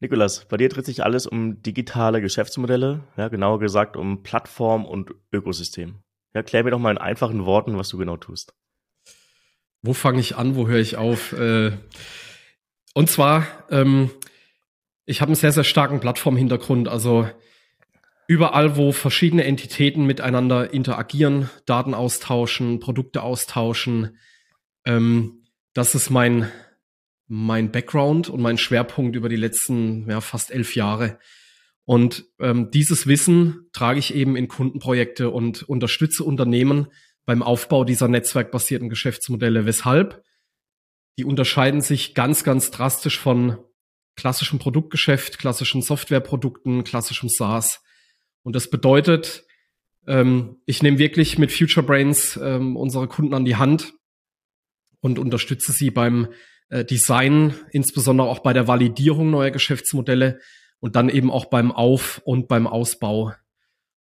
Nikolas, 0.00 0.44
bei 0.46 0.56
dir 0.56 0.68
dreht 0.68 0.86
sich 0.86 1.02
alles 1.02 1.26
um 1.26 1.60
digitale 1.62 2.20
Geschäftsmodelle, 2.20 3.00
ja, 3.16 3.28
genauer 3.28 3.58
gesagt 3.58 3.96
um 3.96 4.22
Plattform 4.22 4.84
und 4.84 5.12
Ökosystem. 5.32 5.96
Ja, 6.34 6.42
mir 6.62 6.70
doch 6.70 6.78
mal 6.78 6.92
in 6.92 6.98
einfachen 6.98 7.44
Worten, 7.46 7.76
was 7.76 7.88
du 7.88 7.98
genau 7.98 8.16
tust. 8.16 8.54
Wo 9.82 9.92
fange 9.92 10.20
ich 10.20 10.36
an, 10.36 10.56
wo 10.56 10.68
höre 10.68 10.78
ich 10.78 10.96
auf? 10.96 11.32
Äh, 11.32 11.72
und 12.94 13.10
zwar, 13.10 13.46
ähm, 13.70 14.10
ich 15.04 15.20
habe 15.20 15.30
einen 15.30 15.36
sehr, 15.36 15.52
sehr 15.52 15.64
starken 15.64 16.00
Plattformhintergrund. 16.00 16.88
Also 16.88 17.28
überall, 18.26 18.76
wo 18.76 18.92
verschiedene 18.92 19.44
Entitäten 19.44 20.04
miteinander 20.04 20.72
interagieren, 20.72 21.48
Daten 21.64 21.94
austauschen, 21.94 22.78
Produkte 22.78 23.22
austauschen, 23.22 24.18
ähm, 24.84 25.44
das 25.74 25.94
ist 25.94 26.10
mein, 26.10 26.50
mein 27.28 27.70
Background 27.70 28.28
und 28.28 28.40
mein 28.40 28.58
Schwerpunkt 28.58 29.14
über 29.14 29.28
die 29.28 29.36
letzten 29.36 30.08
ja, 30.10 30.20
fast 30.20 30.50
elf 30.50 30.74
Jahre. 30.74 31.18
Und 31.84 32.26
ähm, 32.38 32.70
dieses 32.70 33.06
Wissen 33.06 33.68
trage 33.72 33.98
ich 33.98 34.14
eben 34.14 34.36
in 34.36 34.48
Kundenprojekte 34.48 35.30
und 35.30 35.62
unterstütze 35.62 36.24
Unternehmen 36.24 36.88
beim 37.24 37.42
Aufbau 37.42 37.84
dieser 37.84 38.08
netzwerkbasierten 38.08 38.88
Geschäftsmodelle. 38.88 39.66
Weshalb? 39.66 40.22
Die 41.18 41.24
unterscheiden 41.24 41.80
sich 41.80 42.14
ganz, 42.14 42.44
ganz 42.44 42.70
drastisch 42.70 43.18
von 43.18 43.58
klassischem 44.16 44.58
Produktgeschäft, 44.58 45.38
klassischen 45.38 45.82
Softwareprodukten, 45.82 46.84
klassischem 46.84 47.28
SaaS. 47.28 47.82
Und 48.42 48.56
das 48.56 48.70
bedeutet, 48.70 49.44
ähm, 50.06 50.56
ich 50.66 50.82
nehme 50.82 50.98
wirklich 50.98 51.38
mit 51.38 51.52
Future 51.52 51.84
Brains 51.84 52.38
ähm, 52.42 52.76
unsere 52.76 53.08
Kunden 53.08 53.34
an 53.34 53.44
die 53.44 53.56
Hand 53.56 53.94
und 55.00 55.18
unterstütze 55.18 55.72
sie 55.72 55.90
beim 55.90 56.28
äh, 56.70 56.84
Design, 56.84 57.54
insbesondere 57.70 58.28
auch 58.28 58.40
bei 58.40 58.52
der 58.52 58.68
Validierung 58.68 59.30
neuer 59.30 59.50
Geschäftsmodelle 59.50 60.40
und 60.80 60.96
dann 60.96 61.08
eben 61.08 61.30
auch 61.30 61.46
beim 61.46 61.72
Auf- 61.72 62.20
und 62.24 62.48
beim 62.48 62.66
Ausbau 62.66 63.32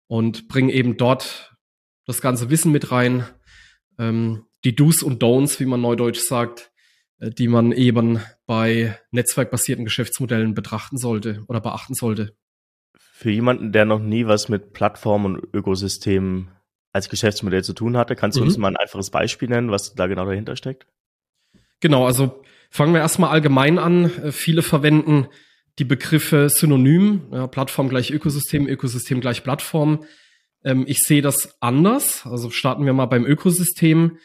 und 0.07 0.49
bringe 0.49 0.73
eben 0.73 0.97
dort 0.97 1.57
das 2.07 2.21
ganze 2.21 2.51
Wissen 2.51 2.73
mit 2.73 2.91
rein, 2.91 3.25
ähm, 3.99 4.47
die 4.65 4.75
Do's 4.75 5.03
und 5.03 5.23
Don'ts, 5.23 5.61
wie 5.61 5.67
man 5.67 5.81
neudeutsch 5.81 6.21
sagt, 6.21 6.73
äh, 7.19 7.31
die 7.31 7.49
man 7.49 7.73
eben 7.73 8.21
bei 8.47 8.99
netzwerkbasierten 9.11 9.85
Geschäftsmodellen 9.85 10.55
betrachten 10.55 10.97
sollte 10.97 11.45
oder 11.49 11.61
beachten 11.61 11.95
sollte. 11.95 12.37
Für 12.97 13.31
jemanden, 13.31 13.73
der 13.73 13.85
noch 13.85 14.01
nie 14.01 14.27
was 14.27 14.49
mit 14.49 14.73
Plattformen 14.73 15.37
und 15.37 15.55
Ökosystemen 15.55 16.51
als 16.93 17.09
Geschäftsmodell 17.09 17.65
zu 17.65 17.73
tun 17.73 17.97
hatte, 17.97 18.17
kannst 18.17 18.37
du 18.37 18.43
mhm. 18.43 18.49
uns 18.49 18.59
mal 18.59 18.69
ein 18.69 18.77
einfaches 18.77 19.11
Beispiel 19.11 19.49
nennen, 19.49 19.71
was 19.71 19.95
da 19.95 20.07
genau 20.07 20.27
dahinter 20.27 20.57
steckt? 20.57 20.87
Genau, 21.85 22.07
also 22.07 22.43
fangen 22.71 22.95
wir 22.95 23.03
erstmal 23.03 23.29
allgemein 23.29 23.79
an. 23.79 24.07
Äh, 24.07 24.33
viele 24.33 24.63
verwenden 24.63 25.27
die 25.79 25.85
Begriffe 25.85 26.49
synonym, 26.49 27.27
ja, 27.31 27.47
Plattform 27.47 27.91
gleich 27.91 28.11
Ökosystem, 28.11 28.67
Ökosystem 28.67 29.21
gleich 29.21 29.45
Plattform. 29.45 30.07
Ähm, 30.65 30.85
ich 30.89 31.01
sehe 31.01 31.21
das 31.21 31.61
anders. 31.61 32.25
Also 32.25 32.49
starten 32.49 32.87
wir 32.87 32.95
mal 32.95 33.05
beim 33.05 33.27
Ökosystem. 33.27 34.17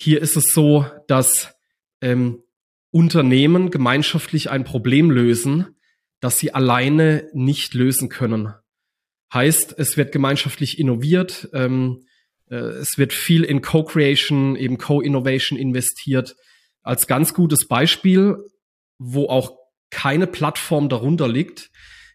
Hier 0.00 0.22
ist 0.22 0.36
es 0.36 0.54
so, 0.54 0.86
dass 1.06 1.54
ähm, 2.00 2.42
Unternehmen 2.90 3.70
gemeinschaftlich 3.70 4.48
ein 4.48 4.64
Problem 4.64 5.10
lösen, 5.10 5.76
das 6.20 6.38
sie 6.38 6.54
alleine 6.54 7.28
nicht 7.34 7.74
lösen 7.74 8.08
können. 8.08 8.54
Heißt, 9.34 9.78
es 9.78 9.98
wird 9.98 10.12
gemeinschaftlich 10.12 10.78
innoviert, 10.78 11.50
ähm, 11.52 12.06
äh, 12.48 12.54
es 12.54 12.96
wird 12.96 13.12
viel 13.12 13.44
in 13.44 13.60
Co-Creation, 13.60 14.56
eben 14.56 14.78
Co-Innovation 14.78 15.58
investiert. 15.58 16.36
Als 16.86 17.08
ganz 17.08 17.34
gutes 17.34 17.66
Beispiel, 17.66 18.38
wo 18.98 19.28
auch 19.28 19.58
keine 19.90 20.28
Plattform 20.28 20.88
darunter 20.88 21.26
liegt, 21.26 21.72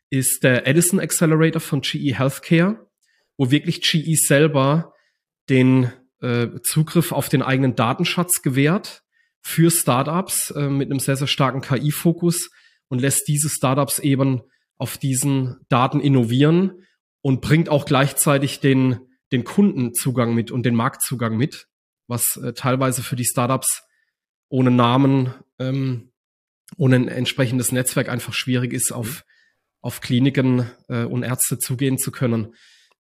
ist 0.09 0.45
der 0.45 0.65
Edison 0.65 0.97
Accelerator 0.97 1.59
von 1.59 1.81
GE 1.81 2.17
Healthcare, 2.17 2.87
wo 3.37 3.51
wirklich 3.51 3.81
GE 3.81 4.15
selber 4.15 4.93
den 5.49 5.91
äh, 6.21 6.47
Zugriff 6.63 7.11
auf 7.11 7.27
den 7.27 7.41
eigenen 7.41 7.75
Datenschatz 7.75 8.41
gewährt 8.43 9.03
für 9.41 9.69
Startups 9.71 10.51
äh, 10.51 10.69
mit 10.69 10.89
einem 10.89 11.01
sehr, 11.01 11.17
sehr 11.17 11.27
starken 11.27 11.59
KI-Fokus 11.59 12.49
und 12.87 12.99
lässt 12.99 13.27
diese 13.27 13.49
Startups 13.49 13.99
eben 13.99 14.39
auf 14.77 14.97
diesen 14.97 15.57
Daten 15.67 15.99
innovieren 15.99 16.85
und 17.21 17.41
bringt 17.41 17.67
auch 17.67 17.83
gleichzeitig 17.83 18.61
den, 18.61 18.99
den 19.33 19.43
Kundenzugang 19.43 20.33
mit 20.33 20.49
und 20.49 20.65
den 20.65 20.75
Marktzugang 20.75 21.35
mit, 21.35 21.67
was 22.07 22.37
äh, 22.37 22.53
teilweise 22.53 23.03
für 23.03 23.17
die 23.17 23.25
Startups 23.25 23.81
ohne 24.51 24.69
Namen, 24.69 25.33
ähm, 25.59 26.11
ohne 26.77 26.97
ein 26.97 27.07
entsprechendes 27.07 27.71
Netzwerk 27.71 28.09
einfach 28.09 28.33
schwierig 28.33 28.73
ist, 28.73 28.91
auf, 28.91 29.23
auf 29.81 30.01
Kliniken 30.01 30.69
äh, 30.89 31.03
und 31.03 31.23
Ärzte 31.23 31.57
zugehen 31.57 31.97
zu 31.97 32.11
können. 32.11 32.53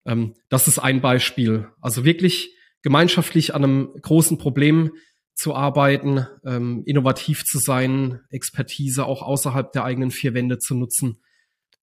Ähm, 0.05 0.35
das 0.49 0.67
ist 0.67 0.79
ein 0.79 1.01
Beispiel. 1.01 1.67
Also 1.81 2.05
wirklich 2.05 2.55
gemeinschaftlich 2.81 3.53
an 3.53 3.63
einem 3.63 3.93
großen 4.01 4.37
Problem 4.37 4.91
zu 5.35 5.55
arbeiten, 5.55 6.27
ähm, 6.45 6.83
innovativ 6.85 7.43
zu 7.45 7.59
sein, 7.59 8.19
Expertise 8.29 9.05
auch 9.05 9.21
außerhalb 9.21 9.71
der 9.71 9.85
eigenen 9.85 10.11
vier 10.11 10.33
Wände 10.33 10.59
zu 10.59 10.75
nutzen. 10.75 11.21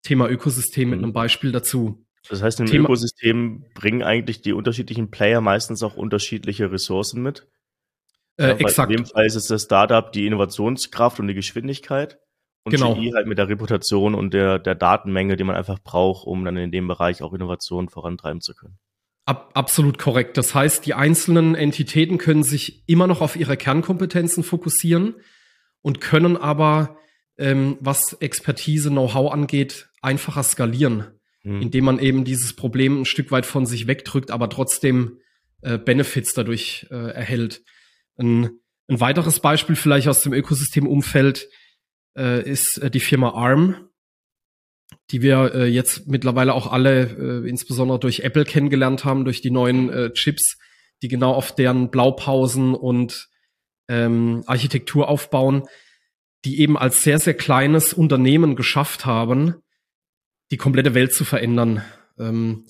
Thema 0.03 0.29
Ökosystem 0.29 0.91
mit 0.91 0.99
mhm. 0.99 1.07
einem 1.07 1.13
Beispiel 1.13 1.53
dazu. 1.53 2.07
Das 2.29 2.43
heißt, 2.43 2.61
im 2.61 2.67
Thema 2.67 2.85
Ökosystem 2.85 3.65
bringen 3.75 4.03
eigentlich 4.03 4.43
die 4.43 4.53
unterschiedlichen 4.53 5.11
Player 5.11 5.41
meistens 5.41 5.83
auch 5.83 5.97
unterschiedliche 5.97 6.71
Ressourcen 6.71 7.23
mit. 7.23 7.49
Äh, 8.39 8.49
ja, 8.49 8.57
exakt. 8.57 8.91
In 8.91 8.99
dem 8.99 9.07
Fall 9.07 9.27
ist 9.27 9.35
es 9.35 9.47
das 9.47 9.63
Startup 9.63 10.11
die 10.13 10.27
Innovationskraft 10.27 11.21
und 11.21 11.29
die 11.29 11.35
Geschwindigkeit 11.35 12.19
und 12.65 12.73
genau. 12.73 12.95
GE 12.95 13.15
halt 13.15 13.27
mit 13.27 13.39
der 13.39 13.49
Reputation 13.49 14.15
und 14.15 14.35
der, 14.35 14.59
der 14.59 14.75
Datenmenge, 14.75 15.37
die 15.37 15.45
man 15.45 15.55
einfach 15.55 15.79
braucht, 15.79 16.27
um 16.27 16.45
dann 16.45 16.57
in 16.57 16.73
dem 16.73 16.89
Bereich 16.89 17.23
auch 17.23 17.33
Innovationen 17.33 17.89
vorantreiben 17.89 18.41
zu 18.41 18.55
können. 18.55 18.77
Ab, 19.25 19.51
absolut 19.55 19.99
korrekt. 19.99 20.37
Das 20.37 20.55
heißt, 20.55 20.85
die 20.85 20.95
einzelnen 20.95 21.55
Entitäten 21.55 22.19
können 22.19 22.43
sich 22.43 22.83
immer 22.89 23.07
noch 23.07 23.21
auf 23.21 23.37
ihre 23.37 23.57
Kernkompetenzen 23.57 24.43
fokussieren 24.43 25.15
und 25.81 26.01
können 26.01 26.37
aber, 26.37 26.97
ähm, 27.39 27.77
was 27.81 28.15
Expertise, 28.15 28.91
Know-how 28.91 29.33
angeht, 29.33 29.89
einfacher 30.03 30.43
skalieren, 30.43 31.07
mhm. 31.45 31.63
indem 31.63 31.85
man 31.85 31.99
eben 32.01 32.25
dieses 32.25 32.55
Problem 32.55 33.03
ein 33.03 33.05
Stück 33.05 33.31
weit 33.31 33.47
von 33.47 33.65
sich 33.67 33.87
wegdrückt, 33.87 34.33
aber 34.33 34.49
trotzdem 34.49 35.19
äh, 35.63 35.79
Benefits 35.79 36.35
dadurch 36.35 36.87
äh, 36.91 37.11
erhält. 37.13 37.63
Ein, 38.19 38.61
ein 38.89 39.01
weiteres 39.01 39.41
Beispiel 39.41 39.77
vielleicht 39.77 40.09
aus 40.09 40.21
dem 40.21 40.33
Ökosystemumfeld 40.33 41.49
äh, 42.17 42.49
ist 42.49 42.79
äh, 42.79 42.91
die 42.91 43.01
Firma 43.01 43.31
ARM 43.31 43.89
die 45.11 45.23
wir 45.23 45.55
äh, 45.55 45.67
jetzt 45.67 46.09
mittlerweile 46.09 46.55
auch 46.55 46.71
alle, 46.71 47.43
äh, 47.45 47.49
insbesondere 47.49 47.99
durch 47.99 48.21
Apple 48.21 48.45
kennengelernt 48.45 49.05
haben, 49.05 49.25
durch 49.25 49.41
die 49.41 49.51
neuen 49.51 49.91
äh, 49.91 50.13
Chips, 50.13 50.59
die 51.03 51.09
genau 51.09 51.33
auf 51.33 51.55
deren 51.55 51.91
Blaupausen 51.91 52.75
und 52.75 53.29
ähm, 53.89 54.43
Architektur 54.47 55.09
aufbauen, 55.09 55.63
die 56.45 56.61
eben 56.61 56.77
als 56.77 57.03
sehr, 57.03 57.19
sehr 57.19 57.35
kleines 57.35 57.93
Unternehmen 57.93 58.57
geschafft 58.57 59.07
haben, 59.07 59.55
die 60.51 60.57
komplette 60.57 60.95
Welt 60.95 61.13
zu 61.13 61.25
verändern. 61.25 61.85
Ähm, 62.19 62.67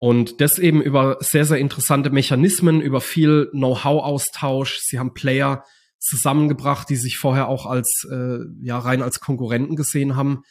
und 0.00 0.40
das 0.40 0.58
eben 0.58 0.82
über 0.82 1.18
sehr, 1.20 1.44
sehr 1.44 1.58
interessante 1.58 2.10
Mechanismen, 2.10 2.80
über 2.80 3.00
viel 3.00 3.50
Know-how-Austausch. 3.52 4.80
Sie 4.80 4.98
haben 4.98 5.14
Player 5.14 5.64
zusammengebracht, 5.98 6.88
die 6.88 6.96
sich 6.96 7.18
vorher 7.18 7.48
auch 7.48 7.66
als, 7.66 8.08
äh, 8.10 8.38
ja, 8.62 8.78
rein 8.78 9.02
als 9.02 9.20
Konkurrenten 9.20 9.76
gesehen 9.76 10.16
haben 10.16 10.42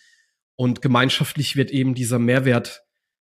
und 0.56 0.82
gemeinschaftlich 0.82 1.56
wird 1.56 1.72
eben 1.72 1.96
dieser 1.96 2.20
Mehrwert 2.20 2.84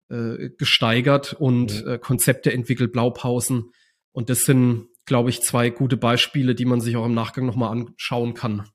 äh, 0.10 0.52
gesteigert 0.58 1.34
und 1.34 1.86
äh, 1.86 1.98
Konzepte 1.98 2.54
entwickelt, 2.54 2.94
Blaupausen. 2.94 3.72
Und 4.12 4.30
das 4.30 4.42
sind, 4.42 4.88
glaube 5.06 5.32
ich, 5.32 5.42
zwei 5.42 5.70
gute 5.70 5.98
Beispiele, 5.98 6.56
die 6.56 6.66
man 6.66 6.80
sich 6.80 6.96
auch 6.96 7.06
im 7.06 7.14
Nachgang 7.14 7.46
nochmal 7.46 7.72
anschauen 7.72 8.36
kann. 8.36 8.70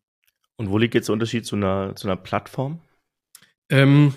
Und 0.57 0.69
wo 0.69 0.77
liegt 0.77 0.95
jetzt 0.95 1.09
der 1.09 1.15
Unterschied 1.15 1.47
zu 1.47 1.57
einer, 1.57 1.95
zu 1.97 2.07
einer 2.07 2.17
Plattform? 2.17 2.83
Ähm, 3.71 4.15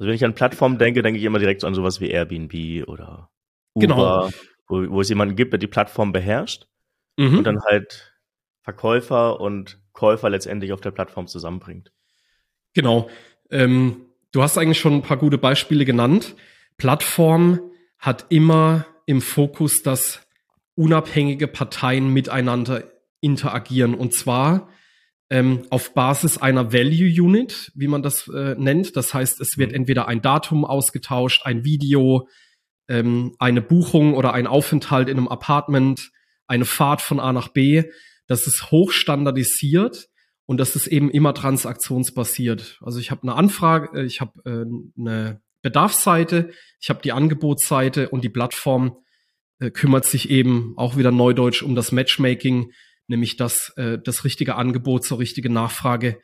also 0.00 0.08
wenn 0.08 0.14
ich 0.14 0.24
an 0.24 0.34
Plattform 0.34 0.78
denke, 0.78 1.02
denke 1.02 1.20
ich 1.20 1.26
immer 1.26 1.38
direkt 1.38 1.62
an 1.62 1.74
sowas 1.74 2.00
wie 2.00 2.08
Airbnb 2.08 2.88
oder 2.88 3.28
Uber, 3.74 3.86
genau. 3.86 4.30
wo, 4.66 4.90
wo 4.94 5.00
es 5.02 5.10
jemanden 5.10 5.36
gibt, 5.36 5.52
der 5.52 5.58
die 5.58 5.66
Plattform 5.66 6.10
beherrscht 6.10 6.68
mhm. 7.18 7.36
und 7.36 7.44
dann 7.44 7.60
halt 7.68 8.14
Verkäufer 8.62 9.40
und 9.40 9.78
Käufer 9.92 10.30
letztendlich 10.30 10.72
auf 10.72 10.80
der 10.80 10.90
Plattform 10.90 11.26
zusammenbringt. 11.26 11.92
Genau. 12.72 13.10
Ähm, 13.50 14.06
du 14.32 14.42
hast 14.42 14.56
eigentlich 14.56 14.80
schon 14.80 14.94
ein 14.94 15.02
paar 15.02 15.18
gute 15.18 15.36
Beispiele 15.36 15.84
genannt. 15.84 16.34
Plattform 16.78 17.60
hat 17.98 18.24
immer 18.30 18.86
im 19.04 19.20
Fokus, 19.20 19.82
dass 19.82 20.26
unabhängige 20.76 21.46
Parteien 21.46 22.10
miteinander 22.10 22.84
interagieren. 23.20 23.92
Und 23.92 24.14
zwar 24.14 24.70
ähm, 25.30 25.62
auf 25.70 25.94
Basis 25.94 26.38
einer 26.38 26.72
Value 26.72 27.22
Unit, 27.22 27.70
wie 27.74 27.86
man 27.86 28.02
das 28.02 28.28
äh, 28.28 28.56
nennt. 28.58 28.96
Das 28.96 29.14
heißt, 29.14 29.40
es 29.40 29.56
wird 29.56 29.70
mhm. 29.70 29.76
entweder 29.76 30.08
ein 30.08 30.20
Datum 30.20 30.64
ausgetauscht, 30.64 31.46
ein 31.46 31.64
Video, 31.64 32.28
ähm, 32.88 33.34
eine 33.38 33.62
Buchung 33.62 34.14
oder 34.14 34.34
ein 34.34 34.48
Aufenthalt 34.48 35.08
in 35.08 35.16
einem 35.16 35.28
Apartment, 35.28 36.10
eine 36.48 36.64
Fahrt 36.64 37.00
von 37.00 37.20
A 37.20 37.32
nach 37.32 37.48
B. 37.48 37.84
Das 38.26 38.46
ist 38.46 38.70
hochstandardisiert 38.70 40.08
Und 40.46 40.58
das 40.58 40.74
ist 40.74 40.88
eben 40.88 41.10
immer 41.10 41.32
transaktionsbasiert. 41.32 42.80
Also 42.82 42.98
ich 42.98 43.12
habe 43.12 43.22
eine 43.22 43.34
Anfrage, 43.34 44.00
äh, 44.00 44.04
ich 44.04 44.20
habe 44.20 44.32
äh, 44.44 45.00
eine 45.00 45.40
Bedarfsseite, 45.62 46.50
ich 46.80 46.90
habe 46.90 47.02
die 47.02 47.12
Angebotsseite 47.12 48.08
und 48.08 48.24
die 48.24 48.30
Plattform 48.30 48.96
äh, 49.60 49.70
kümmert 49.70 50.06
sich 50.06 50.28
eben 50.28 50.74
auch 50.76 50.96
wieder 50.96 51.12
neudeutsch 51.12 51.62
um 51.62 51.76
das 51.76 51.92
Matchmaking, 51.92 52.72
nämlich 53.10 53.36
dass 53.36 53.70
äh, 53.76 53.98
das 53.98 54.24
richtige 54.24 54.54
Angebot 54.54 55.04
zur 55.04 55.18
richtigen 55.18 55.52
Nachfrage 55.52 56.18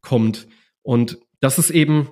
kommt. 0.00 0.46
Und 0.82 1.18
das 1.40 1.58
ist 1.58 1.70
eben 1.70 2.08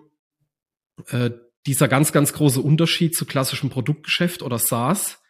äh, 1.09 1.31
dieser 1.67 1.89
ganz, 1.89 2.13
ganz 2.13 2.33
große 2.33 2.61
Unterschied 2.61 3.17
zu 3.17 3.25
klassischem 3.25 3.71
Produktgeschäft 3.71 4.43
oder 4.43 4.59
SaaS. 4.59 5.23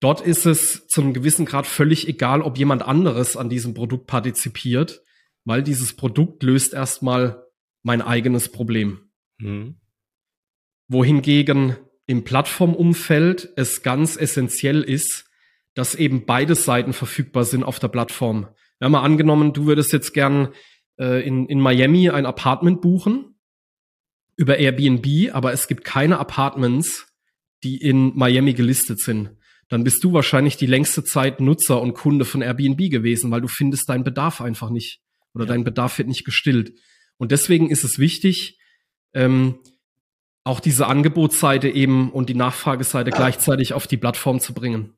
Dort 0.00 0.20
ist 0.20 0.46
es 0.46 0.86
zu 0.88 1.00
einem 1.00 1.14
gewissen 1.14 1.46
Grad 1.46 1.66
völlig 1.66 2.06
egal, 2.06 2.42
ob 2.42 2.58
jemand 2.58 2.82
anderes 2.82 3.36
an 3.36 3.48
diesem 3.48 3.74
Produkt 3.74 4.06
partizipiert, 4.06 5.02
weil 5.44 5.62
dieses 5.62 5.94
Produkt 5.94 6.42
löst 6.42 6.74
erstmal 6.74 7.44
mein 7.82 8.02
eigenes 8.02 8.50
Problem. 8.50 9.10
Mhm. 9.38 9.80
Wohingegen 10.88 11.76
im 12.06 12.24
Plattformumfeld 12.24 13.52
es 13.56 13.82
ganz 13.82 14.16
essentiell 14.16 14.82
ist, 14.82 15.27
dass 15.78 15.94
eben 15.94 16.26
beide 16.26 16.56
Seiten 16.56 16.92
verfügbar 16.92 17.44
sind 17.44 17.62
auf 17.62 17.78
der 17.78 17.86
Plattform. 17.86 18.48
Wir 18.80 18.86
haben 18.86 18.92
mal 18.92 19.02
angenommen, 19.02 19.52
du 19.52 19.66
würdest 19.66 19.92
jetzt 19.92 20.12
gern 20.12 20.48
äh, 20.98 21.24
in, 21.24 21.46
in 21.46 21.60
Miami 21.60 22.10
ein 22.10 22.26
Apartment 22.26 22.80
buchen 22.80 23.36
über 24.34 24.58
Airbnb, 24.58 25.32
aber 25.32 25.52
es 25.52 25.68
gibt 25.68 25.84
keine 25.84 26.18
Apartments, 26.18 27.06
die 27.62 27.76
in 27.76 28.12
Miami 28.16 28.54
gelistet 28.54 28.98
sind. 28.98 29.36
Dann 29.68 29.84
bist 29.84 30.02
du 30.02 30.12
wahrscheinlich 30.12 30.56
die 30.56 30.66
längste 30.66 31.04
Zeit 31.04 31.40
Nutzer 31.40 31.80
und 31.80 31.94
Kunde 31.94 32.24
von 32.24 32.42
Airbnb 32.42 32.90
gewesen, 32.90 33.30
weil 33.30 33.40
du 33.40 33.48
findest 33.48 33.88
deinen 33.88 34.02
Bedarf 34.02 34.40
einfach 34.40 34.70
nicht 34.70 35.00
oder 35.32 35.44
ja. 35.44 35.52
dein 35.52 35.62
Bedarf 35.62 35.96
wird 35.98 36.08
nicht 36.08 36.24
gestillt. 36.24 36.72
Und 37.18 37.30
deswegen 37.30 37.70
ist 37.70 37.84
es 37.84 38.00
wichtig, 38.00 38.58
ähm, 39.14 39.60
auch 40.42 40.58
diese 40.58 40.88
Angebotsseite 40.88 41.68
eben 41.68 42.10
und 42.10 42.28
die 42.28 42.34
Nachfrageseite 42.34 43.12
gleichzeitig 43.12 43.74
auf 43.74 43.86
die 43.86 43.96
Plattform 43.96 44.40
zu 44.40 44.54
bringen. 44.54 44.97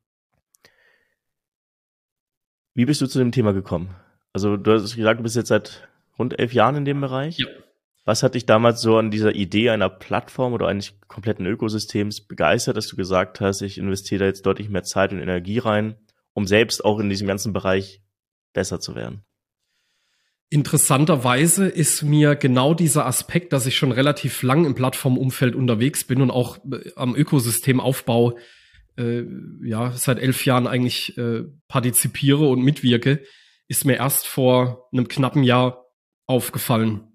Wie 2.73 2.85
bist 2.85 3.01
du 3.01 3.07
zu 3.07 3.19
dem 3.19 3.31
Thema 3.31 3.53
gekommen? 3.53 3.89
Also 4.33 4.57
du 4.57 4.71
hast 4.71 4.95
gesagt, 4.95 5.19
du 5.19 5.23
bist 5.23 5.35
jetzt 5.35 5.49
seit 5.49 5.87
rund 6.17 6.39
elf 6.39 6.53
Jahren 6.53 6.75
in 6.77 6.85
dem 6.85 7.01
Bereich. 7.01 7.37
Ja. 7.37 7.47
Was 8.05 8.23
hat 8.23 8.33
dich 8.33 8.45
damals 8.45 8.81
so 8.81 8.97
an 8.97 9.11
dieser 9.11 9.35
Idee 9.35 9.69
einer 9.69 9.89
Plattform 9.89 10.53
oder 10.53 10.67
eines 10.67 10.93
kompletten 11.07 11.45
Ökosystems 11.45 12.21
begeistert, 12.21 12.75
dass 12.77 12.87
du 12.87 12.95
gesagt 12.95 13.41
hast, 13.41 13.61
ich 13.61 13.77
investiere 13.77 14.19
da 14.19 14.25
jetzt 14.25 14.45
deutlich 14.45 14.69
mehr 14.69 14.83
Zeit 14.83 15.11
und 15.11 15.19
Energie 15.19 15.59
rein, 15.59 15.95
um 16.33 16.47
selbst 16.47 16.83
auch 16.83 16.99
in 16.99 17.09
diesem 17.09 17.27
ganzen 17.27 17.53
Bereich 17.53 18.01
besser 18.53 18.79
zu 18.79 18.95
werden? 18.95 19.23
Interessanterweise 20.49 21.67
ist 21.67 22.01
mir 22.01 22.35
genau 22.35 22.73
dieser 22.73 23.05
Aspekt, 23.05 23.53
dass 23.53 23.65
ich 23.67 23.77
schon 23.77 23.91
relativ 23.91 24.41
lang 24.43 24.65
im 24.65 24.75
Plattformumfeld 24.75 25.55
unterwegs 25.55 26.03
bin 26.03 26.21
und 26.21 26.31
auch 26.31 26.57
äh, 26.71 26.91
am 26.95 27.15
Ökosystemaufbau 27.15 28.37
äh, 28.97 29.23
ja 29.63 29.91
seit 29.91 30.19
elf 30.19 30.45
Jahren 30.45 30.67
eigentlich 30.67 31.17
äh, 31.17 31.43
partizipiere 31.67 32.47
und 32.47 32.63
mitwirke, 32.63 33.23
ist 33.67 33.85
mir 33.85 33.95
erst 33.95 34.27
vor 34.27 34.89
einem 34.91 35.07
knappen 35.07 35.43
Jahr 35.43 35.85
aufgefallen 36.25 37.11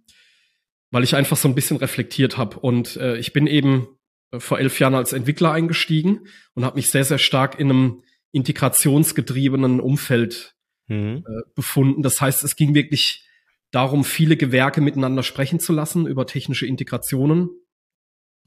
weil 0.91 1.05
ich 1.05 1.15
einfach 1.15 1.37
so 1.37 1.49
ein 1.49 1.55
bisschen 1.55 1.77
reflektiert 1.77 2.37
habe. 2.37 2.59
Und 2.59 2.97
äh, 2.97 3.17
ich 3.17 3.33
bin 3.33 3.47
eben 3.47 3.87
äh, 4.31 4.41
vor 4.41 4.59
elf 4.59 4.79
Jahren 4.79 4.95
als 4.95 5.13
Entwickler 5.13 5.53
eingestiegen 5.53 6.27
und 6.55 6.65
habe 6.65 6.77
mich 6.77 6.91
sehr, 6.91 7.05
sehr 7.05 7.19
stark 7.19 7.59
in 7.59 7.71
einem 7.71 8.03
integrationsgetriebenen 8.33 9.81
Umfeld 9.81 10.55
mhm. 10.89 11.25
äh, 11.27 11.43
befunden. 11.55 12.03
Das 12.03 12.21
heißt, 12.21 12.45
es 12.45 12.57
ging 12.57 12.75
wirklich 12.75 13.29
darum, 13.73 14.05
viele 14.05 14.37
Gewerke 14.37 14.81
miteinander 14.81 15.23
sprechen 15.23 15.61
zu 15.61 15.73
lassen 15.73 16.07
über 16.07 16.27
technische 16.27 16.67
Integrationen. 16.67 17.51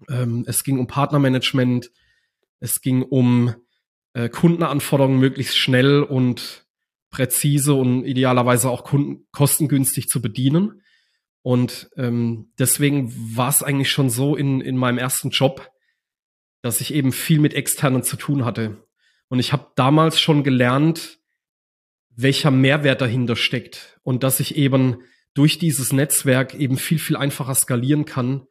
Ähm, 0.09 0.43
es 0.47 0.63
ging 0.63 0.79
um 0.79 0.87
Partnermanagement, 0.87 1.91
es 2.59 2.81
ging 2.81 3.03
um 3.03 3.55
äh, 4.13 4.29
Kundenanforderungen 4.29 5.19
möglichst 5.19 5.57
schnell 5.57 6.03
und 6.03 6.65
präzise 7.09 7.73
und 7.73 8.05
idealerweise 8.05 8.69
auch 8.69 8.83
Kunden 8.83 9.27
kostengünstig 9.31 10.07
zu 10.07 10.21
bedienen. 10.21 10.81
Und 11.41 11.89
ähm, 11.95 12.51
deswegen 12.59 13.13
war 13.35 13.49
es 13.49 13.63
eigentlich 13.63 13.91
schon 13.91 14.09
so 14.09 14.35
in, 14.35 14.61
in 14.61 14.77
meinem 14.77 14.97
ersten 14.97 15.29
Job, 15.29 15.71
dass 16.61 16.81
ich 16.81 16.93
eben 16.93 17.11
viel 17.11 17.39
mit 17.39 17.53
externen 17.53 18.03
zu 18.03 18.17
tun 18.17 18.45
hatte. 18.45 18.83
Und 19.29 19.39
ich 19.39 19.53
habe 19.53 19.71
damals 19.75 20.19
schon 20.19 20.43
gelernt, 20.43 21.19
welcher 22.09 22.51
Mehrwert 22.51 23.01
dahinter 23.01 23.35
steckt 23.35 23.99
und 24.03 24.23
dass 24.23 24.39
ich 24.39 24.55
eben 24.55 25.03
durch 25.33 25.57
dieses 25.57 25.93
Netzwerk 25.93 26.53
eben 26.55 26.77
viel, 26.77 26.99
viel 26.99 27.15
einfacher 27.15 27.55
skalieren 27.55 28.05
kann, 28.05 28.45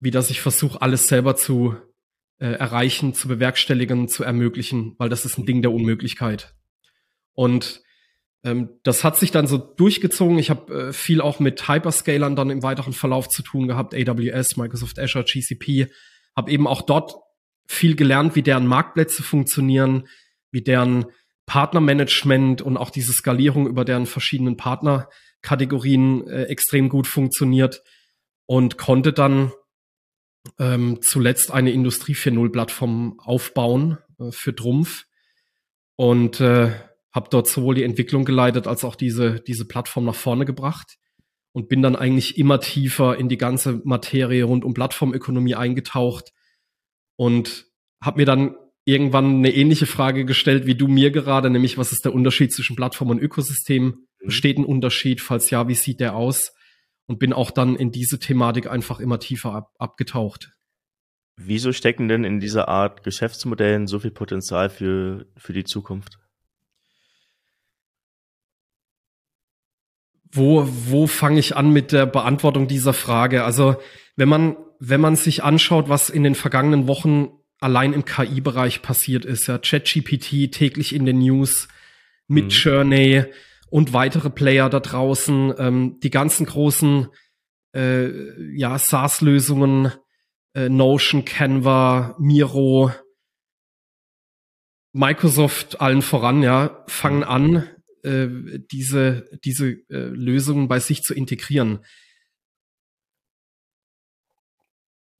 wie 0.00 0.10
dass 0.10 0.30
ich 0.30 0.40
versuche, 0.40 0.80
alles 0.80 1.08
selber 1.08 1.36
zu 1.36 1.76
äh, 2.38 2.46
erreichen, 2.46 3.14
zu 3.14 3.28
bewerkstelligen, 3.28 4.08
zu 4.08 4.24
ermöglichen, 4.24 4.94
weil 4.98 5.08
das 5.08 5.24
ist 5.24 5.38
ein 5.38 5.46
Ding 5.46 5.62
der 5.62 5.72
Unmöglichkeit. 5.72 6.54
Und 7.34 7.82
ähm, 8.44 8.70
das 8.82 9.04
hat 9.04 9.16
sich 9.16 9.30
dann 9.30 9.46
so 9.46 9.58
durchgezogen. 9.58 10.38
Ich 10.38 10.50
habe 10.50 10.88
äh, 10.88 10.92
viel 10.92 11.20
auch 11.20 11.40
mit 11.40 11.68
Hyperscalern 11.68 12.36
dann 12.36 12.50
im 12.50 12.62
weiteren 12.62 12.92
Verlauf 12.92 13.28
zu 13.28 13.42
tun 13.42 13.68
gehabt, 13.68 13.94
AWS, 13.94 14.56
Microsoft 14.56 14.98
Azure, 14.98 15.24
GCP. 15.24 15.90
Habe 16.36 16.50
eben 16.50 16.66
auch 16.66 16.82
dort 16.82 17.14
viel 17.66 17.96
gelernt, 17.96 18.36
wie 18.36 18.42
deren 18.42 18.66
Marktplätze 18.66 19.22
funktionieren, 19.22 20.08
wie 20.50 20.62
deren 20.62 21.06
Partnermanagement 21.46 22.62
und 22.62 22.76
auch 22.76 22.90
diese 22.90 23.12
Skalierung 23.12 23.66
über 23.66 23.84
deren 23.84 24.06
verschiedenen 24.06 24.56
Partnerkategorien 24.56 26.26
äh, 26.28 26.44
extrem 26.44 26.88
gut 26.88 27.06
funktioniert 27.06 27.82
und 28.46 28.78
konnte 28.78 29.12
dann 29.12 29.52
ähm, 30.58 30.98
zuletzt 31.02 31.50
eine 31.50 31.70
Industrie 31.70 32.14
4.0 32.14 32.50
Plattform 32.50 33.18
aufbauen 33.18 33.98
äh, 34.18 34.30
für 34.30 34.54
Trumpf 34.54 35.04
und 35.96 36.40
äh, 36.40 36.72
habe 37.12 37.28
dort 37.30 37.48
sowohl 37.48 37.74
die 37.74 37.82
Entwicklung 37.82 38.24
geleitet 38.24 38.66
als 38.66 38.84
auch 38.84 38.94
diese, 38.94 39.40
diese 39.40 39.66
Plattform 39.66 40.04
nach 40.04 40.14
vorne 40.14 40.44
gebracht 40.44 40.96
und 41.52 41.68
bin 41.68 41.82
dann 41.82 41.96
eigentlich 41.96 42.38
immer 42.38 42.60
tiefer 42.60 43.16
in 43.16 43.28
die 43.28 43.38
ganze 43.38 43.80
Materie 43.84 44.44
rund 44.44 44.64
um 44.64 44.74
Plattformökonomie 44.74 45.54
eingetaucht 45.54 46.32
und 47.16 47.66
habe 48.00 48.20
mir 48.20 48.26
dann 48.26 48.54
irgendwann 48.84 49.36
eine 49.36 49.52
ähnliche 49.52 49.86
Frage 49.86 50.24
gestellt 50.24 50.66
wie 50.66 50.74
du 50.74 50.88
mir 50.88 51.10
gerade, 51.10 51.50
nämlich 51.50 51.76
was 51.76 51.92
ist 51.92 52.04
der 52.04 52.14
Unterschied 52.14 52.52
zwischen 52.52 52.76
Plattform 52.76 53.10
und 53.10 53.20
Ökosystem? 53.20 53.84
Mhm. 53.84 54.26
Besteht 54.26 54.58
ein 54.58 54.64
Unterschied? 54.64 55.20
Falls 55.20 55.50
ja, 55.50 55.68
wie 55.68 55.74
sieht 55.74 56.00
der 56.00 56.14
aus? 56.14 56.52
Und 57.08 57.18
bin 57.18 57.32
auch 57.32 57.50
dann 57.50 57.74
in 57.74 57.90
diese 57.90 58.20
Thematik 58.20 58.70
einfach 58.70 59.00
immer 59.00 59.18
tiefer 59.18 59.52
ab, 59.54 59.74
abgetaucht. 59.78 60.52
Wieso 61.36 61.72
stecken 61.72 62.06
denn 62.06 62.22
in 62.22 62.38
dieser 62.38 62.68
Art 62.68 63.02
Geschäftsmodellen 63.02 63.88
so 63.88 63.98
viel 63.98 64.12
Potenzial 64.12 64.70
für, 64.70 65.26
für 65.36 65.52
die 65.52 65.64
Zukunft? 65.64 66.18
wo, 70.32 70.68
wo 70.68 71.06
fange 71.06 71.40
ich 71.40 71.56
an 71.56 71.72
mit 71.72 71.92
der 71.92 72.06
Beantwortung 72.06 72.68
dieser 72.68 72.92
Frage? 72.92 73.44
Also, 73.44 73.76
wenn 74.16 74.28
man, 74.28 74.56
wenn 74.78 75.00
man 75.00 75.16
sich 75.16 75.42
anschaut, 75.42 75.88
was 75.88 76.10
in 76.10 76.22
den 76.22 76.34
vergangenen 76.34 76.86
Wochen 76.86 77.30
allein 77.60 77.92
im 77.92 78.04
KI-Bereich 78.04 78.82
passiert 78.82 79.24
ist, 79.24 79.46
ja, 79.46 79.58
ChatGPT 79.58 80.52
täglich 80.52 80.94
in 80.94 81.06
den 81.06 81.18
News, 81.18 81.68
mit 82.26 82.46
mhm. 82.46 82.50
Journey 82.50 83.24
und 83.70 83.92
weitere 83.92 84.30
Player 84.30 84.68
da 84.70 84.80
draußen, 84.80 85.54
ähm, 85.58 86.00
die 86.02 86.10
ganzen 86.10 86.46
großen 86.46 87.08
äh, 87.74 88.56
ja, 88.56 88.78
SaaS-Lösungen, 88.78 89.92
äh, 90.54 90.68
Notion, 90.68 91.24
Canva, 91.24 92.16
Miro, 92.18 92.92
Microsoft 94.92 95.80
allen 95.80 96.02
voran, 96.02 96.42
ja, 96.42 96.84
fangen 96.88 97.18
mhm. 97.18 97.24
an, 97.24 97.68
äh, 98.02 98.28
diese, 98.72 99.28
diese 99.44 99.70
äh, 99.90 100.08
Lösungen 100.08 100.68
bei 100.68 100.80
sich 100.80 101.02
zu 101.02 101.14
integrieren. 101.14 101.84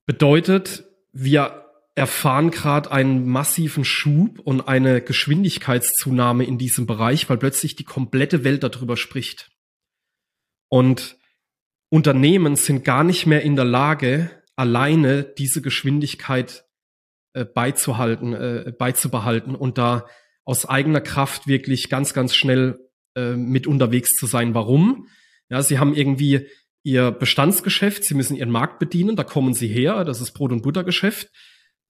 Bedeutet, 0.06 0.84
wir 1.12 1.67
erfahren 1.98 2.50
gerade 2.50 2.90
einen 2.92 3.26
massiven 3.26 3.84
Schub 3.84 4.38
und 4.38 4.62
eine 4.62 5.02
Geschwindigkeitszunahme 5.02 6.44
in 6.44 6.56
diesem 6.56 6.86
Bereich, 6.86 7.28
weil 7.28 7.38
plötzlich 7.38 7.76
die 7.76 7.84
komplette 7.84 8.44
Welt 8.44 8.62
darüber 8.62 8.96
spricht. 8.96 9.50
Und 10.68 11.18
Unternehmen 11.90 12.56
sind 12.56 12.84
gar 12.84 13.04
nicht 13.04 13.26
mehr 13.26 13.42
in 13.42 13.56
der 13.56 13.64
Lage, 13.64 14.30
alleine 14.54 15.24
diese 15.24 15.60
Geschwindigkeit 15.60 16.64
äh, 17.32 17.44
beizuhalten, 17.44 18.32
äh, 18.32 18.72
beizubehalten 18.78 19.54
und 19.54 19.78
da 19.78 20.06
aus 20.44 20.66
eigener 20.66 21.00
Kraft 21.00 21.46
wirklich 21.46 21.90
ganz, 21.90 22.14
ganz 22.14 22.34
schnell 22.34 22.78
äh, 23.16 23.34
mit 23.34 23.66
unterwegs 23.66 24.10
zu 24.10 24.26
sein. 24.26 24.54
Warum? 24.54 25.08
Ja, 25.50 25.62
sie 25.62 25.78
haben 25.78 25.94
irgendwie 25.94 26.46
ihr 26.82 27.10
Bestandsgeschäft, 27.10 28.04
sie 28.04 28.14
müssen 28.14 28.36
ihren 28.36 28.50
Markt 28.50 28.78
bedienen, 28.78 29.16
da 29.16 29.24
kommen 29.24 29.52
sie 29.52 29.68
her, 29.68 30.04
das 30.04 30.20
ist 30.20 30.32
Brot- 30.32 30.52
und 30.52 30.62
Buttergeschäft. 30.62 31.28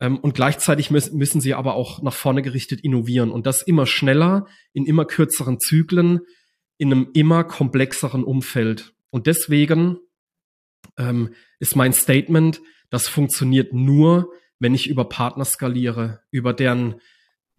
Ähm, 0.01 0.19
und 0.19 0.35
gleichzeitig 0.35 0.91
müssen, 0.91 1.17
müssen 1.19 1.41
sie 1.41 1.55
aber 1.55 1.75
auch 1.75 2.03
nach 2.03 2.13
vorne 2.13 2.43
gerichtet 2.43 2.81
innovieren 2.81 3.31
und 3.31 3.47
das 3.47 3.63
immer 3.63 3.87
schneller, 3.87 4.47
in 4.73 4.87
immer 4.87 5.05
kürzeren 5.05 5.59
Zyklen, 5.59 6.21
in 6.77 6.93
einem 6.93 7.09
immer 7.15 7.45
komplexeren 7.45 8.25
Umfeld. 8.25 8.95
Und 9.11 9.27
deswegen 9.27 9.99
ähm, 10.97 11.35
ist 11.59 11.77
mein 11.77 11.93
Statement, 11.93 12.61
das 12.91 13.09
funktioniert 13.09 13.73
nur, 13.73 14.33
wenn 14.59 14.75
ich 14.75 14.89
über 14.89 15.09
Partner 15.09 15.45
skaliere, 15.45 16.21
über 16.31 16.53
deren 16.53 17.01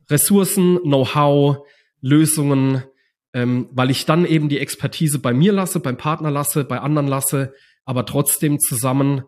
Ressourcen, 0.10 0.79
Know-how, 0.79 1.67
Lösungen, 2.01 2.84
ähm, 3.34 3.69
weil 3.72 3.89
ich 3.89 4.05
dann 4.05 4.25
eben 4.25 4.50
die 4.50 4.60
Expertise 4.60 5.19
bei 5.19 5.34
mir 5.34 5.53
lasse, 5.53 5.79
beim 5.79 5.98
Partner 5.98 6.31
lasse, 6.31 6.63
bei 6.63 6.79
anderen 6.79 7.08
lasse, 7.08 7.53
aber 7.86 8.05
trotzdem 8.05 8.60
zusammen, 8.60 9.24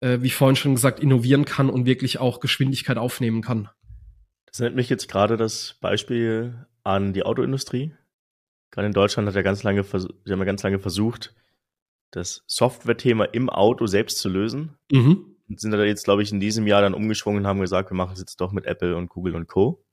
äh, 0.00 0.18
wie 0.20 0.30
vorhin 0.30 0.56
schon 0.56 0.74
gesagt, 0.74 1.00
innovieren 1.00 1.44
kann 1.44 1.70
und 1.70 1.86
wirklich 1.86 2.18
auch 2.18 2.40
Geschwindigkeit 2.40 2.98
aufnehmen 2.98 3.42
kann. 3.42 3.68
Das 4.46 4.60
nennt 4.60 4.76
mich 4.76 4.88
jetzt 4.88 5.08
gerade 5.08 5.36
das 5.36 5.76
Beispiel 5.80 6.66
an 6.82 7.12
die 7.12 7.24
Autoindustrie. 7.24 7.94
Gerade 8.70 8.86
in 8.86 8.92
Deutschland 8.92 9.28
hat 9.28 9.36
er 9.36 9.42
ganz 9.42 9.62
lange, 9.62 9.84
sie 9.84 10.32
haben 10.32 10.38
ja 10.38 10.44
ganz 10.44 10.62
lange 10.62 10.78
versucht, 10.78 11.34
das 12.10 12.44
Software-Thema 12.46 13.24
im 13.24 13.50
Auto 13.50 13.86
selbst 13.86 14.18
zu 14.18 14.28
lösen. 14.28 14.76
Mhm. 14.90 15.36
Und 15.48 15.60
sind 15.60 15.70
da 15.70 15.84
jetzt, 15.84 16.04
glaube 16.04 16.22
ich, 16.22 16.32
in 16.32 16.40
diesem 16.40 16.66
Jahr 16.66 16.80
dann 16.80 16.94
umgeschwungen 16.94 17.42
und 17.42 17.46
haben 17.46 17.60
gesagt, 17.60 17.90
wir 17.90 17.96
machen 17.96 18.14
es 18.14 18.18
jetzt 18.18 18.40
doch 18.40 18.52
mit 18.52 18.66
Apple 18.66 18.96
und 18.96 19.08
Google 19.08 19.36
und 19.36 19.46
Co. 19.46 19.84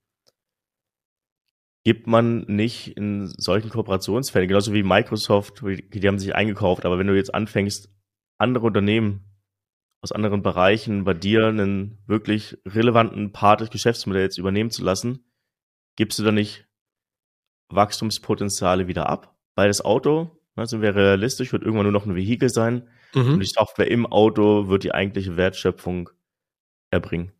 Gibt 1.84 2.08
man 2.08 2.46
nicht 2.48 2.96
in 2.98 3.28
solchen 3.28 3.70
Kooperationsfällen, 3.70 4.48
genauso 4.48 4.74
wie 4.74 4.84
Microsoft, 4.84 5.62
die 5.62 6.08
haben 6.08 6.18
sich 6.18 6.34
eingekauft, 6.34 6.86
aber 6.86 6.98
wenn 6.98 7.08
du 7.08 7.16
jetzt 7.16 7.36
anfängst, 7.36 7.90
andere 8.38 8.66
Unternehmen 8.66 9.33
aus 10.04 10.12
anderen 10.12 10.44
Bereichen 10.44 11.04
bei 11.04 11.16
dir 11.16 11.48
einen 11.48 11.98
wirklich 12.06 12.58
relevanten 12.68 13.32
Part 13.32 13.62
des 13.62 13.72
Geschäftsmodells 13.72 14.38
übernehmen 14.38 14.70
zu 14.70 14.84
lassen, 14.84 15.26
gibst 15.96 16.20
du 16.20 16.24
da 16.24 16.32
nicht 16.32 16.68
Wachstumspotenziale 17.70 18.88
wieder 18.88 19.10
ab? 19.10 19.36
Weil 19.56 19.68
das 19.68 19.84
Auto 19.84 20.44
Ne, 20.56 20.68
sind 20.68 20.82
wir 20.82 20.96
realistisch, 20.96 21.52
wird 21.52 21.64
irgendwann 21.64 21.86
nur 21.86 21.92
noch 21.92 22.06
ein 22.06 22.16
Vehikel 22.16 22.50
sein 22.50 22.88
mhm. 23.16 23.34
und 23.34 23.40
die 23.40 23.48
Software 23.48 23.90
im 23.90 24.06
Auto 24.06 24.68
wird 24.68 24.84
die 24.84 24.94
eigentliche 24.94 25.36
Wertschöpfung 25.36 26.12
erbringen. 26.92 27.32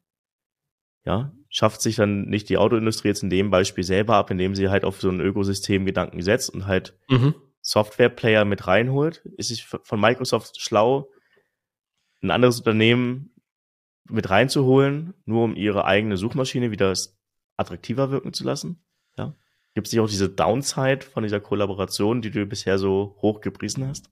Ja, 1.06 1.32
schafft 1.50 1.82
sich 1.82 1.98
dann 1.98 2.24
nicht 2.24 2.50
die 2.50 2.58
Autoindustrie 2.58 3.10
jetzt 3.10 3.22
in 3.22 3.30
dem 3.30 3.52
Beispiel 3.52 3.84
selber 3.84 4.16
ab, 4.16 4.32
indem 4.32 4.56
sie 4.56 4.70
halt 4.70 4.84
auf 4.84 5.00
so 5.00 5.10
ein 5.10 5.20
Ökosystem 5.20 5.86
Gedanken 5.86 6.22
setzt 6.22 6.50
und 6.50 6.66
halt 6.66 6.98
mhm. 7.08 7.36
Software-Player 7.62 8.46
mit 8.46 8.66
reinholt? 8.66 9.24
Ist 9.38 9.52
es 9.52 9.62
von 9.62 10.00
Microsoft 10.00 10.60
schlau, 10.60 11.12
ein 12.24 12.32
anderes 12.32 12.60
Unternehmen 12.60 13.32
mit 14.10 14.30
reinzuholen, 14.30 15.14
nur 15.26 15.44
um 15.44 15.56
ihre 15.56 15.86
eigene 15.86 16.18
Suchmaschine 16.18 16.72
wieder 16.72 16.94
attraktiver 17.58 18.12
wirken 18.12 18.34
zu 18.34 18.44
lassen? 18.44 18.84
Ja. 19.18 19.36
Gibt 19.76 19.88
es 19.88 19.94
nicht 19.94 20.02
auch 20.02 20.10
diese 20.10 20.30
Downside 20.30 21.02
von 21.02 21.24
dieser 21.24 21.40
Kollaboration, 21.40 22.22
die 22.22 22.32
du 22.32 22.46
bisher 22.46 22.78
so 22.78 23.16
hoch 23.22 23.42
gepriesen 23.42 23.88
hast? 23.88 24.10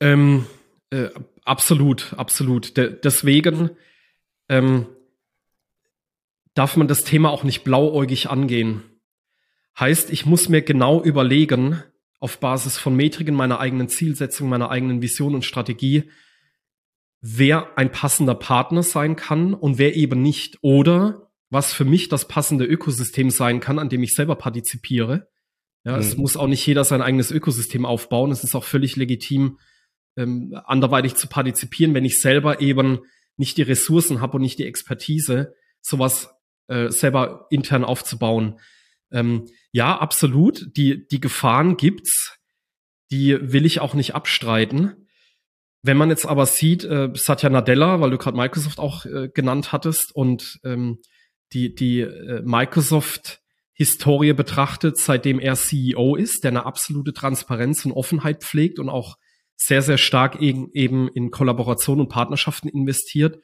Ähm, 0.00 0.46
äh, 0.90 1.08
absolut, 1.44 2.14
absolut. 2.14 2.76
De 2.76 2.98
deswegen 3.02 3.70
ähm, 4.48 4.86
darf 6.54 6.76
man 6.76 6.88
das 6.88 7.04
Thema 7.04 7.30
auch 7.30 7.44
nicht 7.44 7.64
blauäugig 7.64 8.28
angehen. 8.28 8.82
Heißt, 9.78 10.10
ich 10.10 10.26
muss 10.26 10.48
mir 10.48 10.62
genau 10.62 11.02
überlegen, 11.02 11.82
auf 12.18 12.38
Basis 12.38 12.76
von 12.76 12.94
Metriken 12.94 13.34
meiner 13.34 13.60
eigenen 13.60 13.88
Zielsetzung, 13.88 14.48
meiner 14.48 14.70
eigenen 14.70 15.00
Vision 15.00 15.34
und 15.34 15.44
Strategie, 15.44 16.10
wer 17.20 17.76
ein 17.78 17.92
passender 17.92 18.34
Partner 18.34 18.82
sein 18.82 19.16
kann 19.16 19.54
und 19.54 19.78
wer 19.78 19.94
eben 19.96 20.22
nicht. 20.22 20.58
Oder 20.62 21.30
was 21.50 21.72
für 21.72 21.84
mich 21.84 22.08
das 22.08 22.28
passende 22.28 22.64
Ökosystem 22.64 23.30
sein 23.30 23.60
kann, 23.60 23.78
an 23.78 23.88
dem 23.88 24.02
ich 24.02 24.14
selber 24.14 24.36
partizipiere. 24.36 25.28
Ja, 25.84 25.94
mhm. 25.94 26.00
es 26.00 26.16
muss 26.16 26.36
auch 26.36 26.46
nicht 26.46 26.64
jeder 26.66 26.84
sein 26.84 27.02
eigenes 27.02 27.30
Ökosystem 27.30 27.84
aufbauen. 27.84 28.30
Es 28.30 28.44
ist 28.44 28.54
auch 28.54 28.64
völlig 28.64 28.96
legitim, 28.96 29.58
ähm, 30.16 30.56
anderweitig 30.64 31.14
zu 31.16 31.26
partizipieren, 31.26 31.94
wenn 31.94 32.04
ich 32.04 32.20
selber 32.20 32.60
eben 32.60 33.00
nicht 33.36 33.56
die 33.56 33.62
Ressourcen 33.62 34.20
habe 34.20 34.36
und 34.36 34.42
nicht 34.42 34.58
die 34.58 34.66
Expertise, 34.66 35.54
sowas 35.80 36.30
äh, 36.68 36.90
selber 36.90 37.46
intern 37.50 37.84
aufzubauen. 37.84 38.60
Ähm, 39.10 39.46
ja, 39.72 39.98
absolut. 39.98 40.76
Die, 40.76 41.06
die 41.08 41.20
Gefahren 41.20 41.76
gibt's. 41.76 42.38
Die 43.10 43.36
will 43.40 43.66
ich 43.66 43.80
auch 43.80 43.94
nicht 43.94 44.14
abstreiten. 44.14 45.08
Wenn 45.82 45.96
man 45.96 46.10
jetzt 46.10 46.26
aber 46.26 46.46
sieht, 46.46 46.84
äh, 46.84 47.08
Satya 47.14 47.48
Nadella, 47.48 48.00
weil 48.00 48.10
du 48.10 48.18
gerade 48.18 48.36
Microsoft 48.36 48.78
auch 48.78 49.06
äh, 49.06 49.28
genannt 49.32 49.72
hattest 49.72 50.14
und 50.14 50.58
ähm, 50.64 50.98
die, 51.52 51.74
die 51.74 52.00
äh, 52.00 52.42
Microsoft-Historie 52.44 54.34
betrachtet, 54.34 54.98
seitdem 54.98 55.40
er 55.40 55.54
CEO 55.54 56.16
ist, 56.16 56.44
der 56.44 56.50
eine 56.50 56.66
absolute 56.66 57.12
Transparenz 57.12 57.84
und 57.86 57.92
Offenheit 57.92 58.42
pflegt 58.42 58.78
und 58.78 58.88
auch 58.88 59.16
sehr, 59.56 59.82
sehr 59.82 59.98
stark 59.98 60.40
eben, 60.40 60.70
eben 60.72 61.08
in 61.08 61.30
Kollaboration 61.30 62.00
und 62.00 62.08
Partnerschaften 62.08 62.68
investiert. 62.68 63.42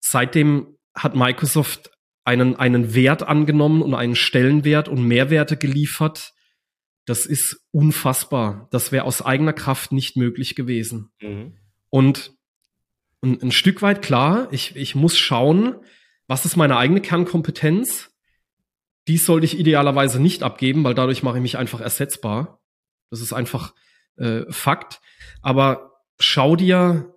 Seitdem 0.00 0.78
hat 0.94 1.14
Microsoft 1.14 1.90
einen, 2.24 2.56
einen 2.56 2.94
Wert 2.94 3.22
angenommen 3.22 3.82
und 3.82 3.94
einen 3.94 4.16
Stellenwert 4.16 4.88
und 4.88 5.02
Mehrwerte 5.02 5.56
geliefert. 5.56 6.32
Das 7.08 7.24
ist 7.24 7.64
unfassbar. 7.70 8.68
Das 8.70 8.92
wäre 8.92 9.04
aus 9.04 9.22
eigener 9.22 9.54
Kraft 9.54 9.92
nicht 9.92 10.18
möglich 10.18 10.54
gewesen. 10.54 11.10
Mhm. 11.22 11.54
Und 11.88 12.34
ein, 13.22 13.40
ein 13.40 13.50
Stück 13.50 13.80
weit 13.80 14.02
klar, 14.02 14.48
ich, 14.50 14.76
ich 14.76 14.94
muss 14.94 15.16
schauen, 15.16 15.76
was 16.26 16.44
ist 16.44 16.56
meine 16.56 16.76
eigene 16.76 17.00
Kernkompetenz? 17.00 18.10
Die 19.08 19.16
sollte 19.16 19.46
ich 19.46 19.58
idealerweise 19.58 20.20
nicht 20.20 20.42
abgeben, 20.42 20.84
weil 20.84 20.92
dadurch 20.92 21.22
mache 21.22 21.38
ich 21.38 21.42
mich 21.42 21.56
einfach 21.56 21.80
ersetzbar. 21.80 22.60
Das 23.08 23.22
ist 23.22 23.32
einfach 23.32 23.74
äh, 24.16 24.42
Fakt. 24.50 25.00
Aber 25.40 26.02
schau 26.20 26.56
dir 26.56 27.14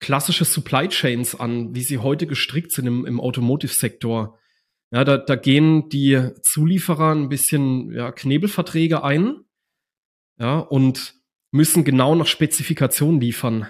klassische 0.00 0.46
Supply 0.46 0.88
Chains 0.88 1.36
an, 1.36 1.76
wie 1.76 1.84
sie 1.84 1.98
heute 1.98 2.26
gestrickt 2.26 2.72
sind 2.72 2.88
im, 2.88 3.06
im 3.06 3.20
Automotive-Sektor. 3.20 4.36
Ja, 4.90 5.04
da, 5.04 5.18
da 5.18 5.36
gehen 5.36 5.88
die 5.90 6.30
Zulieferer 6.42 7.14
ein 7.14 7.28
bisschen 7.28 7.92
ja, 7.92 8.10
Knebelverträge 8.10 9.04
ein 9.04 9.44
ja, 10.38 10.58
und 10.58 11.14
müssen 11.50 11.84
genau 11.84 12.14
nach 12.14 12.26
Spezifikationen 12.26 13.20
liefern. 13.20 13.68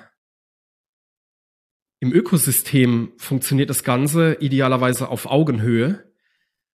Im 2.01 2.13
Ökosystem 2.13 3.13
funktioniert 3.17 3.71
das 3.71 3.83
Ganze 3.83 4.35
idealerweise 4.35 5.09
auf 5.09 5.27
Augenhöhe 5.27 6.13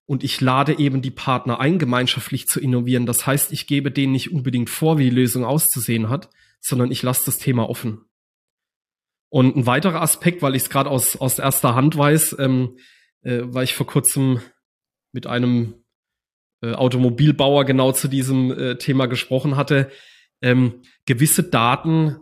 und 0.07 0.23
ich 0.23 0.43
lade 0.43 0.79
eben 0.79 1.01
die 1.01 1.11
Partner 1.11 1.61
ein, 1.61 1.79
gemeinschaftlich 1.79 2.47
zu 2.47 2.61
innovieren. 2.61 3.07
Das 3.07 3.27
heißt, 3.27 3.53
ich 3.53 3.67
gebe 3.67 3.91
denen 3.91 4.13
nicht 4.13 4.33
unbedingt 4.33 4.69
vor, 4.69 4.99
wie 4.99 5.05
die 5.05 5.17
Lösung 5.17 5.45
auszusehen 5.45 6.11
hat, 6.11 6.29
sondern 6.61 6.91
ich 6.91 7.03
lasse 7.03 7.25
das 7.25 7.39
Thema 7.39 7.69
offen. 7.69 8.05
Und 9.31 9.57
ein 9.57 9.67
weiterer 9.67 10.03
Aspekt, 10.03 10.43
weil 10.43 10.55
ich 10.55 10.65
es 10.65 10.71
gerade 10.71 10.91
aus, 10.91 11.17
aus 11.17 11.39
erster 11.39 11.75
Hand 11.75 11.97
weiß, 11.97 12.37
ähm, 12.39 12.77
äh, 13.25 13.41
weil 13.43 13.65
ich 13.65 13.75
vor 13.75 13.87
kurzem 13.87 14.41
mit 15.13 15.27
einem 15.27 15.85
äh, 16.63 16.73
Automobilbauer 16.73 17.65
genau 17.65 17.93
zu 17.93 18.09
diesem 18.09 18.51
äh, 18.53 18.79
Thema 18.79 19.07
gesprochen 19.07 19.57
hatte, 19.57 19.91
ähm, 20.41 20.83
gewisse 21.05 21.43
Daten 21.43 22.17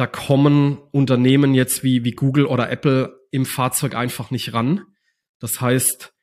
da 0.00 0.06
kommen 0.06 0.78
Unternehmen 0.92 1.52
jetzt 1.52 1.84
wie, 1.84 2.04
wie 2.04 2.12
Google 2.12 2.46
oder 2.46 2.70
Apple 2.70 3.20
im 3.32 3.44
Fahrzeug 3.44 3.94
einfach 3.94 4.30
nicht 4.30 4.54
ran. 4.54 4.86
Das 5.40 5.60
heißt, 5.60 6.14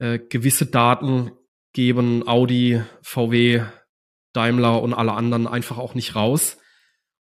äh, 0.00 0.18
gewisse 0.18 0.66
Daten 0.66 1.30
geben 1.72 2.26
Audi, 2.26 2.82
VW, 3.02 3.62
Daimler 4.32 4.82
und 4.82 4.94
alle 4.94 5.12
anderen 5.12 5.46
einfach 5.46 5.78
auch 5.78 5.94
nicht 5.94 6.16
raus, 6.16 6.58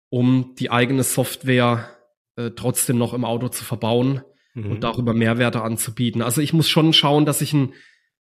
um 0.09 0.53
die 0.59 0.69
eigene 0.69 1.03
Software 1.03 1.89
äh, 2.35 2.51
trotzdem 2.51 2.97
noch 2.97 3.13
im 3.13 3.23
Auto 3.23 3.47
zu 3.47 3.63
verbauen 3.63 4.21
mhm. 4.55 4.71
und 4.71 4.83
darüber 4.83 5.13
Mehrwerte 5.13 5.61
anzubieten. 5.61 6.21
Also 6.21 6.41
ich 6.41 6.53
muss 6.53 6.67
schon 6.67 6.93
schauen, 6.93 7.25
dass 7.25 7.41
ich 7.41 7.53
einen, 7.53 7.73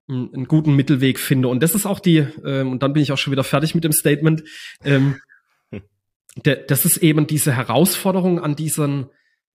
einen 0.07 0.47
guten 0.47 0.75
Mittelweg 0.75 1.19
finde. 1.19 1.49
Und 1.49 1.61
das 1.61 1.75
ist 1.75 1.85
auch 1.85 1.99
die, 1.99 2.25
ähm, 2.45 2.71
und 2.71 2.83
dann 2.83 2.93
bin 2.93 3.03
ich 3.03 3.11
auch 3.11 3.17
schon 3.17 3.31
wieder 3.31 3.43
fertig 3.43 3.75
mit 3.75 3.83
dem 3.83 3.91
Statement. 3.91 4.43
Ähm, 4.85 5.17
das 6.67 6.85
ist 6.85 6.97
eben 6.97 7.27
diese 7.27 7.53
Herausforderung 7.53 8.39
an 8.39 8.55
diesen 8.55 9.07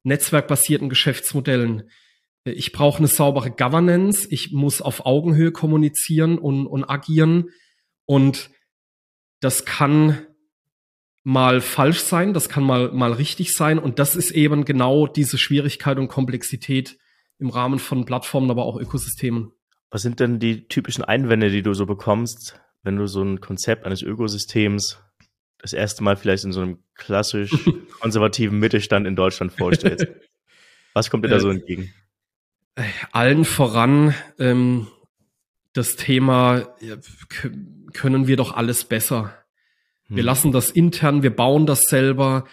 netzwerkbasierten 0.03 0.89
Geschäftsmodellen. 0.89 1.91
Ich 2.45 2.71
brauche 2.71 2.99
eine 2.99 3.09
saubere 3.09 3.51
Governance, 3.51 4.29
ich 4.31 4.53
muss 4.53 4.81
auf 4.81 5.05
Augenhöhe 5.05 5.51
kommunizieren 5.51 6.39
und, 6.39 6.67
und 6.67 6.85
agieren. 6.85 7.51
Und 8.05 8.51
das 9.41 9.65
kann 9.65 10.27
mal 11.27 11.61
falsch 11.61 11.99
sein, 11.99 12.35
das 12.35 12.49
kann 12.49 12.63
mal, 12.63 12.93
mal 12.93 13.13
richtig 13.13 13.53
sein. 13.53 13.81
Und 13.81 13.99
das 13.99 14.15
ist 14.15 14.31
eben 14.31 14.65
genau 14.65 15.09
diese 15.09 15.39
Schwierigkeit 15.39 15.99
und 15.99 16.07
Komplexität 16.07 16.99
im 17.41 17.51
Rahmen 17.51 17.81
von 17.81 18.05
Plattformen, 18.05 18.49
aber 18.49 18.65
auch 18.65 18.77
Ökosystemen. 18.77 19.51
Was 19.91 20.03
sind 20.03 20.21
denn 20.21 20.39
die 20.39 20.69
typischen 20.69 21.03
Einwände, 21.03 21.51
die 21.51 21.63
du 21.63 21.75
so 21.75 21.85
bekommst, 21.85 22.61
wenn 22.85 22.95
du 22.95 23.09
so 23.09 23.25
ein 23.25 23.41
Konzept 23.41 23.85
eines 23.85 24.03
Ökosystems 24.03 25.03
das 25.59 25.73
erste 25.73 26.05
Mal 26.05 26.17
vielleicht 26.17 26.45
in 26.45 26.53
so 26.53 26.61
einem 26.61 26.79
klassisch 26.95 27.53
konservativen 28.01 28.61
Mittelstand 28.61 29.05
in 29.05 29.17
Deutschland 29.17 29.51
vorstellst. 29.51 30.07
Was 30.95 31.11
kommt 31.11 31.25
dir 31.25 31.29
da 31.29 31.41
so 31.41 31.51
äh, 31.51 31.55
entgegen? 31.55 31.93
Allen 33.11 33.45
voran 33.45 34.15
ähm, 34.39 34.87
das 35.73 35.97
Thema, 35.97 36.77
können 37.93 38.29
wir 38.29 38.37
doch 38.37 38.55
alles 38.55 38.85
besser. 38.85 39.35
Wir 40.09 40.19
hm. 40.19 40.27
lassen 40.27 40.53
das 40.53 40.71
intern, 40.71 41.23
wir 41.23 41.35
bauen 41.35 41.67
das 41.67 41.83
selber 41.83 42.45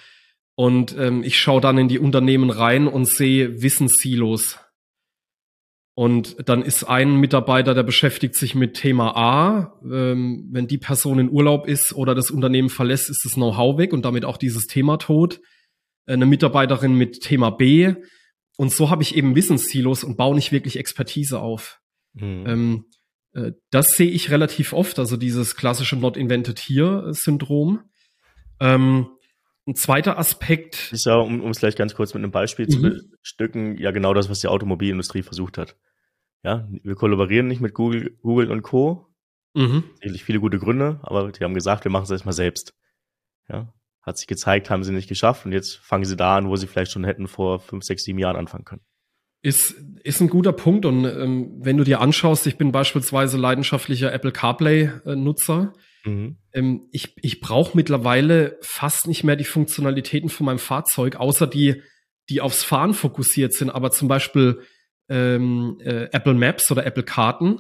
und 0.56 0.96
ähm, 0.98 1.24
ich 1.24 1.40
schaue 1.40 1.62
dann 1.62 1.78
in 1.78 1.88
die 1.88 2.00
Unternehmen 2.00 2.50
rein 2.50 2.88
und 2.88 3.06
sehe 3.06 3.62
Wissenssilos. 3.62 4.60
Und 5.96 6.50
dann 6.50 6.64
ist 6.64 6.86
ein 6.86 7.18
Mitarbeiter, 7.18 7.76
der 7.76 7.84
beschäftigt 7.84 8.36
sich 8.36 8.56
mit 8.56 8.74
Thema 8.74 9.16
A. 9.16 9.80
Ähm, 9.84 10.50
wenn 10.52 10.68
die 10.68 10.80
Person 10.80 11.20
in 11.20 11.30
Urlaub 11.30 11.68
ist 11.68 11.94
oder 11.94 12.16
das 12.16 12.32
Unternehmen 12.32 12.70
verlässt, 12.70 13.12
ist 13.12 13.24
das 13.26 13.34
Know-how 13.34 13.78
weg 13.78 13.94
und 13.94 14.04
damit 14.04 14.26
auch 14.26 14.38
dieses 14.38 14.66
Thema 14.66 14.98
tot. 14.98 15.40
Eine 16.08 16.26
Mitarbeiterin 16.26 16.96
mit 16.96 17.22
Thema 17.22 17.52
B. 17.52 17.94
Und 18.58 18.72
so 18.72 18.90
habe 18.90 19.04
ich 19.04 19.16
eben 19.16 19.36
Wissenssilos 19.36 20.04
und 20.04 20.18
baue 20.18 20.36
nicht 20.36 20.52
wirklich 20.52 20.78
Expertise 20.78 21.40
auf. 21.40 21.80
Mhm. 22.14 22.44
Ähm, 22.48 22.86
äh, 22.86 23.03
das 23.72 23.94
sehe 23.94 24.10
ich 24.10 24.30
relativ 24.30 24.74
oft, 24.74 25.00
also 25.00 25.18
dieses 25.18 25.56
klassische 25.56 25.96
Not 25.96 26.18
Invented 26.18 26.60
Here-Syndrom. 26.60 27.82
Ähm, 28.60 29.08
ein 29.66 29.76
zweiter 29.76 30.18
Aspekt. 30.20 30.92
Ist 30.92 31.06
ja, 31.06 31.16
um, 31.16 31.42
um 31.42 31.52
es 31.52 31.60
gleich 31.60 31.76
ganz 31.76 31.96
kurz 31.96 32.14
mit 32.14 32.22
einem 32.22 32.32
Beispiel 32.32 32.66
mhm. 32.66 32.70
zu 32.70 33.08
bestücken, 33.22 33.78
ja 33.78 33.92
genau 33.92 34.14
das, 34.14 34.30
was 34.30 34.40
die 34.40 34.48
Automobilindustrie 34.48 35.24
versucht 35.24 35.58
hat. 35.58 35.78
Ja, 36.44 36.68
wir 36.84 36.96
kollaborieren 36.96 37.48
nicht 37.48 37.62
mit 37.62 37.74
Google, 37.74 38.18
Google 38.22 38.52
und 38.52 38.62
Co. 38.62 39.08
Mhm. 39.54 39.84
Sicherlich 39.96 40.24
viele 40.24 40.40
gute 40.40 40.60
Gründe, 40.60 41.00
aber 41.04 41.32
die 41.32 41.44
haben 41.44 41.54
gesagt, 41.54 41.86
wir 41.86 41.92
machen 41.92 42.04
es 42.04 42.12
erstmal 42.12 42.34
selbst. 42.34 42.76
Ja, 43.48 43.74
hat 44.02 44.18
sich 44.18 44.28
gezeigt, 44.28 44.70
haben 44.70 44.84
sie 44.84 44.92
nicht 44.92 45.08
geschafft 45.08 45.46
und 45.46 45.54
jetzt 45.54 45.78
fangen 45.78 46.06
sie 46.06 46.18
da 46.18 46.38
an, 46.38 46.50
wo 46.50 46.56
sie 46.58 46.68
vielleicht 46.68 46.92
schon 46.92 47.06
hätten 47.06 47.28
vor 47.28 47.60
fünf, 47.60 47.84
sechs, 47.86 48.04
sieben 48.04 48.20
Jahren 48.20 48.36
anfangen 48.36 48.66
können. 48.66 48.82
Ist, 49.46 49.76
ist 50.04 50.22
ein 50.22 50.30
guter 50.30 50.54
Punkt 50.54 50.86
und 50.86 51.04
ähm, 51.04 51.52
wenn 51.60 51.78
du 51.78 51.84
dir 51.84 52.00
anschaust, 52.00 52.48
ich 52.48 52.58
bin 52.58 52.72
beispielsweise 52.72 53.38
leidenschaftlicher 53.38 54.12
Apple 54.14 54.32
CarPlay-Nutzer. 54.32 55.74
Mhm. 56.06 56.38
Ähm, 56.54 56.88
ich 56.92 57.14
ich 57.22 57.42
brauche 57.42 57.76
mittlerweile 57.76 58.58
fast 58.62 59.06
nicht 59.06 59.26
mehr 59.26 59.36
die 59.36 59.44
Funktionalitäten 59.44 60.30
von 60.30 60.46
meinem 60.46 60.60
Fahrzeug, 60.60 61.18
außer 61.18 61.46
die, 61.46 61.82
die 62.30 62.40
aufs 62.40 62.64
Fahren 62.64 62.94
fokussiert 62.94 63.54
sind. 63.54 63.70
Aber 63.70 63.92
zum 63.92 64.08
Beispiel 64.08 64.62
ähm, 65.10 65.78
äh, 65.84 66.06
Apple 66.14 66.36
Maps 66.36 66.72
oder 66.72 66.86
Apple 66.86 67.04
Karten 67.04 67.60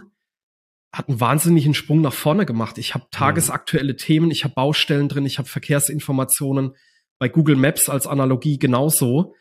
hat 0.94 1.10
einen 1.10 1.20
wahnsinnigen 1.20 1.74
Sprung 1.74 2.02
nach 2.02 2.13
vorne 2.13 2.46
gemacht. 2.46 2.78
Ich 2.78 2.94
habe 2.94 3.08
tagesaktuelle 3.12 3.94
mhm. 3.94 3.98
Themen, 3.98 4.32
ich 4.32 4.46
habe 4.46 4.54
Baustellen 4.54 5.10
drin, 5.10 5.25
ich 5.25 5.38
habe 5.38 5.50
Verkehrsinformationen. 5.50 6.75
Bei 7.20 7.30
Google 7.30 7.56
Maps 7.56 7.90
als 7.90 8.08
Analogie 8.08 8.58
genauso. 8.58 9.36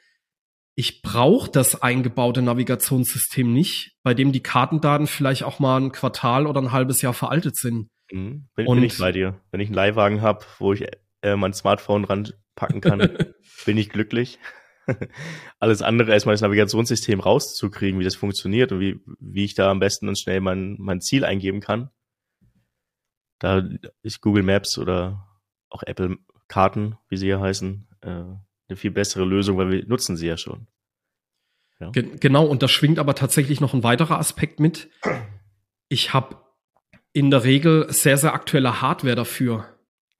Ich 0.74 1.02
brauche 1.02 1.50
das 1.50 1.82
eingebaute 1.82 2.40
Navigationssystem 2.40 3.52
nicht, 3.52 3.96
bei 4.02 4.14
dem 4.14 4.32
die 4.32 4.42
Kartendaten 4.42 5.06
vielleicht 5.06 5.44
auch 5.44 5.58
mal 5.58 5.78
ein 5.78 5.92
Quartal 5.92 6.46
oder 6.46 6.62
ein 6.62 6.72
halbes 6.72 7.02
Jahr 7.02 7.12
veraltet 7.12 7.56
sind. 7.56 7.88
Mhm. 8.10 8.48
Bin, 8.54 8.66
bin, 8.66 8.82
ich 8.82 8.98
bei 8.98 9.12
dir. 9.12 9.40
Wenn 9.50 9.60
ich 9.60 9.68
einen 9.68 9.74
Leihwagen 9.74 10.22
habe, 10.22 10.44
wo 10.58 10.72
ich 10.72 10.86
äh, 11.22 11.36
mein 11.36 11.52
Smartphone 11.52 12.04
ranpacken 12.04 12.80
kann, 12.80 13.00
bin 13.66 13.76
ich 13.76 13.90
glücklich. 13.90 14.38
Alles 15.60 15.82
andere 15.82 16.12
erstmal 16.12 16.34
das 16.34 16.40
Navigationssystem 16.40 17.20
rauszukriegen, 17.20 18.00
wie 18.00 18.04
das 18.04 18.16
funktioniert 18.16 18.72
und 18.72 18.80
wie, 18.80 19.00
wie 19.20 19.44
ich 19.44 19.54
da 19.54 19.70
am 19.70 19.78
besten 19.78 20.08
und 20.08 20.18
schnell 20.18 20.40
mein, 20.40 20.76
mein 20.78 21.00
Ziel 21.00 21.24
eingeben 21.24 21.60
kann. 21.60 21.90
Da 23.38 23.62
ist 24.02 24.20
Google 24.20 24.42
Maps 24.42 24.78
oder 24.78 25.28
auch 25.68 25.82
Apple 25.82 26.18
Karten, 26.48 26.96
wie 27.08 27.16
sie 27.16 27.28
ja 27.28 27.40
heißen, 27.40 27.88
äh, 28.02 28.24
eine 28.72 28.76
viel 28.76 28.90
bessere 28.90 29.24
Lösung, 29.24 29.58
weil 29.58 29.70
wir 29.70 29.86
nutzen 29.86 30.16
sie 30.16 30.26
ja 30.26 30.36
schon. 30.36 30.66
Ja. 31.80 31.90
Genau, 31.90 32.46
und 32.46 32.62
da 32.62 32.68
schwingt 32.68 32.98
aber 32.98 33.14
tatsächlich 33.14 33.60
noch 33.60 33.74
ein 33.74 33.82
weiterer 33.82 34.18
Aspekt 34.18 34.60
mit. 34.60 34.88
Ich 35.88 36.12
habe 36.12 36.36
in 37.12 37.30
der 37.30 37.44
Regel 37.44 37.86
sehr, 37.92 38.16
sehr 38.16 38.34
aktuelle 38.34 38.80
Hardware 38.80 39.16
dafür. 39.16 39.66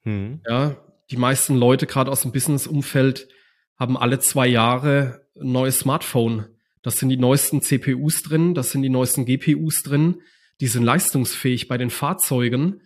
Hm. 0.02 0.40
Ja, 0.46 0.76
die 1.10 1.16
meisten 1.16 1.56
Leute, 1.56 1.86
gerade 1.86 2.10
aus 2.10 2.22
dem 2.22 2.32
Business-Umfeld, 2.32 3.28
haben 3.76 3.96
alle 3.96 4.18
zwei 4.18 4.46
Jahre 4.46 5.26
ein 5.40 5.52
neues 5.52 5.80
Smartphone. 5.80 6.46
Das 6.82 6.98
sind 6.98 7.08
die 7.08 7.16
neuesten 7.16 7.62
CPUs 7.62 8.22
drin, 8.22 8.54
das 8.54 8.72
sind 8.72 8.82
die 8.82 8.88
neuesten 8.88 9.24
GPUs 9.24 9.82
drin, 9.82 10.20
die 10.60 10.66
sind 10.66 10.82
leistungsfähig. 10.82 11.68
Bei 11.68 11.78
den 11.78 11.90
Fahrzeugen 11.90 12.82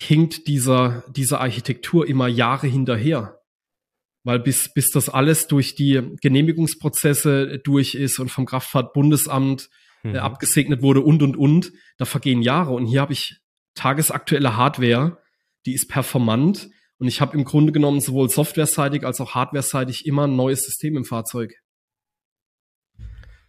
hinkt 0.00 0.46
dieser, 0.46 1.04
dieser 1.10 1.40
Architektur 1.40 2.06
immer 2.06 2.28
Jahre 2.28 2.68
hinterher. 2.68 3.41
Weil 4.24 4.38
bis, 4.38 4.72
bis 4.72 4.90
das 4.90 5.08
alles 5.08 5.48
durch 5.48 5.74
die 5.74 6.00
Genehmigungsprozesse 6.20 7.58
durch 7.58 7.94
ist 7.94 8.18
und 8.20 8.30
vom 8.30 8.46
Kraftfahrtbundesamt 8.46 9.68
äh, 10.04 10.08
mhm. 10.08 10.16
abgesegnet 10.16 10.82
wurde 10.82 11.00
und 11.00 11.22
und 11.22 11.36
und. 11.36 11.72
Da 11.98 12.04
vergehen 12.04 12.42
Jahre 12.42 12.72
und 12.72 12.86
hier 12.86 13.00
habe 13.00 13.12
ich 13.12 13.40
tagesaktuelle 13.74 14.56
Hardware, 14.56 15.18
die 15.66 15.72
ist 15.72 15.88
performant 15.88 16.68
und 16.98 17.08
ich 17.08 17.20
habe 17.20 17.36
im 17.36 17.44
Grunde 17.44 17.72
genommen 17.72 18.00
sowohl 18.00 18.30
softwareseitig 18.30 19.04
als 19.04 19.20
auch 19.20 19.34
hardwareseitig 19.34 20.06
immer 20.06 20.26
ein 20.26 20.36
neues 20.36 20.62
System 20.62 20.96
im 20.96 21.04
Fahrzeug. 21.04 21.52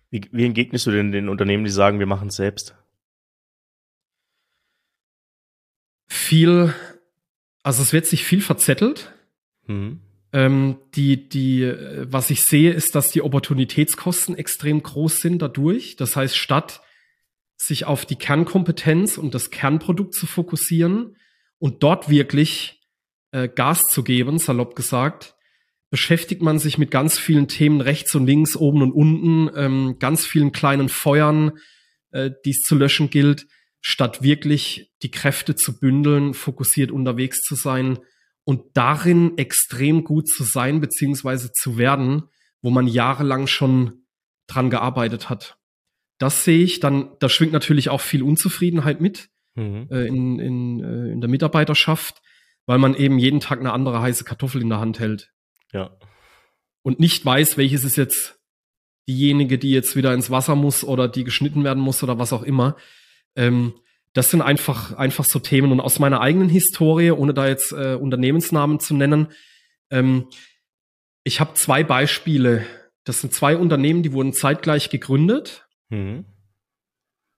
Wie, 0.09 0.21
wie 0.31 0.45
entgegnest 0.45 0.85
du 0.85 0.91
denn 0.91 1.11
den 1.11 1.29
Unternehmen, 1.29 1.63
die 1.63 1.71
sagen, 1.71 1.99
wir 1.99 2.05
machen 2.05 2.29
es 2.29 2.35
selbst? 2.35 2.75
Viel, 6.07 6.73
also 7.63 7.81
es 7.81 7.93
wird 7.93 8.05
sich 8.05 8.23
viel 8.23 8.41
verzettelt. 8.41 9.13
Mhm. 9.65 10.01
Ähm, 10.33 10.77
die, 10.95 11.29
die, 11.29 11.71
was 12.01 12.31
ich 12.31 12.41
sehe, 12.41 12.73
ist, 12.73 12.95
dass 12.95 13.11
die 13.11 13.21
Opportunitätskosten 13.21 14.35
extrem 14.35 14.81
groß 14.81 15.19
sind 15.19 15.41
dadurch. 15.41 15.95
Das 15.95 16.15
heißt, 16.15 16.35
statt 16.35 16.81
sich 17.55 17.85
auf 17.85 18.05
die 18.05 18.15
Kernkompetenz 18.15 19.17
und 19.17 19.33
das 19.33 19.51
Kernprodukt 19.51 20.15
zu 20.15 20.25
fokussieren 20.25 21.15
und 21.59 21.83
dort 21.83 22.09
wirklich 22.09 22.81
äh, 23.31 23.47
Gas 23.47 23.83
zu 23.89 24.03
geben, 24.03 24.39
salopp 24.39 24.75
gesagt, 24.75 25.35
beschäftigt 25.89 26.41
man 26.41 26.57
sich 26.57 26.79
mit 26.79 26.89
ganz 26.89 27.19
vielen 27.19 27.47
Themen 27.47 27.79
rechts 27.79 28.15
und 28.15 28.25
links, 28.25 28.55
oben 28.55 28.81
und 28.81 28.91
unten, 28.91 29.51
ähm, 29.55 29.97
ganz 29.99 30.25
vielen 30.25 30.51
kleinen 30.51 30.89
Feuern, 30.89 31.51
äh, 32.11 32.31
die 32.43 32.49
es 32.49 32.61
zu 32.61 32.75
löschen 32.75 33.11
gilt, 33.11 33.45
statt 33.79 34.23
wirklich 34.23 34.91
die 35.03 35.11
Kräfte 35.11 35.55
zu 35.55 35.79
bündeln, 35.79 36.33
fokussiert 36.33 36.91
unterwegs 36.91 37.41
zu 37.41 37.53
sein 37.53 37.99
und 38.45 38.63
darin 38.73 39.37
extrem 39.37 40.03
gut 40.03 40.27
zu 40.27 40.43
sein 40.43 40.81
beziehungsweise 40.81 41.51
zu 41.51 41.77
werden, 41.77 42.23
wo 42.61 42.69
man 42.69 42.87
jahrelang 42.87 43.47
schon 43.47 44.05
dran 44.47 44.69
gearbeitet 44.69 45.29
hat. 45.29 45.57
Das 46.17 46.43
sehe 46.43 46.63
ich. 46.63 46.79
Dann, 46.79 47.11
da 47.19 47.29
schwingt 47.29 47.53
natürlich 47.53 47.89
auch 47.89 48.01
viel 48.01 48.23
Unzufriedenheit 48.23 49.01
mit 49.01 49.29
mhm. 49.55 49.87
äh, 49.91 50.05
in, 50.07 50.39
in, 50.39 50.83
äh, 50.83 51.11
in 51.11 51.21
der 51.21 51.29
Mitarbeiterschaft, 51.29 52.21
weil 52.65 52.77
man 52.77 52.95
eben 52.95 53.19
jeden 53.19 53.39
Tag 53.39 53.59
eine 53.59 53.73
andere 53.73 54.01
heiße 54.01 54.23
Kartoffel 54.23 54.61
in 54.61 54.69
der 54.69 54.79
Hand 54.79 54.99
hält. 54.99 55.31
Ja. 55.71 55.97
Und 56.81 56.99
nicht 56.99 57.25
weiß, 57.25 57.57
welches 57.57 57.83
ist 57.83 57.95
jetzt 57.95 58.39
diejenige, 59.07 59.57
die 59.57 59.71
jetzt 59.71 59.95
wieder 59.95 60.13
ins 60.13 60.29
Wasser 60.29 60.55
muss 60.55 60.83
oder 60.83 61.07
die 61.07 61.23
geschnitten 61.23 61.63
werden 61.63 61.81
muss 61.81 62.03
oder 62.03 62.19
was 62.19 62.33
auch 62.33 62.43
immer. 62.43 62.77
Ähm, 63.35 63.73
das 64.13 64.29
sind 64.29 64.41
einfach, 64.41 64.93
einfach 64.93 65.25
so 65.25 65.39
Themen. 65.39 65.71
Und 65.71 65.79
aus 65.79 65.99
meiner 65.99 66.21
eigenen 66.21 66.49
Historie, 66.49 67.11
ohne 67.11 67.33
da 67.33 67.47
jetzt 67.47 67.71
äh, 67.71 67.95
Unternehmensnamen 67.95 68.79
zu 68.79 68.93
nennen, 68.93 69.29
ähm, 69.89 70.29
ich 71.23 71.39
habe 71.39 71.55
zwei 71.55 71.83
Beispiele. 71.83 72.65
Das 73.05 73.21
sind 73.21 73.33
zwei 73.33 73.57
Unternehmen, 73.57 74.03
die 74.03 74.13
wurden 74.13 74.33
zeitgleich 74.33 74.89
gegründet. 74.89 75.67
Mhm. 75.89 76.25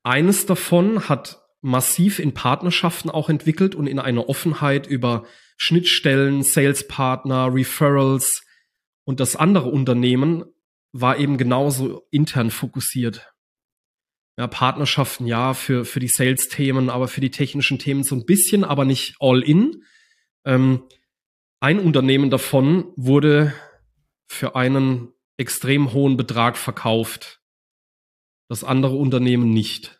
Eines 0.04 0.46
davon 0.46 1.08
hat 1.08 1.42
massiv 1.62 2.20
in 2.20 2.34
Partnerschaften 2.34 3.10
auch 3.10 3.30
entwickelt 3.30 3.74
und 3.74 3.88
in 3.88 3.98
einer 4.00 4.30
Offenheit 4.30 4.86
über 4.86 5.26
Schnittstellen, 5.58 6.44
Salespartner, 6.44 7.54
Referrals. 7.54 8.44
Und 9.06 9.20
das 9.20 9.36
andere 9.36 9.70
Unternehmen 9.70 10.44
war 10.92 11.18
eben 11.18 11.38
genauso 11.38 12.06
intern 12.12 12.52
fokussiert 12.52 13.35
ja, 14.38 14.48
Partnerschaften 14.48 15.28
ja 15.28 15.54
für, 15.54 15.86
für 15.86 16.00
die 16.00 16.08
Sales-Themen, 16.08 16.90
aber 16.90 17.08
für 17.08 17.22
die 17.22 17.32
technischen 17.32 17.80
Themen 17.80 18.04
so 18.04 18.16
ein 18.16 18.26
bisschen, 18.26 18.64
aber 18.64 18.86
nicht 18.86 19.16
all 19.20 19.42
in. 19.42 19.84
Ähm, 20.46 20.84
ein 21.60 21.80
Unternehmen 21.80 22.30
davon 22.30 22.92
wurde 22.96 23.54
für 24.28 24.56
einen 24.56 25.14
extrem 25.38 25.94
hohen 25.94 26.18
Betrag 26.18 26.58
verkauft. 26.58 27.42
Das 28.50 28.64
andere 28.64 28.96
Unternehmen 28.96 29.50
nicht. 29.52 30.00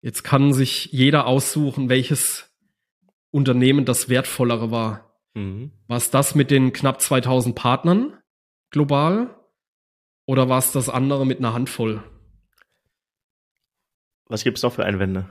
Jetzt 0.00 0.22
kann 0.22 0.52
sich 0.52 0.86
jeder 0.86 1.26
aussuchen, 1.26 1.88
welches 1.88 2.54
Unternehmen 3.30 3.84
das 3.84 4.08
wertvollere 4.08 4.70
war. 4.70 5.20
Mhm. 5.34 5.72
War 5.88 5.96
es 5.96 6.10
das 6.10 6.34
mit 6.34 6.50
den 6.50 6.72
knapp 6.72 7.00
2000 7.00 7.54
Partnern 7.54 8.16
global 8.70 9.36
oder 10.24 10.48
war 10.48 10.58
es 10.58 10.72
das 10.72 10.88
andere 10.88 11.26
mit 11.26 11.38
einer 11.38 11.52
Handvoll? 11.52 12.02
Was 14.28 14.44
gibt 14.44 14.58
es 14.58 14.62
noch 14.62 14.72
für 14.72 14.84
Einwände? 14.84 15.26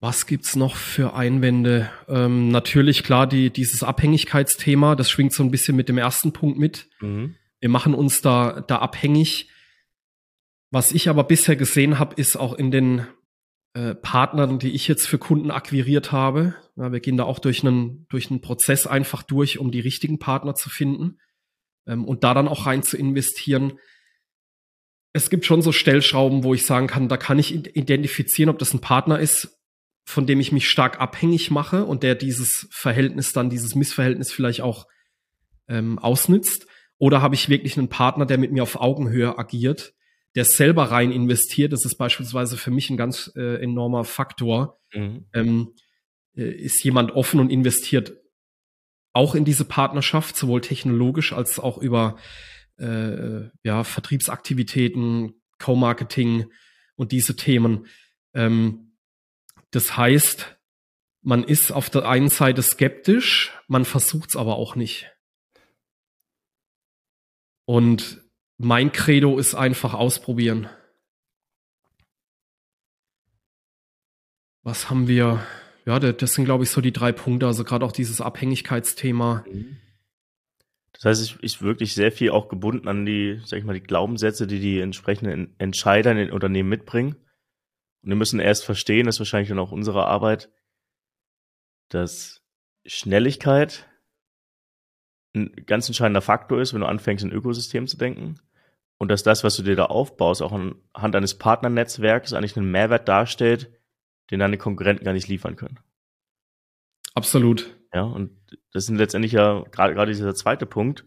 Was 0.00 0.26
gibt's 0.26 0.56
noch 0.56 0.74
für 0.74 1.14
Einwände? 1.14 1.88
Ähm, 2.08 2.48
natürlich 2.48 3.04
klar, 3.04 3.28
die, 3.28 3.50
dieses 3.50 3.84
Abhängigkeitsthema, 3.84 4.96
das 4.96 5.08
schwingt 5.08 5.32
so 5.32 5.44
ein 5.44 5.52
bisschen 5.52 5.76
mit 5.76 5.88
dem 5.88 5.96
ersten 5.96 6.32
Punkt 6.32 6.58
mit. 6.58 6.88
Mhm. 7.00 7.36
Wir 7.60 7.68
machen 7.68 7.94
uns 7.94 8.20
da, 8.20 8.62
da 8.62 8.78
abhängig. 8.78 9.48
Was 10.70 10.90
ich 10.90 11.08
aber 11.08 11.22
bisher 11.22 11.54
gesehen 11.54 12.00
habe, 12.00 12.16
ist 12.16 12.34
auch 12.34 12.54
in 12.54 12.72
den 12.72 13.06
äh, 13.74 13.94
Partnern, 13.94 14.58
die 14.58 14.72
ich 14.72 14.88
jetzt 14.88 15.06
für 15.06 15.18
Kunden 15.18 15.52
akquiriert 15.52 16.10
habe. 16.10 16.56
Ja, 16.74 16.90
wir 16.90 16.98
gehen 16.98 17.16
da 17.16 17.22
auch 17.22 17.38
durch 17.38 17.64
einen, 17.64 18.06
durch 18.08 18.28
einen 18.28 18.40
Prozess 18.40 18.88
einfach 18.88 19.22
durch, 19.22 19.60
um 19.60 19.70
die 19.70 19.80
richtigen 19.80 20.18
Partner 20.18 20.56
zu 20.56 20.68
finden 20.68 21.20
ähm, 21.86 22.04
und 22.04 22.24
da 22.24 22.34
dann 22.34 22.48
auch 22.48 22.66
rein 22.66 22.82
zu 22.82 22.96
investieren. 22.96 23.74
Es 25.12 25.30
gibt 25.30 25.44
schon 25.44 25.62
so 25.62 25.72
Stellschrauben, 25.72 26.42
wo 26.42 26.54
ich 26.54 26.64
sagen 26.64 26.86
kann, 26.86 27.08
da 27.08 27.16
kann 27.16 27.38
ich 27.38 27.54
identifizieren, 27.76 28.48
ob 28.48 28.58
das 28.58 28.72
ein 28.72 28.80
Partner 28.80 29.18
ist, 29.18 29.60
von 30.04 30.26
dem 30.26 30.40
ich 30.40 30.52
mich 30.52 30.68
stark 30.68 31.00
abhängig 31.00 31.50
mache 31.50 31.84
und 31.84 32.02
der 32.02 32.14
dieses 32.14 32.68
Verhältnis 32.70 33.32
dann, 33.32 33.50
dieses 33.50 33.74
Missverhältnis 33.74 34.32
vielleicht 34.32 34.62
auch 34.62 34.86
ähm, 35.68 35.98
ausnützt. 35.98 36.66
Oder 36.98 37.20
habe 37.20 37.34
ich 37.34 37.48
wirklich 37.48 37.76
einen 37.76 37.88
Partner, 37.88 38.26
der 38.26 38.38
mit 38.38 38.52
mir 38.52 38.62
auf 38.62 38.80
Augenhöhe 38.80 39.38
agiert 39.38 39.94
der 40.34 40.44
selber 40.44 40.84
rein 40.84 41.12
investiert, 41.12 41.72
das 41.72 41.84
ist 41.84 41.96
beispielsweise 41.96 42.56
für 42.56 42.70
mich 42.70 42.90
ein 42.90 42.96
ganz 42.96 43.32
äh, 43.36 43.62
enormer 43.62 44.04
Faktor, 44.04 44.80
mhm. 44.94 45.26
ähm, 45.34 45.74
äh, 46.34 46.50
ist 46.50 46.82
jemand 46.84 47.12
offen 47.12 47.40
und 47.40 47.50
investiert 47.50 48.14
auch 49.12 49.34
in 49.34 49.44
diese 49.44 49.66
Partnerschaft, 49.66 50.36
sowohl 50.36 50.62
technologisch 50.62 51.34
als 51.34 51.58
auch 51.58 51.76
über 51.76 52.16
äh, 52.82 53.50
ja, 53.62 53.84
Vertriebsaktivitäten, 53.84 55.34
Co-Marketing 55.58 56.46
und 56.96 57.12
diese 57.12 57.36
Themen. 57.36 57.86
Ähm, 58.34 58.96
das 59.70 59.96
heißt, 59.96 60.58
man 61.22 61.44
ist 61.44 61.70
auf 61.70 61.88
der 61.88 62.08
einen 62.08 62.28
Seite 62.28 62.62
skeptisch, 62.62 63.52
man 63.68 63.84
versucht 63.84 64.30
es 64.30 64.36
aber 64.36 64.56
auch 64.56 64.74
nicht. 64.74 65.10
Und 67.64 68.20
mein 68.58 68.92
Credo 68.92 69.38
ist 69.38 69.54
einfach 69.54 69.94
ausprobieren. 69.94 70.68
Was 74.62 74.90
haben 74.90 75.08
wir? 75.08 75.44
Ja, 75.84 75.98
das 75.98 76.34
sind, 76.34 76.44
glaube 76.44 76.64
ich, 76.64 76.70
so 76.70 76.80
die 76.80 76.92
drei 76.92 77.12
Punkte. 77.12 77.46
Also 77.46 77.64
gerade 77.64 77.84
auch 77.84 77.92
dieses 77.92 78.20
Abhängigkeitsthema. 78.20 79.44
Mhm. 79.50 79.78
Das 81.02 81.18
heißt, 81.18 81.22
ich, 81.30 81.42
ich 81.42 81.62
wirklich 81.62 81.94
sehr 81.94 82.12
viel 82.12 82.30
auch 82.30 82.48
gebunden 82.48 82.86
an 82.86 83.04
die, 83.04 83.40
sag 83.44 83.58
ich 83.58 83.64
mal, 83.64 83.72
die 83.72 83.82
Glaubenssätze, 83.82 84.46
die 84.46 84.60
die 84.60 84.78
entsprechenden 84.78 85.52
Entscheider 85.58 86.12
in 86.12 86.16
den 86.16 86.30
Unternehmen 86.30 86.68
mitbringen. 86.68 87.16
Und 88.02 88.10
wir 88.10 88.16
müssen 88.16 88.38
erst 88.38 88.64
verstehen, 88.64 89.06
das 89.06 89.16
ist 89.16 89.20
wahrscheinlich 89.20 89.48
dann 89.48 89.58
auch 89.58 89.72
unsere 89.72 90.06
Arbeit, 90.06 90.48
dass 91.88 92.44
Schnelligkeit 92.86 93.88
ein 95.34 95.50
ganz 95.66 95.88
entscheidender 95.88 96.22
Faktor 96.22 96.60
ist, 96.60 96.72
wenn 96.72 96.82
du 96.82 96.86
anfängst, 96.86 97.24
in 97.24 97.32
Ökosystem 97.32 97.88
zu 97.88 97.96
denken 97.96 98.36
und 98.96 99.08
dass 99.08 99.24
das, 99.24 99.42
was 99.42 99.56
du 99.56 99.64
dir 99.64 99.74
da 99.74 99.86
aufbaust, 99.86 100.40
auch 100.40 100.52
anhand 100.52 101.16
eines 101.16 101.36
Partnernetzwerks 101.36 102.32
eigentlich 102.32 102.56
einen 102.56 102.70
Mehrwert 102.70 103.08
darstellt, 103.08 103.72
den 104.30 104.38
deine 104.38 104.56
Konkurrenten 104.56 105.04
gar 105.04 105.14
nicht 105.14 105.26
liefern 105.26 105.56
können. 105.56 105.80
Absolut. 107.14 107.76
Ja, 107.94 108.02
und 108.02 108.30
das 108.72 108.86
sind 108.86 108.96
letztendlich 108.96 109.32
ja 109.32 109.64
gerade 109.70 109.94
gerade 109.94 110.12
dieser 110.12 110.34
zweite 110.34 110.66
Punkt, 110.66 111.04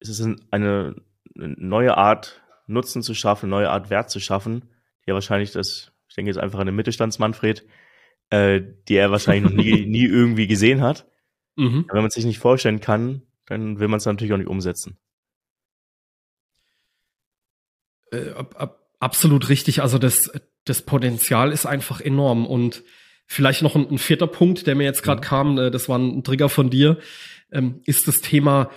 ist 0.00 0.08
es 0.08 0.20
eine, 0.20 0.36
eine 0.50 0.94
neue 1.34 1.96
Art 1.96 2.42
Nutzen 2.66 3.02
zu 3.02 3.14
schaffen, 3.14 3.46
eine 3.46 3.62
neue 3.62 3.70
Art 3.70 3.90
Wert 3.90 4.10
zu 4.10 4.20
schaffen, 4.20 4.70
die 5.04 5.10
ja 5.10 5.14
wahrscheinlich 5.14 5.52
das, 5.52 5.92
ich 6.08 6.14
denke 6.14 6.30
jetzt 6.30 6.38
einfach 6.38 6.58
an 6.58 6.66
den 6.66 6.76
Mittelstandsmanfred, 6.76 7.66
äh, 8.30 8.60
die 8.88 8.94
er 8.94 9.10
wahrscheinlich 9.10 9.44
noch 9.44 9.56
nie, 9.56 9.86
nie 9.86 10.04
irgendwie 10.04 10.46
gesehen 10.46 10.80
hat. 10.80 11.06
Mhm. 11.56 11.86
Wenn 11.88 11.98
man 11.98 12.06
es 12.06 12.14
sich 12.14 12.24
nicht 12.24 12.38
vorstellen 12.38 12.80
kann, 12.80 13.22
dann 13.46 13.80
will 13.80 13.88
man 13.88 13.98
es 13.98 14.06
natürlich 14.06 14.32
auch 14.32 14.38
nicht 14.38 14.48
umsetzen. 14.48 14.98
Äh, 18.12 18.30
ab, 18.30 18.86
absolut 18.98 19.48
richtig. 19.48 19.82
Also 19.82 19.98
das, 19.98 20.30
das 20.64 20.82
Potenzial 20.82 21.52
ist 21.52 21.66
einfach 21.66 22.00
enorm. 22.00 22.46
Und 22.46 22.84
vielleicht 23.30 23.62
noch 23.62 23.76
ein, 23.76 23.88
ein 23.88 23.98
vierter 23.98 24.26
Punkt, 24.26 24.66
der 24.66 24.74
mir 24.74 24.82
jetzt 24.82 25.04
gerade 25.04 25.20
mhm. 25.20 25.24
kam, 25.24 25.58
äh, 25.58 25.70
das 25.70 25.88
war 25.88 25.98
ein 25.98 26.24
Trigger 26.24 26.48
von 26.48 26.68
dir, 26.68 26.98
ähm, 27.52 27.80
ist 27.84 28.08
das 28.08 28.20
Thema, 28.20 28.70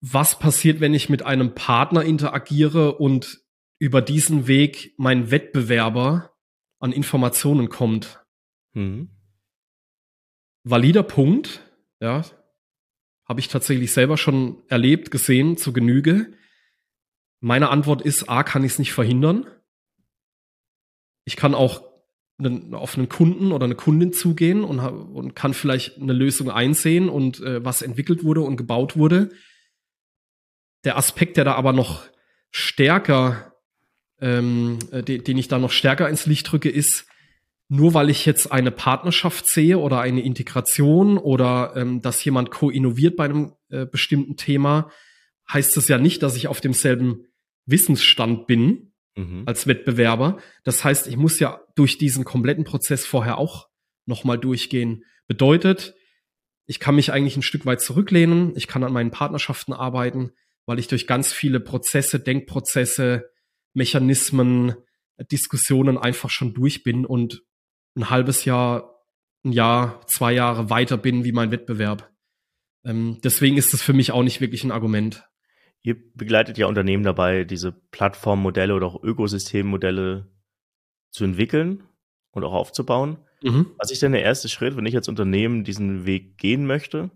was 0.00 0.38
passiert, 0.38 0.80
wenn 0.80 0.94
ich 0.94 1.08
mit 1.08 1.24
einem 1.24 1.54
Partner 1.54 2.04
interagiere 2.04 2.94
und 2.94 3.40
über 3.80 4.02
diesen 4.02 4.46
Weg 4.46 4.94
mein 4.98 5.32
Wettbewerber 5.32 6.32
an 6.78 6.92
Informationen 6.92 7.68
kommt. 7.68 8.24
Mhm. 8.74 9.10
Valider 10.62 11.02
Punkt, 11.02 11.62
ja, 12.00 12.24
habe 13.28 13.40
ich 13.40 13.48
tatsächlich 13.48 13.92
selber 13.92 14.16
schon 14.16 14.62
erlebt, 14.68 15.10
gesehen, 15.10 15.56
zu 15.56 15.72
Genüge. 15.72 16.34
Meine 17.40 17.70
Antwort 17.70 18.02
ist, 18.02 18.28
A, 18.28 18.44
kann 18.44 18.62
ich 18.62 18.72
es 18.72 18.78
nicht 18.78 18.92
verhindern. 18.92 19.46
Ich 21.24 21.34
kann 21.34 21.54
auch 21.56 21.87
einen, 22.38 22.74
auf 22.74 22.96
einen 22.96 23.08
Kunden 23.08 23.52
oder 23.52 23.64
eine 23.64 23.74
Kundin 23.74 24.12
zugehen 24.12 24.64
und, 24.64 24.78
und 24.78 25.34
kann 25.34 25.54
vielleicht 25.54 26.00
eine 26.00 26.12
Lösung 26.12 26.50
einsehen 26.50 27.08
und 27.08 27.40
äh, 27.40 27.64
was 27.64 27.82
entwickelt 27.82 28.24
wurde 28.24 28.42
und 28.42 28.56
gebaut 28.56 28.96
wurde. 28.96 29.30
Der 30.84 30.96
Aspekt, 30.96 31.36
der 31.36 31.44
da 31.44 31.54
aber 31.54 31.72
noch 31.72 32.04
stärker, 32.50 33.54
ähm, 34.20 34.78
äh, 34.92 35.02
den, 35.02 35.24
den 35.24 35.38
ich 35.38 35.48
da 35.48 35.58
noch 35.58 35.72
stärker 35.72 36.08
ins 36.08 36.26
Licht 36.26 36.50
drücke, 36.50 36.70
ist, 36.70 37.06
nur 37.68 37.92
weil 37.92 38.08
ich 38.08 38.24
jetzt 38.24 38.50
eine 38.50 38.70
Partnerschaft 38.70 39.46
sehe 39.48 39.78
oder 39.78 40.00
eine 40.00 40.22
Integration 40.22 41.18
oder 41.18 41.74
ähm, 41.76 42.00
dass 42.00 42.24
jemand 42.24 42.50
co-innoviert 42.50 43.16
bei 43.16 43.26
einem 43.26 43.52
äh, 43.68 43.84
bestimmten 43.84 44.36
Thema, 44.36 44.90
heißt 45.52 45.76
es 45.76 45.88
ja 45.88 45.98
nicht, 45.98 46.22
dass 46.22 46.36
ich 46.36 46.48
auf 46.48 46.60
demselben 46.60 47.26
Wissensstand 47.66 48.46
bin 48.46 48.87
mhm. 49.18 49.42
als 49.46 49.66
Wettbewerber. 49.66 50.38
Das 50.64 50.84
heißt, 50.84 51.06
ich 51.06 51.16
muss 51.16 51.38
ja 51.40 51.60
durch 51.74 51.98
diesen 51.98 52.24
kompletten 52.24 52.64
Prozess 52.64 53.04
vorher 53.04 53.38
auch 53.38 53.68
nochmal 54.06 54.38
durchgehen. 54.38 55.04
Bedeutet, 55.26 55.94
ich 56.66 56.80
kann 56.80 56.94
mich 56.94 57.12
eigentlich 57.12 57.36
ein 57.36 57.42
Stück 57.42 57.66
weit 57.66 57.80
zurücklehnen, 57.80 58.52
ich 58.56 58.66
kann 58.66 58.84
an 58.84 58.92
meinen 58.92 59.10
Partnerschaften 59.10 59.72
arbeiten, 59.72 60.30
weil 60.66 60.78
ich 60.78 60.88
durch 60.88 61.06
ganz 61.06 61.32
viele 61.32 61.60
Prozesse, 61.60 62.20
Denkprozesse, 62.20 63.30
Mechanismen, 63.74 64.74
Diskussionen 65.30 65.98
einfach 65.98 66.30
schon 66.30 66.54
durch 66.54 66.82
bin 66.82 67.04
und 67.04 67.42
ein 67.96 68.10
halbes 68.10 68.44
Jahr, 68.44 69.02
ein 69.44 69.52
Jahr, 69.52 70.06
zwei 70.06 70.32
Jahre 70.32 70.70
weiter 70.70 70.96
bin 70.96 71.24
wie 71.24 71.32
mein 71.32 71.50
Wettbewerb. 71.50 72.10
Ähm, 72.84 73.18
deswegen 73.24 73.56
ist 73.56 73.74
es 73.74 73.82
für 73.82 73.92
mich 73.92 74.12
auch 74.12 74.22
nicht 74.22 74.40
wirklich 74.40 74.64
ein 74.64 74.70
Argument. 74.70 75.27
Ihr 75.88 75.96
begleitet 76.14 76.58
ja 76.58 76.66
Unternehmen 76.66 77.02
dabei, 77.02 77.44
diese 77.44 77.72
Plattformmodelle 77.72 78.74
oder 78.74 78.88
auch 78.88 79.02
Ökosystemmodelle 79.02 80.26
zu 81.10 81.24
entwickeln 81.24 81.82
und 82.30 82.44
auch 82.44 82.52
aufzubauen. 82.52 83.16
Mhm. 83.42 83.70
Was 83.78 83.90
ist 83.90 84.02
denn 84.02 84.12
der 84.12 84.22
erste 84.22 84.50
Schritt, 84.50 84.76
wenn 84.76 84.84
ich 84.84 84.96
als 84.96 85.08
Unternehmen 85.08 85.64
diesen 85.64 86.04
Weg 86.04 86.36
gehen 86.36 86.66
möchte? 86.66 87.10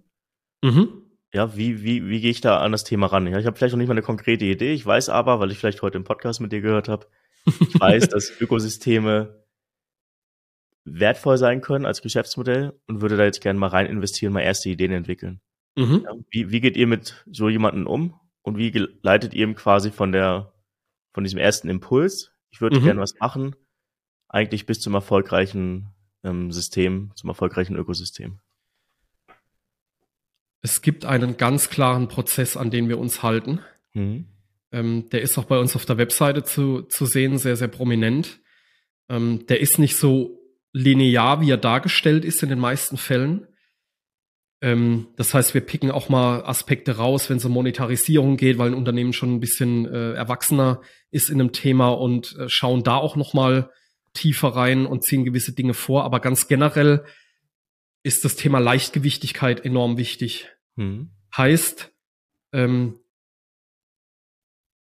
Mhm. 0.63 0.89
Ja, 1.35 1.55
wie, 1.55 1.83
wie, 1.83 2.09
wie 2.09 2.23
gehe 2.23 2.31
ich 2.31 2.41
da 2.41 2.61
an 2.61 2.73
das 2.73 2.85
Thema 2.85 3.09
ran? 3.09 3.27
Ja, 3.27 3.39
ich 3.39 3.45
habe 3.45 3.59
vielleicht 3.59 3.73
noch 3.75 3.79
nicht 3.79 3.89
mal 3.89 3.93
eine 3.93 4.01
konkrete 4.01 4.47
Idee. 4.47 4.73
Ich 4.73 4.87
weiß 4.87 5.11
aber, 5.11 5.39
weil 5.39 5.51
ich 5.51 5.59
vielleicht 5.59 5.83
heute 5.83 5.99
im 5.99 6.05
Podcast 6.05 6.41
mit 6.41 6.51
dir 6.51 6.63
gehört 6.63 6.89
habe, 6.89 7.07
ich 7.45 7.53
weiß, 7.79 8.09
dass 8.09 8.33
Ökosysteme 8.41 9.45
wertvoll 10.87 11.37
sein 11.37 11.61
können 11.61 11.85
als 11.85 12.01
Geschäftsmodell 12.01 12.73
und 12.87 13.03
würde 13.03 13.19
da 13.19 13.25
jetzt 13.25 13.43
gerne 13.43 13.59
mal 13.59 13.67
rein 13.67 13.85
investieren, 13.85 14.33
mal 14.33 14.41
erste 14.41 14.71
Ideen 14.71 14.93
entwickeln. 14.93 15.43
Mhm. 15.77 16.07
Ja, 16.07 16.15
wie, 16.31 16.51
wie 16.51 16.61
geht 16.63 16.79
ihr 16.79 16.87
mit 16.87 17.23
so 17.31 17.51
jemandem 17.51 17.87
um? 17.87 18.19
Und 18.43 18.59
wie 18.59 18.71
leitet 19.03 19.35
ihr 19.35 19.45
ihm 19.47 19.55
quasi 19.55 19.91
von 19.91 20.13
der, 20.13 20.53
von 21.13 21.25
diesem 21.25 21.39
ersten 21.39 21.69
Impuls, 21.69 22.33
ich 22.51 22.61
würde 22.61 22.79
mhm. 22.79 22.85
gerne 22.85 23.01
was 23.01 23.19
machen, 23.19 23.57
eigentlich 24.29 24.67
bis 24.67 24.81
zum 24.81 24.95
erfolgreichen 24.95 25.89
ähm, 26.25 26.51
System, 26.51 27.13
zum 27.15 27.31
erfolgreichen 27.31 27.77
Ökosystem? 27.77 28.41
Es 30.61 30.81
gibt 30.83 31.05
einen 31.05 31.37
ganz 31.37 31.71
klaren 31.71 32.09
Prozess, 32.09 32.57
an 32.57 32.71
den 32.71 32.89
wir 32.89 32.99
uns 32.99 33.23
halten. 33.23 33.61
Mhm. 33.95 34.27
Ähm, 34.71 35.09
der 35.11 35.23
ist 35.23 35.37
auch 35.37 35.45
bei 35.45 35.59
uns 35.59 35.77
auf 35.77 35.85
der 35.85 35.99
Webseite 35.99 36.45
zu, 36.45 36.83
zu 36.83 37.05
sehen, 37.05 37.37
sehr, 37.39 37.57
sehr 37.57 37.69
prominent. 37.69 38.41
Ähm, 39.09 39.47
der 39.49 39.61
ist 39.61 39.79
nicht 39.79 39.97
so 39.97 40.41
linear, 40.73 41.41
wie 41.41 41.51
er 41.51 41.59
dargestellt 41.59 42.25
ist 42.25 42.43
in 42.43 42.49
den 42.49 42.59
meisten 42.59 42.97
Fällen. 42.97 43.47
Ähm, 44.63 45.09
das 45.17 45.35
heißt, 45.35 45.55
wir 45.55 45.61
picken 45.61 45.91
auch 45.91 46.09
mal 46.09 46.45
Aspekte 46.45 46.97
raus, 46.97 47.29
wenn 47.29 47.37
es 47.37 47.45
um 47.45 47.53
Monetarisierung 47.53 48.37
geht, 48.37 48.59
weil 48.59 48.71
ein 48.71 48.77
Unternehmen 48.77 49.13
schon 49.13 49.35
ein 49.35 49.41
bisschen 49.41 49.87
äh, 49.87 50.13
erwachsener 50.13 50.81
ist 51.11 51.29
in 51.29 51.41
einem 51.41 51.53
Thema 51.53 51.89
und 51.89 52.37
äh, 52.39 52.49
schauen 52.49 52.85
da 52.85 52.97
auch 52.97 53.17
noch 53.17 53.35
mal 53.35 53.71
tiefer 54.15 54.49
rein 54.49 54.87
und 54.87 55.03
ziehen 55.03 55.25
gewisse 55.25 55.53
Dinge 55.53 55.75
vor. 55.75 56.05
Aber 56.05 56.21
ganz 56.21 56.47
generell 56.47 57.05
ist 58.05 58.25
das 58.25 58.37
Thema 58.37 58.61
Leichtgewichtigkeit 58.61 59.65
enorm 59.65 59.97
wichtig. 59.97 60.49
Mhm. 60.77 61.11
Heißt, 61.37 61.93
ähm, 62.53 63.01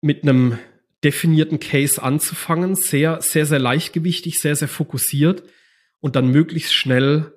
mit 0.03 0.23
einem 0.23 0.59
definierten 1.03 1.61
Case 1.61 2.03
anzufangen, 2.03 2.75
sehr, 2.75 3.23
sehr, 3.23 3.47
sehr 3.47 3.59
leichtgewichtig, 3.59 4.39
sehr, 4.39 4.55
sehr 4.55 4.69
fokussiert 4.69 5.45
und 6.01 6.15
dann 6.17 6.29
möglichst 6.29 6.75
schnell 6.75 7.33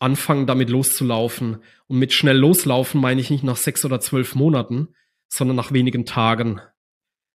anfangen, 0.00 0.46
damit 0.46 0.70
loszulaufen. 0.70 1.62
Und 1.86 1.98
mit 1.98 2.12
schnell 2.12 2.36
loslaufen 2.36 3.00
meine 3.00 3.20
ich 3.20 3.30
nicht 3.30 3.44
nach 3.44 3.56
sechs 3.56 3.84
oder 3.84 4.00
zwölf 4.00 4.34
Monaten, 4.34 4.88
sondern 5.28 5.56
nach 5.56 5.72
wenigen 5.72 6.04
Tagen. 6.04 6.60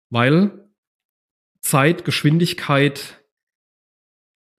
Weil 0.10 0.70
Zeit, 1.62 2.04
Geschwindigkeit 2.06 3.22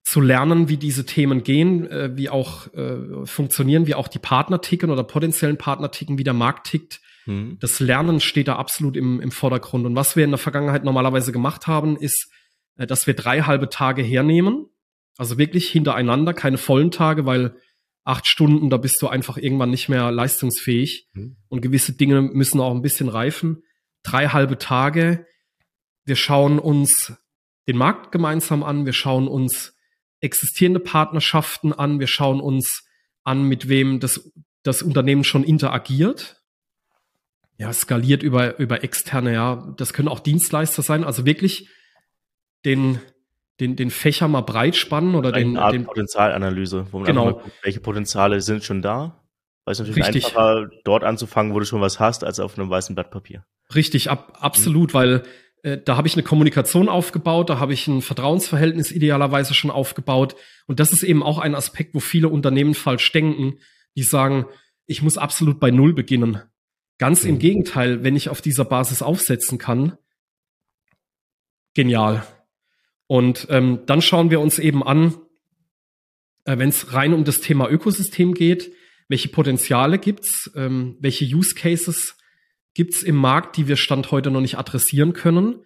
zu 0.05 0.21
lernen, 0.21 0.69
wie 0.69 0.77
diese 0.77 1.05
Themen 1.05 1.43
gehen, 1.43 1.91
äh, 1.91 2.17
wie 2.17 2.31
auch 2.31 2.73
äh, 2.75 3.27
funktionieren, 3.27 3.89
wie 3.89 3.97
auch 3.97 4.09
die 4.09 4.21
Partner 4.21 4.61
ticken 4.61 4.91
oder 4.91 5.03
potenziellen 5.03 5.59
Partner 5.59 5.91
ticken, 5.91 6.17
wie 6.17 6.25
der 6.25 6.33
Markt 6.33 6.69
tickt. 6.69 7.01
Mhm. 7.27 7.59
Das 7.61 7.81
Lernen 7.81 8.21
steht 8.21 8.47
da 8.47 8.55
absolut 8.55 8.97
im, 8.97 9.21
im 9.21 9.33
Vordergrund. 9.33 9.85
Und 9.85 9.97
was 9.97 10.15
wir 10.15 10.25
in 10.25 10.31
der 10.31 10.39
Vergangenheit 10.39 10.85
normalerweise 10.85 11.33
gemacht 11.33 11.67
haben, 11.67 11.97
ist, 11.97 12.31
äh, 12.77 12.87
dass 12.87 13.09
wir 13.09 13.15
drei 13.15 13.43
halbe 13.43 13.69
Tage 13.69 14.03
hernehmen, 14.03 14.67
also 15.19 15.39
wirklich 15.39 15.69
hintereinander, 15.71 16.35
keine 16.35 16.59
vollen 16.59 16.93
Tage, 16.93 17.27
weil 17.27 17.57
acht 18.07 18.27
Stunden, 18.27 18.71
da 18.71 18.77
bist 18.77 19.03
du 19.03 19.09
einfach 19.09 19.37
irgendwann 19.37 19.71
nicht 19.71 19.89
mehr 19.89 20.11
leistungsfähig. 20.13 21.09
Mhm. 21.13 21.37
Und 21.49 21.61
gewisse 21.61 21.93
Dinge 21.93 22.23
müssen 22.23 22.61
auch 22.61 22.75
ein 22.75 22.83
bisschen 22.83 23.09
reifen. 23.09 23.65
Drei 24.03 24.29
halbe 24.29 24.59
Tage. 24.59 25.27
Wir 26.05 26.17
schauen 26.17 26.61
uns 26.61 27.13
den 27.67 27.77
Markt 27.77 28.13
gemeinsam 28.13 28.63
an. 28.63 28.87
Wir 28.87 28.93
schauen 28.93 29.27
uns 29.27 29.75
existierende 30.21 30.79
Partnerschaften 30.79 31.73
an. 31.73 31.99
Wir 31.99 32.07
schauen 32.07 32.41
uns 32.41 32.85
an, 33.25 33.43
mit 33.43 33.69
wem 33.69 33.99
das, 33.99 34.33
das 34.63 34.83
Unternehmen 34.83 35.25
schon 35.25 35.43
interagiert. 35.43 36.41
Ja, 37.59 37.73
skaliert 37.73 38.23
über, 38.23 38.59
über 38.61 38.85
externe, 38.85 39.33
ja. 39.33 39.75
Das 39.79 39.93
können 39.93 40.09
auch 40.09 40.21
Dienstleister 40.21 40.83
sein. 40.83 41.03
Also 41.03 41.27
wirklich 41.27 41.69
den, 42.65 43.01
den, 43.61 43.77
den 43.77 43.91
Fächer 43.91 44.29
mal 44.29 44.43
breit 44.43 44.77
spannen 44.77 45.15
oder 45.15 45.33
Eine 45.33 45.45
den, 45.45 45.57
Art 45.57 45.73
den 45.73 45.85
Potenzialanalyse, 45.85 46.87
wo 46.91 46.99
man 46.99 47.07
genau. 47.07 47.33
guckt, 47.33 47.51
welche 47.63 47.81
Potenziale 47.81 48.41
sind 48.41 48.65
schon 48.65 48.83
da. 48.83 49.23
Weil 49.65 49.73
es 49.73 49.79
natürlich 49.81 50.07
Richtig. 50.07 50.27
einfacher, 50.27 50.71
dort 50.85 51.03
anzufangen, 51.03 51.53
wo 51.53 51.59
du 51.59 51.67
schon 51.67 51.81
was 51.81 51.99
hast, 51.99 52.23
als 52.23 52.39
auf 52.39 52.57
einem 52.57 52.71
weißen 52.71 52.95
Blatt 52.95 53.11
Papier. 53.11 53.45
Richtig, 53.75 54.11
ab, 54.11 54.39
absolut, 54.41 54.91
mhm. 54.91 54.95
weil 54.95 55.23
äh, 55.63 55.79
da 55.85 55.97
habe 55.97 56.07
ich 56.07 56.15
eine 56.15 56.23
Kommunikation 56.23 56.89
aufgebaut, 56.89 57.51
da 57.51 57.59
habe 57.59 57.73
ich 57.73 57.89
ein 57.89 58.01
Vertrauensverhältnis 58.01 58.93
idealerweise 58.93 59.55
schon 59.55 59.73
aufgebaut. 59.73 60.37
Und 60.67 60.79
das 60.79 60.93
ist 60.93 61.03
eben 61.03 61.25
auch 61.25 61.39
ein 61.39 61.57
Aspekt, 61.57 61.95
wo 61.95 62.01
viele 62.01 62.29
Unternehmen 62.29 62.75
falsch 62.75 63.11
denken, 63.11 63.59
die 63.97 64.05
sagen, 64.05 64.47
ich 64.87 65.03
muss 65.03 65.19
absolut 65.19 65.59
bei 65.59 65.73
Null 65.73 65.95
beginnen. 65.95 66.43
Ganz 66.99 67.25
mhm. 67.25 67.31
im 67.31 67.39
Gegenteil, 67.41 68.05
wenn 68.05 68.15
ich 68.15 68.29
auf 68.29 68.41
dieser 68.41 68.65
Basis 68.65 69.03
aufsetzen 69.03 69.59
kann, 69.59 69.99
genial. 71.75 72.25
Und 73.07 73.47
ähm, 73.51 73.81
dann 73.87 74.03
schauen 74.03 74.31
wir 74.31 74.41
uns 74.41 74.59
eben 74.59 74.83
an, 74.83 75.15
äh, 76.45 76.59
wenn 76.59 76.69
es 76.69 76.93
rein 76.93 77.15
um 77.15 77.25
das 77.25 77.41
Thema 77.41 77.69
Ökosystem 77.69 78.35
geht, 78.35 78.73
welche 79.09 79.29
Potenziale 79.29 79.99
gibt's, 79.99 80.51
ähm, 80.57 80.97
welche 81.01 81.25
Use 81.25 81.55
Cases 81.55 82.17
gibt's 82.75 83.03
im 83.03 83.17
Markt, 83.17 83.57
die 83.57 83.69
wir 83.69 83.77
Stand 83.77 84.11
heute 84.11 84.31
noch 84.31 84.41
nicht 84.41 84.59
adressieren 84.59 85.13
können. 85.13 85.65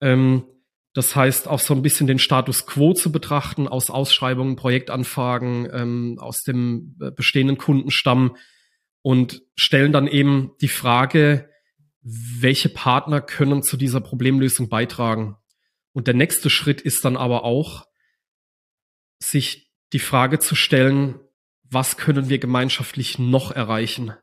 Ähm, 0.00 0.44
das 0.92 1.14
heißt, 1.14 1.46
auch 1.46 1.60
so 1.60 1.74
ein 1.74 1.82
bisschen 1.82 2.06
den 2.06 2.18
Status 2.18 2.66
quo 2.66 2.94
zu 2.94 3.12
betrachten 3.12 3.68
aus 3.68 3.90
Ausschreibungen, 3.90 4.56
Projektanfragen, 4.56 5.68
ähm, 5.72 6.16
aus 6.18 6.42
dem 6.42 6.96
äh, 7.00 7.10
bestehenden 7.12 7.58
Kundenstamm 7.58 8.36
und 9.02 9.42
stellen 9.54 9.92
dann 9.92 10.08
eben 10.08 10.52
die 10.60 10.68
Frage, 10.68 11.48
welche 12.02 12.70
Partner 12.70 13.20
können 13.20 13.62
zu 13.62 13.76
dieser 13.76 14.00
Problemlösung 14.00 14.68
beitragen? 14.68 15.36
Und 15.92 16.06
der 16.06 16.14
nächste 16.14 16.50
Schritt 16.50 16.80
ist 16.80 17.04
dann 17.04 17.16
aber 17.16 17.44
auch, 17.44 17.86
sich 19.22 19.70
die 19.92 19.98
Frage 19.98 20.38
zu 20.38 20.54
stellen, 20.54 21.20
was 21.64 21.96
können 21.96 22.28
wir 22.28 22.38
gemeinschaftlich 22.38 23.18
noch 23.18 23.52
erreichen? 23.52 24.14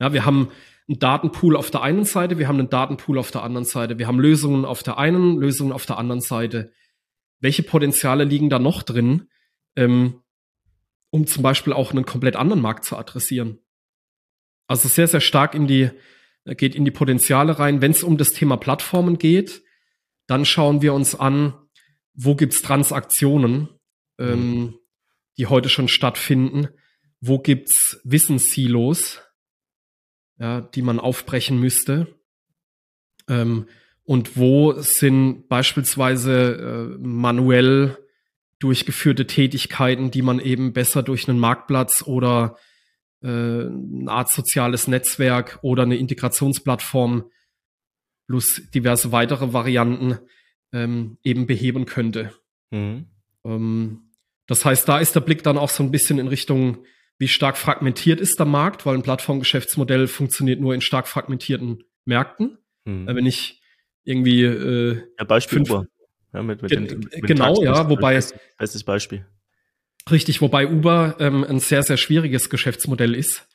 Ja, 0.00 0.12
wir 0.12 0.24
haben 0.24 0.50
einen 0.88 0.98
Datenpool 0.98 1.56
auf 1.56 1.70
der 1.70 1.82
einen 1.82 2.04
Seite, 2.04 2.38
wir 2.38 2.48
haben 2.48 2.58
einen 2.58 2.70
Datenpool 2.70 3.18
auf 3.18 3.30
der 3.30 3.42
anderen 3.42 3.64
Seite, 3.64 3.98
wir 3.98 4.06
haben 4.06 4.18
Lösungen 4.18 4.64
auf 4.64 4.82
der 4.82 4.98
einen, 4.98 5.38
Lösungen 5.38 5.72
auf 5.72 5.86
der 5.86 5.98
anderen 5.98 6.20
Seite. 6.20 6.72
Welche 7.40 7.62
Potenziale 7.62 8.24
liegen 8.24 8.50
da 8.50 8.58
noch 8.58 8.82
drin, 8.82 9.28
ähm, 9.76 10.22
um 11.10 11.26
zum 11.26 11.42
Beispiel 11.42 11.72
auch 11.72 11.92
einen 11.92 12.04
komplett 12.04 12.36
anderen 12.36 12.62
Markt 12.62 12.84
zu 12.84 12.96
adressieren? 12.96 13.58
Also 14.66 14.88
sehr, 14.88 15.08
sehr 15.08 15.20
stark 15.20 15.54
in 15.54 15.66
die, 15.66 15.90
geht 16.44 16.74
in 16.74 16.84
die 16.84 16.90
Potenziale 16.90 17.58
rein. 17.58 17.80
Wenn 17.80 17.90
es 17.90 18.02
um 18.02 18.16
das 18.16 18.32
Thema 18.32 18.56
Plattformen 18.56 19.18
geht, 19.18 19.62
dann 20.26 20.44
schauen 20.44 20.82
wir 20.82 20.94
uns 20.94 21.14
an, 21.14 21.54
wo 22.14 22.34
gibt's 22.34 22.62
Transaktionen, 22.62 23.68
ähm, 24.18 24.60
mhm. 24.60 24.74
die 25.38 25.46
heute 25.46 25.68
schon 25.68 25.88
stattfinden, 25.88 26.68
wo 27.20 27.38
gibt's 27.38 28.00
Wissenssilos, 28.04 29.20
ja, 30.38 30.60
die 30.60 30.82
man 30.82 30.98
aufbrechen 31.00 31.58
müsste. 31.58 32.06
Ähm, 33.28 33.66
und 34.04 34.36
wo 34.36 34.72
sind 34.80 35.48
beispielsweise 35.48 36.96
äh, 36.96 36.98
manuell 36.98 37.98
durchgeführte 38.58 39.26
Tätigkeiten, 39.26 40.10
die 40.10 40.22
man 40.22 40.40
eben 40.40 40.72
besser 40.72 41.02
durch 41.02 41.28
einen 41.28 41.38
Marktplatz 41.38 42.02
oder 42.06 42.56
äh, 43.22 43.26
eine 43.28 44.10
Art 44.10 44.30
soziales 44.30 44.88
Netzwerk 44.88 45.58
oder 45.62 45.84
eine 45.84 45.96
Integrationsplattform 45.96 47.30
plus 48.26 48.62
diverse 48.74 49.12
weitere 49.12 49.52
Varianten 49.52 50.18
ähm, 50.72 51.18
eben 51.22 51.46
beheben 51.46 51.86
könnte. 51.86 52.32
Mhm. 52.70 53.06
Ähm, 53.44 54.10
das 54.46 54.64
heißt, 54.64 54.88
da 54.88 54.98
ist 54.98 55.14
der 55.14 55.20
Blick 55.20 55.42
dann 55.42 55.58
auch 55.58 55.70
so 55.70 55.82
ein 55.82 55.90
bisschen 55.90 56.18
in 56.18 56.28
Richtung 56.28 56.84
wie 57.18 57.28
stark 57.28 57.56
fragmentiert 57.56 58.20
ist 58.20 58.38
der 58.40 58.46
Markt, 58.46 58.84
weil 58.84 58.96
ein 58.96 59.02
Plattformgeschäftsmodell 59.02 60.08
funktioniert 60.08 60.60
nur 60.60 60.74
in 60.74 60.80
stark 60.80 61.06
fragmentierten 61.06 61.84
Märkten. 62.04 62.58
Mhm. 62.84 63.06
Wenn 63.06 63.26
ich 63.26 63.62
irgendwie 64.04 64.42
äh, 64.42 65.02
ja, 65.18 65.24
Beispiel 65.24 65.58
fünf, 65.58 65.70
Uber. 65.70 65.86
Ja, 66.32 66.42
mit, 66.42 66.62
mit 66.62 66.72
den, 66.72 66.82
mit 66.82 67.22
genau, 67.22 67.62
ja, 67.62 67.88
wobei 67.88 68.14
bestes, 68.14 68.40
bestes 68.58 68.84
Beispiel. 68.84 69.26
Richtig, 70.10 70.40
wobei 70.40 70.66
Uber 70.66 71.16
ähm, 71.20 71.44
ein 71.44 71.60
sehr, 71.60 71.82
sehr 71.84 71.96
schwieriges 71.96 72.50
Geschäftsmodell 72.50 73.14
ist, 73.14 73.46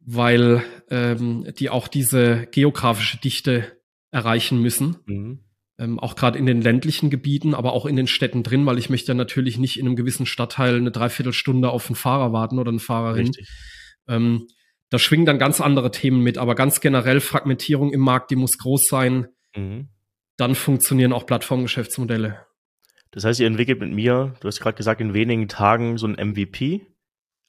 weil 0.00 0.62
ähm, 0.90 1.46
die 1.58 1.70
auch 1.70 1.88
diese 1.88 2.46
geografische 2.50 3.18
Dichte 3.18 3.77
erreichen 4.10 4.60
müssen. 4.60 4.96
Mhm 5.06 5.40
ähm, 5.78 5.98
auch 5.98 6.16
gerade 6.16 6.38
in 6.38 6.46
den 6.46 6.60
ländlichen 6.60 7.08
Gebieten, 7.08 7.54
aber 7.54 7.72
auch 7.72 7.86
in 7.86 7.96
den 7.96 8.08
Städten 8.08 8.42
drin, 8.42 8.66
weil 8.66 8.78
ich 8.78 8.90
möchte 8.90 9.12
ja 9.12 9.14
natürlich 9.14 9.58
nicht 9.58 9.78
in 9.78 9.86
einem 9.86 9.96
gewissen 9.96 10.26
Stadtteil 10.26 10.76
eine 10.76 10.90
Dreiviertelstunde 10.90 11.70
auf 11.70 11.86
einen 11.86 11.96
Fahrer 11.96 12.32
warten 12.32 12.58
oder 12.58 12.70
eine 12.70 12.80
Fahrerin. 12.80 13.30
Ähm, 14.08 14.48
da 14.90 14.98
schwingen 14.98 15.26
dann 15.26 15.38
ganz 15.38 15.60
andere 15.60 15.90
Themen 15.90 16.22
mit, 16.22 16.38
aber 16.38 16.54
ganz 16.54 16.80
generell 16.80 17.20
Fragmentierung 17.20 17.92
im 17.92 18.00
Markt, 18.00 18.30
die 18.30 18.36
muss 18.36 18.58
groß 18.58 18.86
sein. 18.86 19.28
Mhm. 19.54 19.90
Dann 20.36 20.54
funktionieren 20.54 21.12
auch 21.12 21.26
Plattformgeschäftsmodelle. 21.26 22.44
Das 23.10 23.24
heißt, 23.24 23.40
ihr 23.40 23.46
entwickelt 23.46 23.80
mit 23.80 23.92
mir, 23.92 24.34
du 24.40 24.48
hast 24.48 24.60
gerade 24.60 24.76
gesagt, 24.76 25.00
in 25.00 25.14
wenigen 25.14 25.48
Tagen 25.48 25.96
so 25.96 26.06
ein 26.06 26.30
MVP. 26.30 26.86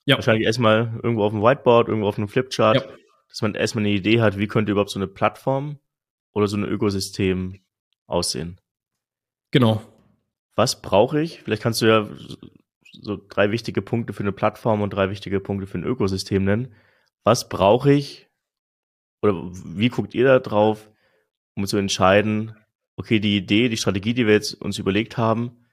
Ja. 0.06 0.15
Wahrscheinlich 0.15 0.45
erstmal 0.45 1.00
irgendwo 1.02 1.24
auf 1.24 1.32
dem 1.32 1.41
Whiteboard, 1.41 1.88
irgendwo 1.88 2.08
auf 2.08 2.17
einem 2.17 2.28
Flipchart, 2.28 2.76
ja. 2.76 2.84
dass 3.28 3.41
man 3.41 3.56
erstmal 3.56 3.86
eine 3.86 3.93
Idee 3.93 4.22
hat, 4.22 4.38
wie 4.38 4.48
könnte 4.48 4.72
überhaupt 4.72 4.91
so 4.91 5.00
eine 5.00 5.08
Plattform 5.08 5.80
oder 6.34 6.48
so 6.48 6.58
ein 6.58 6.63
Ökosystem 6.63 7.60
aussehen. 8.08 8.60
Genau. 9.52 9.82
Was 10.56 10.82
brauche 10.82 11.22
ich? 11.22 11.42
Vielleicht 11.42 11.62
kannst 11.62 11.82
du 11.82 11.86
ja 11.86 12.10
so 12.92 13.18
drei 13.30 13.52
wichtige 13.52 13.82
Punkte 13.82 14.13
für 14.13 14.24
eine 14.24 14.32
Plattform 14.32 14.82
und 14.82 14.92
drei 14.92 15.10
wichtige 15.10 15.39
Punkte 15.39 15.68
für 15.68 15.78
ein 15.78 15.84
Ökosystem 15.84 16.44
nennen. 16.44 16.74
Was 17.24 17.50
brauche 17.50 17.92
ich 17.94 18.30
oder 19.22 19.34
wie 19.52 19.89
guckt 19.89 20.13
ihr 20.15 20.26
da 20.26 20.39
drauf, 20.39 20.89
um 21.56 21.65
zu 21.68 21.78
entscheiden, 21.78 22.56
okay, 22.96 23.20
die 23.20 23.38
Idee, 23.38 23.70
die 23.70 23.78
Strategie, 23.78 24.13
die 24.13 24.26
wir 24.26 24.34
jetzt 24.34 24.54
uns 24.54 24.78
überlegt 24.78 25.18
haben, 25.18 25.65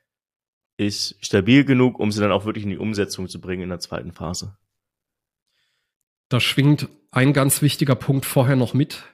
ist 0.76 1.16
stabil 1.24 1.64
genug, 1.64 1.98
um 1.98 2.12
sie 2.12 2.20
dann 2.20 2.32
auch 2.32 2.44
wirklich 2.44 2.64
in 2.64 2.70
die 2.70 2.78
Umsetzung 2.78 3.28
zu 3.28 3.40
bringen 3.40 3.62
in 3.62 3.68
der 3.70 3.80
zweiten 3.80 4.12
Phase? 4.12 4.56
Da 6.28 6.40
schwingt 6.40 6.88
ein 7.12 7.32
ganz 7.32 7.62
wichtiger 7.62 7.94
Punkt 7.94 8.26
vorher 8.26 8.56
noch 8.56 8.74
mit 8.74 9.04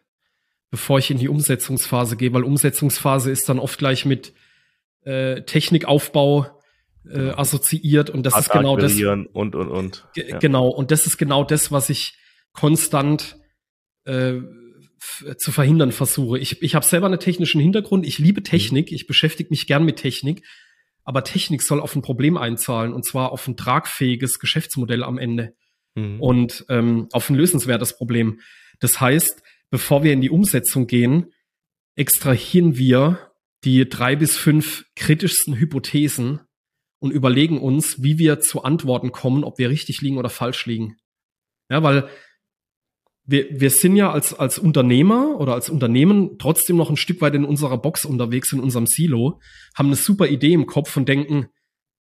bevor 0.72 0.98
ich 0.98 1.11
in 1.11 1.18
die 1.18 1.28
Umsetzungsphase 1.28 2.16
gehe, 2.16 2.32
weil 2.32 2.44
Umsetzungsphase 2.44 3.30
ist 3.30 3.48
dann 3.48 3.58
oft 3.58 3.78
gleich 3.78 4.06
mit 4.06 4.32
äh, 5.04 5.42
Technikaufbau 5.42 6.46
äh, 7.04 7.12
genau. 7.12 7.37
assoziiert 7.37 8.08
und 8.08 8.24
das 8.24 8.32
Art 8.32 8.46
ist 8.46 8.52
genau 8.52 8.76
das 8.78 8.94
und 8.94 9.54
und 9.54 9.54
und 9.54 10.08
ja. 10.16 10.38
genau 10.38 10.68
und 10.68 10.90
das 10.90 11.06
ist 11.06 11.18
genau 11.18 11.44
das, 11.44 11.70
was 11.70 11.90
ich 11.90 12.14
konstant 12.54 13.37
äh, 14.06 14.37
zu 15.37 15.52
verhindern 15.52 15.92
versuche. 15.92 16.38
Ich, 16.38 16.62
ich 16.62 16.74
habe 16.74 16.87
selber 16.87 17.06
einen 17.06 17.20
technischen 17.20 17.61
Hintergrund, 17.61 18.06
ich 18.06 18.18
liebe 18.18 18.42
Technik, 18.42 18.90
mhm. 18.90 18.94
ich 18.94 19.06
beschäftige 19.06 19.50
mich 19.50 19.66
gern 19.66 19.85
mit 19.85 19.96
Technik, 19.96 20.42
aber 21.04 21.22
Technik 21.22 21.62
soll 21.62 21.80
auf 21.80 21.94
ein 21.94 22.02
Problem 22.02 22.38
einzahlen 22.38 22.94
und 22.94 23.04
zwar 23.04 23.30
auf 23.30 23.46
ein 23.46 23.58
tragfähiges 23.58 24.38
Geschäftsmodell 24.38 25.04
am 25.04 25.18
Ende 25.18 25.54
mhm. 25.96 26.18
und 26.18 26.64
ähm, 26.70 27.08
auf 27.12 27.28
ein 27.28 27.37
lösenswertes 27.37 27.98
Problem. 27.98 28.40
Das 28.80 29.02
heißt, 29.02 29.42
bevor 29.72 30.04
wir 30.04 30.12
in 30.12 30.20
die 30.20 30.30
Umsetzung 30.30 30.87
gehen, 30.87 31.32
extrahieren 31.96 32.76
wir 32.76 33.32
die 33.64 33.88
drei 33.88 34.16
bis 34.16 34.37
fünf 34.37 34.85
kritischsten 34.96 35.56
Hypothesen 35.56 36.40
und 36.98 37.11
überlegen 37.11 37.58
uns, 37.58 38.02
wie 38.02 38.18
wir 38.18 38.38
zu 38.40 38.64
Antworten 38.64 39.12
kommen, 39.12 39.44
ob 39.44 39.58
wir 39.58 39.70
richtig 39.70 40.02
liegen 40.02 40.18
oder 40.18 40.28
falsch 40.28 40.66
liegen. 40.66 40.96
Ja, 41.70 41.82
weil 41.82 42.08
wir, 43.24 43.48
wir 43.50 43.70
sind 43.70 43.96
ja 43.96 44.12
als, 44.12 44.35
als 44.35 44.58
Unternehmer 44.58 45.40
oder 45.40 45.54
als 45.54 45.70
Unternehmen 45.70 46.37
trotzdem 46.38 46.76
noch 46.76 46.90
ein 46.90 46.98
Stück 46.98 47.22
weit 47.22 47.35
in 47.35 47.46
unserer 47.46 47.78
Box 47.78 48.04
unterwegs, 48.04 48.52
in 48.52 48.61
unserem 48.61 48.87
Silo, 48.87 49.40
haben 49.74 49.87
eine 49.87 49.96
super 49.96 50.28
Idee 50.28 50.52
im 50.52 50.66
Kopf 50.66 50.94
und 50.98 51.08
denken, 51.08 51.46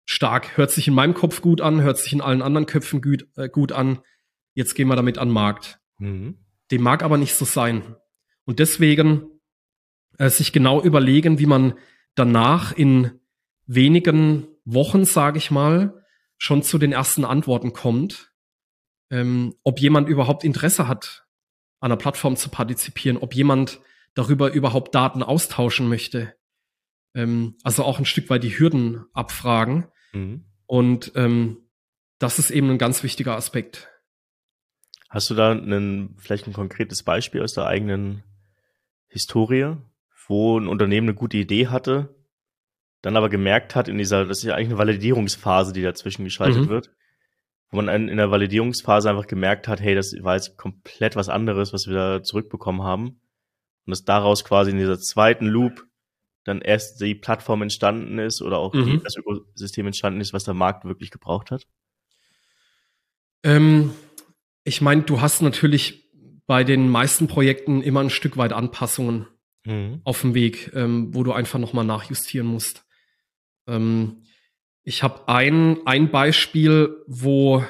stark. 0.06 0.58
Hört 0.58 0.72
sich 0.72 0.90
in 0.90 0.94
meinem 0.94 1.14
Kopf 1.14 1.42
gut 1.42 1.62
an, 1.62 1.82
hört 1.82 1.98
sich 2.00 2.12
in 2.12 2.22
allen 2.22 2.42
anderen 2.42 2.66
Köpfen 2.66 3.02
gut, 3.02 3.28
äh, 3.38 3.48
gut 3.48 3.72
an. 3.72 4.00
Jetzt 4.56 4.74
gehen 4.74 4.90
wir 4.90 4.98
damit 4.98 5.18
an 5.18 5.30
den 5.30 5.34
Markt. 5.34 5.80
Mhm. 6.00 6.38
Dem 6.72 6.82
mag 6.82 7.04
aber 7.04 7.18
nicht 7.18 7.36
so 7.36 7.46
sein. 7.46 7.96
Und 8.46 8.60
deswegen 8.60 9.30
äh, 10.18 10.30
sich 10.30 10.52
genau 10.54 10.82
überlegen, 10.82 11.40
wie 11.40 11.46
man 11.46 11.74
danach 12.16 12.72
in 12.72 13.20
wenigen 13.66 14.48
Wochen, 14.66 15.06
sage 15.06 15.38
ich 15.38 15.52
mal, 15.52 16.06
schon 16.38 16.64
zu 16.64 16.78
den 16.78 16.92
ersten 16.92 17.26
Antworten 17.26 17.74
kommt, 17.74 18.34
ähm, 19.10 19.56
ob 19.64 19.80
jemand 19.80 20.10
überhaupt 20.10 20.44
Interesse 20.44 20.88
hat, 20.88 21.28
an 21.80 21.90
der 21.90 21.98
Plattform 21.98 22.36
zu 22.36 22.50
partizipieren, 22.50 23.18
ob 23.18 23.36
jemand 23.36 23.82
darüber 24.14 24.52
überhaupt 24.52 24.96
Daten 24.96 25.24
austauschen 25.24 25.88
möchte. 25.88 26.36
Ähm, 27.14 27.56
also 27.64 27.84
auch 27.84 28.00
ein 28.00 28.06
Stück 28.06 28.30
weit 28.30 28.44
die 28.44 28.58
Hürden 28.58 29.06
abfragen. 29.14 29.88
Mhm. 30.14 30.46
Und 30.66 31.12
ähm, 31.16 31.58
das 32.20 32.40
ist 32.40 32.52
eben 32.52 32.70
ein 32.70 32.78
ganz 32.78 33.04
wichtiger 33.04 33.36
Aspekt. 33.36 33.90
Hast 35.12 35.30
du 35.30 35.34
da 35.34 35.52
einen, 35.52 36.16
vielleicht 36.20 36.48
ein 36.48 36.54
konkretes 36.54 37.04
Beispiel 37.04 37.42
aus 37.42 37.54
der 37.54 37.68
eigenen 37.68 38.24
Historie, 39.10 39.76
wo 40.28 40.58
ein 40.58 40.70
Unternehmen 40.70 41.10
eine 41.10 41.16
gute 41.16 41.36
Idee 41.36 41.68
hatte, 41.68 42.16
dann 43.02 43.18
aber 43.18 43.28
gemerkt 43.28 43.76
hat 43.76 43.90
in 43.90 43.98
dieser, 43.98 44.24
das 44.24 44.38
ist 44.38 44.46
ja 44.46 44.56
eigentlich 44.56 44.70
eine 44.70 44.78
Validierungsphase, 44.78 45.74
die 45.74 45.82
dazwischen 45.82 46.24
geschaltet 46.24 46.62
mhm. 46.64 46.70
wird, 46.70 46.92
wo 47.72 47.82
man 47.82 48.08
in 48.08 48.16
der 48.16 48.32
Validierungsphase 48.32 49.10
einfach 49.10 49.28
gemerkt 49.28 49.68
hat, 49.68 49.82
hey, 49.82 49.96
das 49.96 50.16
war 50.22 50.36
jetzt 50.36 50.58
komplett 50.58 51.18
was 51.18 51.28
anderes, 51.28 51.74
was 51.74 51.88
wir 51.88 51.96
da 51.96 52.24
zurückbekommen 52.24 52.84
haben. 52.84 53.20
Und 53.86 53.92
dass 53.92 54.06
daraus 54.06 54.46
quasi 54.46 54.72
in 54.72 54.78
dieser 54.78 54.98
zweiten 54.98 55.46
Loop 55.46 55.86
dann 56.46 56.62
erst 56.62 57.02
die 57.02 57.16
Plattform 57.16 57.64
entstanden 57.64 58.18
ist 58.18 58.42
oder 58.42 58.60
auch 58.60 58.74
mhm. 58.74 59.02
das 59.04 59.18
Ökosystem 59.18 59.88
entstanden 59.88 60.22
ist, 60.22 60.32
was 60.32 60.46
der 60.46 60.54
Markt 60.54 60.86
wirklich 60.86 61.12
gebraucht 61.12 61.52
hat? 61.52 61.68
Ähm, 63.44 63.94
ich 64.64 64.82
meine, 64.82 65.04
du 65.04 65.22
hast 65.22 65.42
natürlich 65.42 66.10
bei 66.48 66.64
den 66.64 66.90
meisten 66.90 67.28
Projekten 67.28 67.82
immer 67.82 68.02
ein 68.02 68.10
Stück 68.10 68.38
weit 68.38 68.54
Anpassungen 68.54 69.28
mhm. 69.66 70.02
auf 70.04 70.22
dem 70.22 70.34
Weg, 70.34 70.72
ähm, 70.74 71.14
wo 71.14 71.24
du 71.24 71.32
einfach 71.32 71.60
nochmal 71.60 71.86
nachjustieren 71.86 72.48
musst. 72.48 72.86
Ähm, 73.68 74.24
ich 74.84 75.04
habe 75.04 75.28
ein, 75.28 75.86
ein 75.86 76.10
Beispiel, 76.12 76.98
wo 77.08 77.64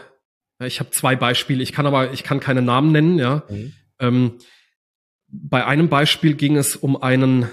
ich 0.60 0.80
habe 0.80 0.92
zwei 0.92 1.16
Beispiele, 1.16 1.64
ich 1.64 1.74
kann 1.74 1.88
aber, 1.88 2.14
ich 2.14 2.24
kann 2.24 2.40
keine 2.40 2.62
Namen 2.62 2.92
nennen, 2.92 3.20
ja. 3.20 3.44
Mhm. 3.50 3.74
Ähm, 4.00 4.38
bei 5.28 5.66
einem 5.66 5.90
Beispiel 5.90 6.36
ging 6.36 6.58
es 6.58 6.76
um 6.76 7.02
einen 7.02 7.50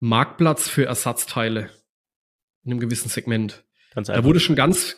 Marktplatz 0.00 0.68
für 0.68 0.84
Ersatzteile 0.84 1.70
in 2.64 2.72
einem 2.72 2.80
gewissen 2.80 3.08
Segment. 3.08 3.64
da 3.94 4.24
wurde 4.24 4.40
schon 4.40 4.56
ganz, 4.56 4.96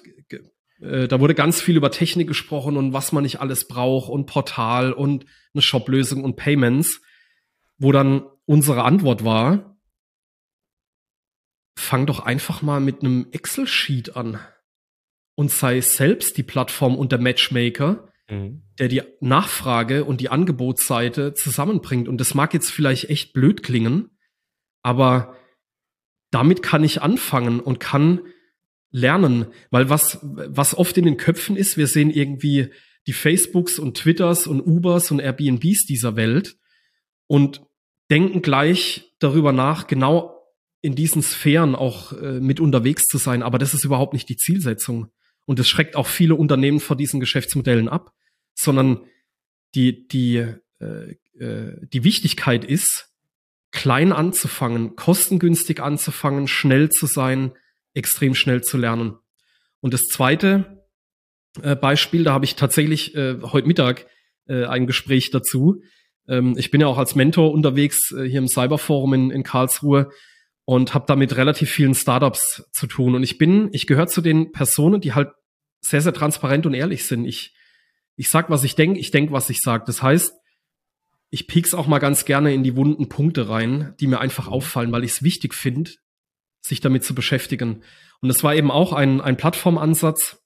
äh, 0.84 1.08
da 1.08 1.20
wurde 1.20 1.34
ganz 1.34 1.60
viel 1.60 1.76
über 1.76 1.90
Technik 1.90 2.28
gesprochen 2.28 2.76
und 2.76 2.92
was 2.92 3.12
man 3.12 3.22
nicht 3.22 3.40
alles 3.40 3.66
braucht 3.66 4.10
und 4.10 4.26
Portal 4.26 4.92
und 4.92 5.24
eine 5.54 5.62
Shop-Lösung 5.62 6.22
und 6.22 6.36
Payments, 6.36 7.00
wo 7.78 7.92
dann 7.92 8.24
unsere 8.46 8.84
Antwort 8.84 9.24
war, 9.24 9.78
fang 11.76 12.06
doch 12.06 12.20
einfach 12.20 12.62
mal 12.62 12.80
mit 12.80 13.00
einem 13.00 13.26
Excel-Sheet 13.32 14.16
an 14.16 14.38
und 15.34 15.50
sei 15.50 15.80
selbst 15.80 16.36
die 16.36 16.42
Plattform 16.42 16.96
und 16.96 17.12
der 17.12 17.18
Matchmaker, 17.18 18.08
mhm. 18.28 18.62
der 18.78 18.88
die 18.88 19.02
Nachfrage 19.20 20.04
und 20.04 20.20
die 20.20 20.28
Angebotsseite 20.28 21.34
zusammenbringt. 21.34 22.08
Und 22.08 22.18
das 22.18 22.34
mag 22.34 22.54
jetzt 22.54 22.70
vielleicht 22.70 23.10
echt 23.10 23.32
blöd 23.32 23.62
klingen, 23.62 24.10
aber 24.82 25.36
damit 26.30 26.62
kann 26.62 26.84
ich 26.84 27.02
anfangen 27.02 27.60
und 27.60 27.80
kann 27.80 28.20
lernen, 28.94 29.46
weil 29.70 29.90
was, 29.90 30.20
was 30.22 30.78
oft 30.78 30.96
in 30.96 31.04
den 31.04 31.16
Köpfen 31.16 31.56
ist, 31.56 31.76
wir 31.76 31.88
sehen 31.88 32.10
irgendwie 32.10 32.70
die 33.08 33.12
Facebooks 33.12 33.80
und 33.80 33.96
Twitters 33.96 34.46
und 34.46 34.60
Ubers 34.60 35.10
und 35.10 35.18
Airbnbs 35.18 35.84
dieser 35.86 36.14
Welt 36.14 36.56
und 37.26 37.62
denken 38.08 38.40
gleich 38.40 39.12
darüber 39.18 39.50
nach, 39.50 39.88
genau 39.88 40.30
in 40.80 40.94
diesen 40.94 41.22
Sphären 41.22 41.74
auch 41.74 42.12
äh, 42.12 42.38
mit 42.40 42.60
unterwegs 42.60 43.02
zu 43.06 43.18
sein. 43.18 43.42
Aber 43.42 43.58
das 43.58 43.74
ist 43.74 43.84
überhaupt 43.84 44.12
nicht 44.12 44.28
die 44.28 44.36
Zielsetzung. 44.36 45.08
Und 45.44 45.58
es 45.58 45.68
schreckt 45.68 45.96
auch 45.96 46.06
viele 46.06 46.36
Unternehmen 46.36 46.78
vor 46.78 46.96
diesen 46.96 47.18
Geschäftsmodellen 47.18 47.88
ab, 47.88 48.12
sondern 48.54 49.00
die, 49.74 50.06
die, 50.06 50.46
äh, 50.78 51.16
äh, 51.40 51.86
die 51.92 52.04
Wichtigkeit 52.04 52.64
ist, 52.64 53.10
klein 53.72 54.12
anzufangen, 54.12 54.94
kostengünstig 54.94 55.80
anzufangen, 55.80 56.46
schnell 56.46 56.90
zu 56.90 57.06
sein, 57.06 57.52
extrem 57.94 58.34
schnell 58.34 58.62
zu 58.62 58.76
lernen. 58.76 59.16
Und 59.80 59.94
das 59.94 60.06
zweite 60.06 60.84
äh, 61.62 61.76
Beispiel, 61.76 62.24
da 62.24 62.32
habe 62.32 62.44
ich 62.44 62.56
tatsächlich 62.56 63.14
äh, 63.14 63.40
heute 63.42 63.66
Mittag 63.66 64.06
äh, 64.46 64.64
ein 64.64 64.86
Gespräch 64.86 65.30
dazu. 65.30 65.82
Ähm, 66.28 66.54
ich 66.56 66.70
bin 66.70 66.80
ja 66.80 66.86
auch 66.86 66.98
als 66.98 67.14
Mentor 67.14 67.52
unterwegs 67.52 68.12
äh, 68.12 68.24
hier 68.28 68.38
im 68.38 68.48
Cyberforum 68.48 69.14
in, 69.14 69.30
in 69.30 69.42
Karlsruhe 69.42 70.10
und 70.64 70.94
habe 70.94 71.04
damit 71.06 71.36
relativ 71.36 71.70
vielen 71.70 71.94
Startups 71.94 72.68
zu 72.72 72.86
tun. 72.86 73.14
Und 73.14 73.22
ich 73.22 73.38
bin, 73.38 73.68
ich 73.72 73.86
gehöre 73.86 74.06
zu 74.06 74.20
den 74.20 74.52
Personen, 74.52 75.00
die 75.00 75.12
halt 75.12 75.30
sehr, 75.80 76.00
sehr 76.00 76.14
transparent 76.14 76.66
und 76.66 76.74
ehrlich 76.74 77.04
sind. 77.04 77.26
Ich, 77.26 77.54
ich 78.16 78.30
sag, 78.30 78.50
was 78.50 78.64
ich 78.64 78.74
denke, 78.74 78.98
ich 78.98 79.10
denke, 79.10 79.32
was 79.32 79.50
ich 79.50 79.60
sage. 79.60 79.84
Das 79.86 80.02
heißt, 80.02 80.32
ich 81.30 81.46
piek's 81.46 81.74
auch 81.74 81.86
mal 81.86 81.98
ganz 81.98 82.24
gerne 82.24 82.54
in 82.54 82.62
die 82.62 82.76
wunden 82.76 83.08
Punkte 83.08 83.48
rein, 83.48 83.94
die 84.00 84.06
mir 84.06 84.20
einfach 84.20 84.46
mhm. 84.46 84.54
auffallen, 84.54 84.92
weil 84.92 85.04
ich 85.04 85.12
es 85.12 85.22
wichtig 85.22 85.52
finde, 85.52 85.90
sich 86.64 86.80
damit 86.80 87.04
zu 87.04 87.14
beschäftigen. 87.14 87.82
Und 88.20 88.30
es 88.30 88.42
war 88.42 88.54
eben 88.54 88.70
auch 88.70 88.92
ein, 88.92 89.20
ein 89.20 89.36
Plattformansatz, 89.36 90.42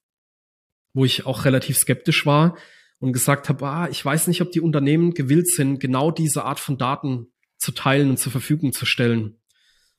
wo 0.95 1.05
ich 1.05 1.27
auch 1.27 1.45
relativ 1.45 1.77
skeptisch 1.77 2.27
war 2.27 2.57
und 2.99 3.13
gesagt 3.13 3.49
habe, 3.49 3.67
ah, 3.67 3.89
ich 3.89 4.05
weiß 4.05 4.27
nicht, 4.27 4.43
ob 4.43 4.51
die 4.51 4.61
Unternehmen 4.61 5.15
gewillt 5.15 5.49
sind, 5.49 5.79
genau 5.79 6.11
diese 6.11 6.45
Art 6.45 6.59
von 6.59 6.79
Daten 6.79 7.27
zu 7.57 7.73
teilen 7.73 8.11
und 8.11 8.19
zur 8.19 8.33
Verfügung 8.33 8.73
zu 8.73 8.87
stellen. 8.87 9.39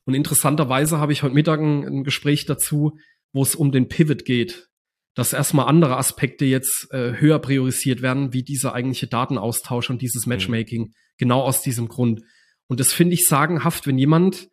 Und 0.04 0.14
interessanterweise 0.14 0.98
habe 0.98 1.12
ich 1.12 1.22
heute 1.22 1.34
Mittag 1.34 1.60
ein, 1.60 1.84
ein 1.84 2.04
Gespräch 2.04 2.44
dazu, 2.44 2.98
wo 3.32 3.42
es 3.42 3.54
um 3.54 3.72
den 3.72 3.88
Pivot 3.88 4.24
geht 4.24 4.70
dass 5.14 5.32
erstmal 5.32 5.66
andere 5.66 5.96
Aspekte 5.96 6.44
jetzt 6.44 6.88
äh, 6.92 7.14
höher 7.18 7.38
priorisiert 7.40 8.02
werden, 8.02 8.32
wie 8.32 8.42
dieser 8.42 8.74
eigentliche 8.74 9.06
Datenaustausch 9.06 9.90
und 9.90 10.02
dieses 10.02 10.26
mhm. 10.26 10.30
Matchmaking. 10.30 10.82
Mhm. 10.82 10.94
Genau 11.18 11.42
aus 11.42 11.62
diesem 11.62 11.88
Grund. 11.88 12.22
Und 12.68 12.80
das 12.80 12.92
finde 12.92 13.14
ich 13.14 13.26
sagenhaft, 13.26 13.86
wenn 13.86 13.98
jemand, 13.98 14.48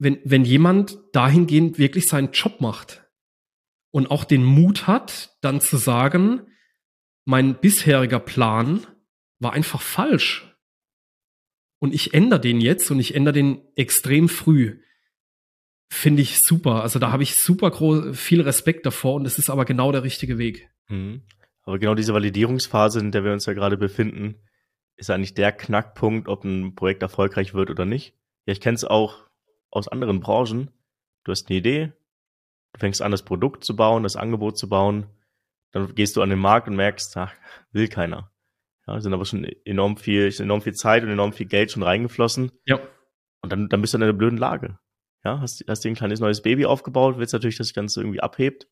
wenn, 0.00 0.18
wenn 0.24 0.44
jemand 0.44 0.98
dahingehend 1.12 1.78
wirklich 1.78 2.08
seinen 2.08 2.32
Job 2.32 2.60
macht 2.60 3.04
und 3.92 4.10
auch 4.10 4.24
den 4.24 4.44
Mut 4.44 4.86
hat, 4.86 5.36
dann 5.40 5.60
zu 5.60 5.76
sagen, 5.76 6.42
mein 7.24 7.60
bisheriger 7.60 8.18
Plan 8.18 8.86
war 9.38 9.52
einfach 9.52 9.80
falsch. 9.80 10.56
Und 11.78 11.94
ich 11.94 12.12
ändere 12.14 12.40
den 12.40 12.60
jetzt 12.60 12.90
und 12.90 12.98
ich 12.98 13.14
ändere 13.14 13.34
den 13.34 13.62
extrem 13.76 14.28
früh 14.28 14.80
finde 15.90 16.22
ich 16.22 16.38
super. 16.38 16.82
Also 16.82 16.98
da 16.98 17.10
habe 17.12 17.22
ich 17.22 17.34
super 17.34 17.70
groß, 17.70 18.16
viel 18.16 18.40
Respekt 18.40 18.86
davor 18.86 19.14
und 19.14 19.26
es 19.26 19.38
ist 19.38 19.50
aber 19.50 19.64
genau 19.64 19.92
der 19.92 20.04
richtige 20.04 20.38
Weg. 20.38 20.70
Mhm. 20.88 21.22
Aber 21.62 21.78
genau 21.78 21.94
diese 21.94 22.14
Validierungsphase, 22.14 23.00
in 23.00 23.12
der 23.12 23.24
wir 23.24 23.32
uns 23.32 23.46
ja 23.46 23.52
gerade 23.52 23.76
befinden, 23.76 24.36
ist 24.96 25.10
eigentlich 25.10 25.34
der 25.34 25.52
Knackpunkt, 25.52 26.28
ob 26.28 26.44
ein 26.44 26.74
Projekt 26.74 27.02
erfolgreich 27.02 27.54
wird 27.54 27.70
oder 27.70 27.84
nicht. 27.84 28.14
Ja, 28.46 28.52
ich 28.52 28.60
kenne 28.60 28.76
es 28.76 28.84
auch 28.84 29.26
aus 29.70 29.88
anderen 29.88 30.20
Branchen. 30.20 30.70
Du 31.24 31.32
hast 31.32 31.48
eine 31.48 31.58
Idee, 31.58 31.92
du 32.72 32.80
fängst 32.80 33.02
an, 33.02 33.10
das 33.10 33.24
Produkt 33.24 33.64
zu 33.64 33.76
bauen, 33.76 34.02
das 34.02 34.16
Angebot 34.16 34.58
zu 34.58 34.68
bauen, 34.68 35.06
dann 35.72 35.94
gehst 35.94 36.16
du 36.16 36.22
an 36.22 36.30
den 36.30 36.38
Markt 36.38 36.68
und 36.68 36.76
merkst, 36.76 37.16
ach, 37.16 37.34
will 37.72 37.88
keiner. 37.88 38.32
Ja, 38.86 39.00
sind 39.00 39.14
aber 39.14 39.24
schon 39.24 39.44
enorm 39.44 39.96
viel, 39.96 40.32
enorm 40.38 40.62
viel 40.62 40.74
Zeit 40.74 41.02
und 41.02 41.10
enorm 41.10 41.32
viel 41.32 41.46
Geld 41.46 41.70
schon 41.70 41.82
reingeflossen. 41.82 42.50
Ja. 42.64 42.80
Und 43.42 43.52
dann, 43.52 43.68
dann 43.68 43.80
bist 43.80 43.94
du 43.94 43.98
in 43.98 44.02
einer 44.02 44.12
blöden 44.12 44.38
Lage. 44.38 44.78
Ja, 45.24 45.40
hast, 45.40 45.64
hast 45.68 45.84
dir 45.84 45.90
ein 45.90 45.94
kleines 45.94 46.20
neues 46.20 46.42
Baby 46.42 46.64
aufgebaut, 46.64 47.18
willst 47.18 47.32
natürlich, 47.32 47.58
dass 47.58 47.68
das 47.68 47.74
Ganze 47.74 48.00
irgendwie 48.00 48.20
abhebt. 48.20 48.68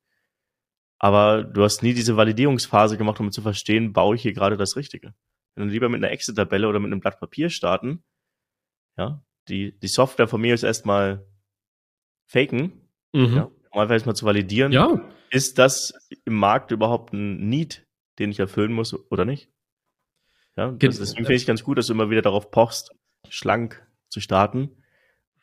Aber 0.99 1.45
du 1.45 1.63
hast 1.63 1.83
nie 1.83 1.95
diese 1.95 2.17
Validierungsphase 2.17 2.99
gemacht, 2.99 3.21
um 3.21 3.31
zu 3.31 3.43
verstehen, 3.43 3.93
baue 3.93 4.17
ich 4.17 4.23
hier 4.23 4.33
gerade 4.33 4.57
das 4.57 4.75
Richtige. 4.75 5.15
Wenn 5.55 5.69
du 5.69 5.73
lieber 5.73 5.89
mit 5.89 6.03
einer 6.03 6.11
Excel-Tabelle 6.11 6.69
oder 6.69 6.81
mit 6.81 6.91
einem 6.91 7.01
Blatt 7.01 7.21
Papier 7.21 7.51
starten, 7.51 8.03
ja, 8.97 9.23
die, 9.49 9.79
die 9.79 9.89
Software 9.89 10.29
von 10.29 10.41
mir 10.41 10.55
ist 10.55 10.63
erstmal 10.63 11.27
faken, 12.27 12.73
mhm. 13.13 13.35
ja, 13.35 13.51
um 13.71 13.81
einfach 13.81 13.95
erstmal 13.95 14.17
zu 14.17 14.27
validieren, 14.27 14.73
ja. 14.73 15.01
ist 15.31 15.59
das 15.59 15.95
im 16.25 16.35
Markt 16.35 16.71
überhaupt 16.71 17.13
ein 17.13 17.49
Need, 17.49 17.87
den 18.19 18.31
ich 18.31 18.39
erfüllen 18.39 18.73
muss 18.73 18.95
oder 19.11 19.25
nicht? 19.25 19.51
Ja, 20.57 20.73
das, 20.73 20.99
deswegen 20.99 21.25
finde 21.25 21.35
ich 21.35 21.47
ganz 21.47 21.63
gut, 21.63 21.79
dass 21.79 21.87
du 21.87 21.93
immer 21.93 22.11
wieder 22.11 22.23
darauf 22.23 22.51
pochst, 22.51 22.93
schlank 23.29 23.87
zu 24.09 24.21
starten 24.21 24.71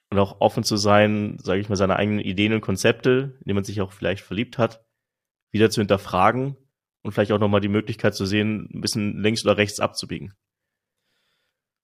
und 0.10 0.20
auch 0.20 0.42
offen 0.42 0.64
zu 0.64 0.76
sein, 0.76 1.38
sage 1.42 1.62
ich 1.62 1.70
mal, 1.70 1.76
seine 1.76 1.96
eigenen 1.96 2.20
Ideen 2.20 2.54
und 2.54 2.62
Konzepte, 2.62 3.38
in 3.40 3.46
die 3.46 3.54
man 3.54 3.64
sich 3.64 3.82
auch 3.82 3.94
vielleicht 3.94 4.24
verliebt 4.24 4.58
hat, 4.58 4.84
wieder 5.52 5.70
zu 5.70 5.82
hinterfragen 5.82 6.58
und 7.02 7.12
vielleicht 7.12 7.32
auch 7.32 7.40
nochmal 7.40 7.62
die 7.62 7.70
Möglichkeit 7.70 8.14
zu 8.14 8.26
sehen, 8.26 8.70
ein 8.74 8.82
bisschen 8.82 9.22
links 9.22 9.46
oder 9.46 9.58
rechts 9.58 9.80
abzubiegen. 9.80 10.34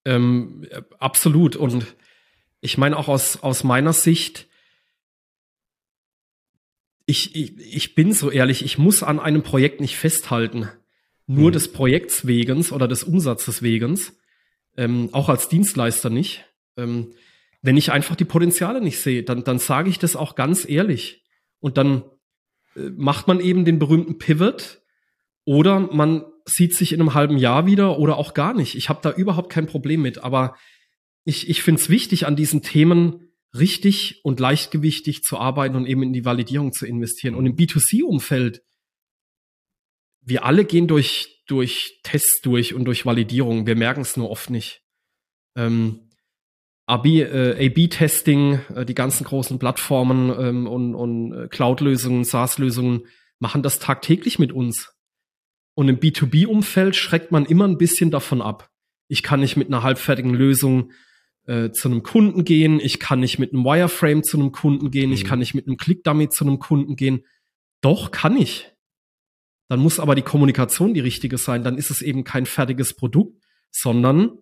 Ähm, 0.04 0.66
absolut. 0.98 1.56
Und 1.56 1.96
ich 2.62 2.78
meine 2.78 2.96
auch 2.96 3.08
aus, 3.08 3.42
aus 3.42 3.64
meiner 3.64 3.92
Sicht, 3.92 4.46
ich, 7.04 7.34
ich, 7.34 7.58
ich 7.58 7.94
bin 7.94 8.12
so 8.12 8.30
ehrlich, 8.30 8.64
ich 8.64 8.78
muss 8.78 9.02
an 9.02 9.18
einem 9.18 9.42
Projekt 9.42 9.80
nicht 9.80 9.96
festhalten. 9.98 10.68
Nur 11.26 11.48
mhm. 11.48 11.52
des 11.52 11.72
Projekts 11.72 12.26
wegens 12.26 12.72
oder 12.72 12.88
des 12.88 13.02
Umsatzes 13.02 13.62
wegens. 13.62 14.16
Ähm, 14.76 15.10
auch 15.12 15.28
als 15.28 15.48
Dienstleister 15.48 16.08
nicht. 16.08 16.44
Ähm, 16.76 17.12
wenn 17.62 17.76
ich 17.76 17.90
einfach 17.90 18.14
die 18.14 18.24
Potenziale 18.24 18.80
nicht 18.80 19.00
sehe, 19.00 19.24
dann, 19.24 19.42
dann 19.44 19.58
sage 19.58 19.90
ich 19.90 19.98
das 19.98 20.14
auch 20.16 20.36
ganz 20.36 20.68
ehrlich. 20.68 21.24
Und 21.58 21.78
dann 21.78 22.04
äh, 22.76 22.90
macht 22.96 23.26
man 23.26 23.40
eben 23.40 23.64
den 23.64 23.80
berühmten 23.80 24.18
Pivot 24.18 24.82
oder 25.44 25.80
man 25.80 26.24
sieht 26.44 26.74
sich 26.74 26.92
in 26.92 27.00
einem 27.00 27.14
halben 27.14 27.38
Jahr 27.38 27.66
wieder 27.66 27.98
oder 27.98 28.16
auch 28.18 28.34
gar 28.34 28.54
nicht. 28.54 28.76
Ich 28.76 28.88
habe 28.88 29.00
da 29.02 29.10
überhaupt 29.10 29.50
kein 29.50 29.66
Problem 29.66 30.02
mit. 30.02 30.22
Aber 30.22 30.56
ich, 31.24 31.48
ich 31.48 31.62
finde 31.62 31.80
es 31.80 31.88
wichtig, 31.88 32.26
an 32.26 32.36
diesen 32.36 32.62
Themen 32.62 33.32
richtig 33.54 34.20
und 34.24 34.40
leichtgewichtig 34.40 35.22
zu 35.22 35.38
arbeiten 35.38 35.76
und 35.76 35.86
eben 35.86 36.02
in 36.02 36.12
die 36.12 36.24
Validierung 36.24 36.72
zu 36.72 36.86
investieren. 36.86 37.34
Und 37.34 37.46
im 37.46 37.56
B2C-Umfeld, 37.56 38.62
wir 40.22 40.44
alle 40.44 40.64
gehen 40.64 40.88
durch, 40.88 41.42
durch 41.46 42.00
Tests 42.02 42.40
durch 42.42 42.74
und 42.74 42.84
durch 42.84 43.04
Validierung. 43.04 43.66
Wir 43.66 43.76
merken 43.76 44.00
es 44.00 44.16
nur 44.16 44.30
oft 44.30 44.50
nicht. 44.50 44.82
Ähm, 45.56 46.08
AB-Testing, 46.86 48.54
äh, 48.54 48.80
äh, 48.80 48.84
die 48.84 48.94
ganzen 48.94 49.24
großen 49.24 49.58
Plattformen 49.58 50.30
ähm, 50.38 50.66
und, 50.66 50.94
und 50.94 51.32
äh, 51.32 51.48
Cloud-Lösungen, 51.48 52.24
SaaS-Lösungen 52.24 53.06
machen 53.38 53.62
das 53.62 53.78
tagtäglich 53.78 54.38
mit 54.38 54.52
uns. 54.52 54.92
Und 55.74 55.88
im 55.88 55.98
B2B-Umfeld 55.98 56.96
schreckt 56.96 57.32
man 57.32 57.46
immer 57.46 57.66
ein 57.66 57.78
bisschen 57.78 58.10
davon 58.10 58.42
ab. 58.42 58.70
Ich 59.08 59.22
kann 59.22 59.40
nicht 59.40 59.56
mit 59.56 59.68
einer 59.68 59.82
halbfertigen 59.82 60.34
Lösung 60.34 60.92
äh, 61.46 61.70
zu 61.70 61.88
einem 61.88 62.02
Kunden 62.02 62.44
gehen, 62.44 62.80
ich 62.80 63.00
kann 63.00 63.20
nicht 63.20 63.38
mit 63.38 63.52
einem 63.52 63.64
Wireframe 63.64 64.22
zu 64.22 64.38
einem 64.38 64.52
Kunden 64.52 64.90
gehen, 64.90 65.08
mhm. 65.08 65.14
ich 65.14 65.24
kann 65.24 65.38
nicht 65.38 65.54
mit 65.54 65.66
einem 65.66 65.76
Click-Dummy 65.76 66.28
zu 66.28 66.44
einem 66.44 66.58
Kunden 66.58 66.96
gehen. 66.96 67.24
Doch, 67.80 68.10
kann 68.10 68.36
ich. 68.36 68.72
Dann 69.68 69.80
muss 69.80 70.00
aber 70.00 70.14
die 70.14 70.22
Kommunikation 70.22 70.94
die 70.94 71.00
richtige 71.00 71.38
sein. 71.38 71.64
Dann 71.64 71.78
ist 71.78 71.90
es 71.90 72.02
eben 72.02 72.24
kein 72.24 72.46
fertiges 72.46 72.94
Produkt, 72.94 73.42
sondern 73.70 74.38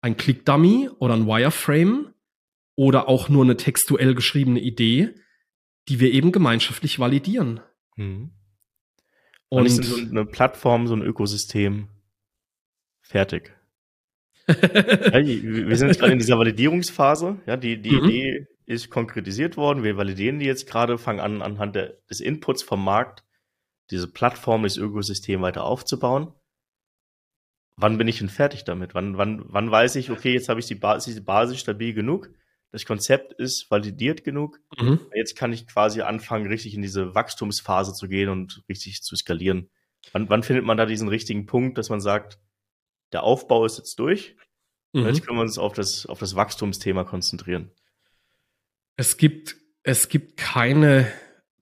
ein 0.00 0.16
Click-Dummy 0.16 0.90
oder 0.98 1.14
ein 1.14 1.26
Wireframe 1.26 2.14
oder 2.76 3.08
auch 3.08 3.28
nur 3.28 3.44
eine 3.44 3.56
textuell 3.56 4.14
geschriebene 4.14 4.60
Idee, 4.60 5.14
die 5.88 6.00
wir 6.00 6.12
eben 6.12 6.32
gemeinschaftlich 6.32 6.98
validieren. 6.98 7.60
Mhm. 7.96 8.32
Und 9.48 9.66
ist 9.66 9.84
so 9.84 9.96
eine 9.96 10.26
Plattform, 10.26 10.86
so 10.86 10.94
ein 10.94 11.02
Ökosystem 11.02 11.88
fertig. 13.00 13.55
Ja, 14.48 15.26
wir 15.26 15.76
sind 15.76 15.88
jetzt 15.88 15.98
gerade 15.98 16.12
in 16.12 16.18
dieser 16.18 16.38
Validierungsphase. 16.38 17.40
Ja, 17.46 17.56
die, 17.56 17.80
die 17.80 17.90
mhm. 17.92 18.04
Idee 18.04 18.46
ist 18.66 18.90
konkretisiert 18.90 19.56
worden. 19.56 19.82
Wir 19.82 19.96
validieren 19.96 20.38
die 20.38 20.46
jetzt 20.46 20.68
gerade, 20.68 20.98
fangen 20.98 21.20
an, 21.20 21.42
anhand 21.42 21.76
der, 21.76 21.94
des 22.10 22.20
Inputs 22.20 22.62
vom 22.62 22.84
Markt 22.84 23.24
diese 23.90 24.08
Plattform, 24.08 24.64
das 24.64 24.76
Ökosystem 24.76 25.42
weiter 25.42 25.64
aufzubauen. 25.64 26.32
Wann 27.76 27.98
bin 27.98 28.08
ich 28.08 28.18
denn 28.18 28.28
fertig 28.28 28.64
damit? 28.64 28.94
Wann, 28.94 29.16
wann, 29.18 29.44
wann 29.46 29.70
weiß 29.70 29.96
ich, 29.96 30.10
okay, 30.10 30.32
jetzt 30.32 30.48
habe 30.48 30.60
ich 30.60 30.66
die 30.66 30.74
Basis, 30.74 31.14
die 31.14 31.20
Basis 31.20 31.60
stabil 31.60 31.92
genug, 31.92 32.30
das 32.72 32.84
Konzept 32.84 33.32
ist 33.34 33.70
validiert 33.70 34.24
genug. 34.24 34.60
Mhm. 34.78 35.00
Jetzt 35.14 35.36
kann 35.36 35.52
ich 35.52 35.66
quasi 35.66 36.00
anfangen, 36.00 36.46
richtig 36.46 36.74
in 36.74 36.82
diese 36.82 37.14
Wachstumsphase 37.14 37.92
zu 37.94 38.08
gehen 38.08 38.28
und 38.28 38.64
richtig 38.68 39.02
zu 39.02 39.14
skalieren. 39.16 39.70
Wann, 40.12 40.28
wann 40.28 40.42
findet 40.42 40.64
man 40.64 40.76
da 40.76 40.86
diesen 40.86 41.08
richtigen 41.08 41.46
Punkt, 41.46 41.78
dass 41.78 41.90
man 41.90 42.00
sagt, 42.00 42.38
der 43.12 43.22
Aufbau 43.22 43.64
ist 43.64 43.78
jetzt 43.78 43.98
durch. 43.98 44.36
Mhm. 44.92 45.06
Jetzt 45.06 45.26
können 45.26 45.38
wir 45.38 45.42
uns 45.42 45.58
auf 45.58 45.72
das, 45.72 46.06
auf 46.06 46.18
das 46.18 46.34
Wachstumsthema 46.34 47.04
konzentrieren. 47.04 47.70
Es 48.96 49.16
gibt, 49.16 49.56
es 49.82 50.08
gibt 50.08 50.36
keine 50.36 51.10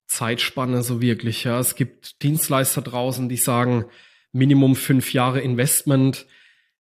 Zeitspanne 0.07 0.83
so 0.83 1.01
wirklich. 1.01 1.45
Ja. 1.45 1.59
Es 1.59 1.75
gibt 1.75 2.23
Dienstleister 2.23 2.83
draußen, 2.83 3.29
die 3.29 3.37
sagen, 3.37 3.87
Minimum 4.33 4.77
fünf 4.77 5.13
Jahre 5.13 5.41
Investment. 5.41 6.27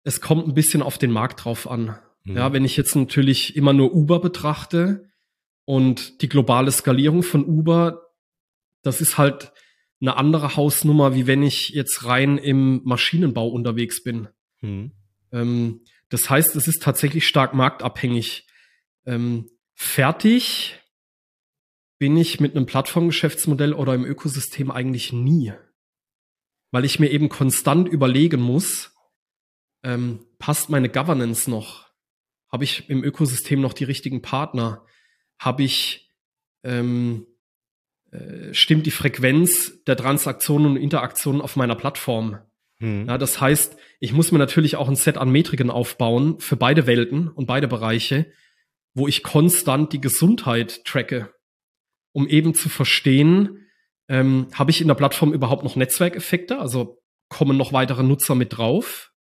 Es 0.04 0.22
kommt 0.22 0.48
ein 0.48 0.54
bisschen 0.54 0.82
auf 0.82 0.98
den 0.98 1.12
Markt 1.12 1.44
drauf 1.44 1.70
an. 1.70 1.98
Mhm. 2.24 2.38
Ja, 2.38 2.54
wenn 2.54 2.66
ich 2.66 2.78
jetzt 2.78 2.96
natürlich 2.96 3.56
immer 3.56 3.74
nur 3.74 3.94
Uber 3.94 4.20
betrachte 4.20 5.10
und 5.66 6.22
die 6.22 6.30
globale 6.30 6.72
Skalierung 6.72 7.24
von 7.24 7.46
Uber, 7.46 8.14
das 8.84 9.02
ist 9.02 9.18
halt 9.18 9.52
eine 10.00 10.16
andere 10.16 10.56
Hausnummer, 10.56 11.16
wie 11.16 11.28
wenn 11.28 11.42
ich 11.44 11.70
jetzt 11.70 12.06
rein 12.06 12.38
im 12.38 12.82
Maschinenbau 12.84 13.48
unterwegs 13.48 14.04
bin. 14.04 14.28
Mhm. 14.62 14.92
Das 16.10 16.30
heißt, 16.30 16.56
es 16.56 16.68
ist 16.68 16.82
tatsächlich 16.82 17.28
stark 17.28 17.54
marktabhängig. 17.54 18.48
Ähm, 19.06 19.50
fertig 19.74 20.80
bin 22.00 22.16
ich 22.16 22.40
mit 22.40 22.56
einem 22.56 22.66
Plattformgeschäftsmodell 22.66 23.74
oder 23.74 23.94
im 23.94 24.06
Ökosystem 24.06 24.72
eigentlich 24.72 25.12
nie. 25.12 25.54
Weil 26.72 26.86
ich 26.86 27.00
mir 27.00 27.10
eben 27.10 27.30
konstant 27.30 27.88
überlegen 27.88 28.42
muss, 28.42 28.94
ähm, 29.84 30.26
passt 30.40 30.70
meine 30.70 30.90
Governance 30.90 31.50
noch? 31.50 31.88
Habe 32.52 32.64
ich 32.64 32.90
im 32.90 33.04
Ökosystem 33.04 33.62
noch 33.62 33.74
die 33.74 33.84
richtigen 33.84 34.22
Partner? 34.22 34.86
Habe 35.40 35.64
ich, 35.64 36.12
ähm, 36.64 37.26
äh, 38.12 38.54
stimmt 38.54 38.86
die 38.86 38.92
Frequenz 38.92 39.84
der 39.86 39.98
Transaktionen 39.98 40.68
und 40.72 40.78
Interaktionen 40.78 41.42
auf 41.42 41.56
meiner 41.56 41.76
Plattform? 41.76 42.40
Hm. 42.80 43.08
Ja, 43.08 43.18
das 43.18 43.42
heißt, 43.42 43.76
ich 44.00 44.14
muss 44.14 44.32
mir 44.32 44.38
natürlich 44.38 44.76
auch 44.76 44.88
ein 44.88 44.96
Set 44.96 45.18
an 45.18 45.32
Metriken 45.32 45.70
aufbauen 45.70 46.40
für 46.40 46.56
beide 46.56 46.86
Welten 46.88 47.28
und 47.28 47.48
beide 47.48 47.68
Bereiche, 47.68 48.28
wo 48.94 49.08
ich 49.08 49.24
konstant 49.24 49.94
die 49.94 50.02
Gesundheit 50.02 50.84
tracke, 50.86 51.34
um 52.14 52.28
eben 52.28 52.54
zu 52.54 52.70
verstehen, 52.70 53.68
ähm, 54.10 54.48
habe 54.54 54.72
ich 54.72 54.82
in 54.82 54.88
der 54.88 54.96
Plattform 54.96 55.34
überhaupt 55.34 55.64
noch 55.64 55.76
Netzwerkeffekte, 55.76 56.60
also 56.60 57.02
kommen 57.30 57.58
noch 57.58 57.74
weitere 57.74 58.04
Nutzer 58.04 58.36
mit 58.36 58.58
drauf? 58.58 59.12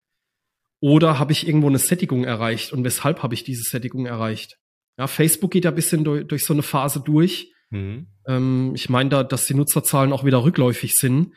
Oder 0.79 1.17
habe 1.17 1.31
ich 1.31 1.47
irgendwo 1.47 1.67
eine 1.67 1.79
Sättigung 1.79 2.23
erreicht 2.23 2.71
und 2.71 2.83
weshalb 2.83 3.23
habe 3.23 3.33
ich 3.33 3.43
diese 3.43 3.63
Sättigung 3.63 4.05
erreicht? 4.05 4.57
Ja, 4.97 5.07
Facebook 5.07 5.51
geht 5.51 5.65
ja 5.65 5.71
ein 5.71 5.75
bisschen 5.75 6.03
durch, 6.03 6.27
durch 6.27 6.45
so 6.45 6.53
eine 6.53 6.63
Phase 6.63 7.01
durch. 7.01 7.51
Mhm. 7.71 8.07
Ähm, 8.27 8.71
ich 8.75 8.89
meine 8.89 9.09
da, 9.09 9.23
dass 9.23 9.45
die 9.45 9.55
Nutzerzahlen 9.55 10.13
auch 10.13 10.23
wieder 10.23 10.43
rückläufig 10.43 10.93
sind 10.93 11.33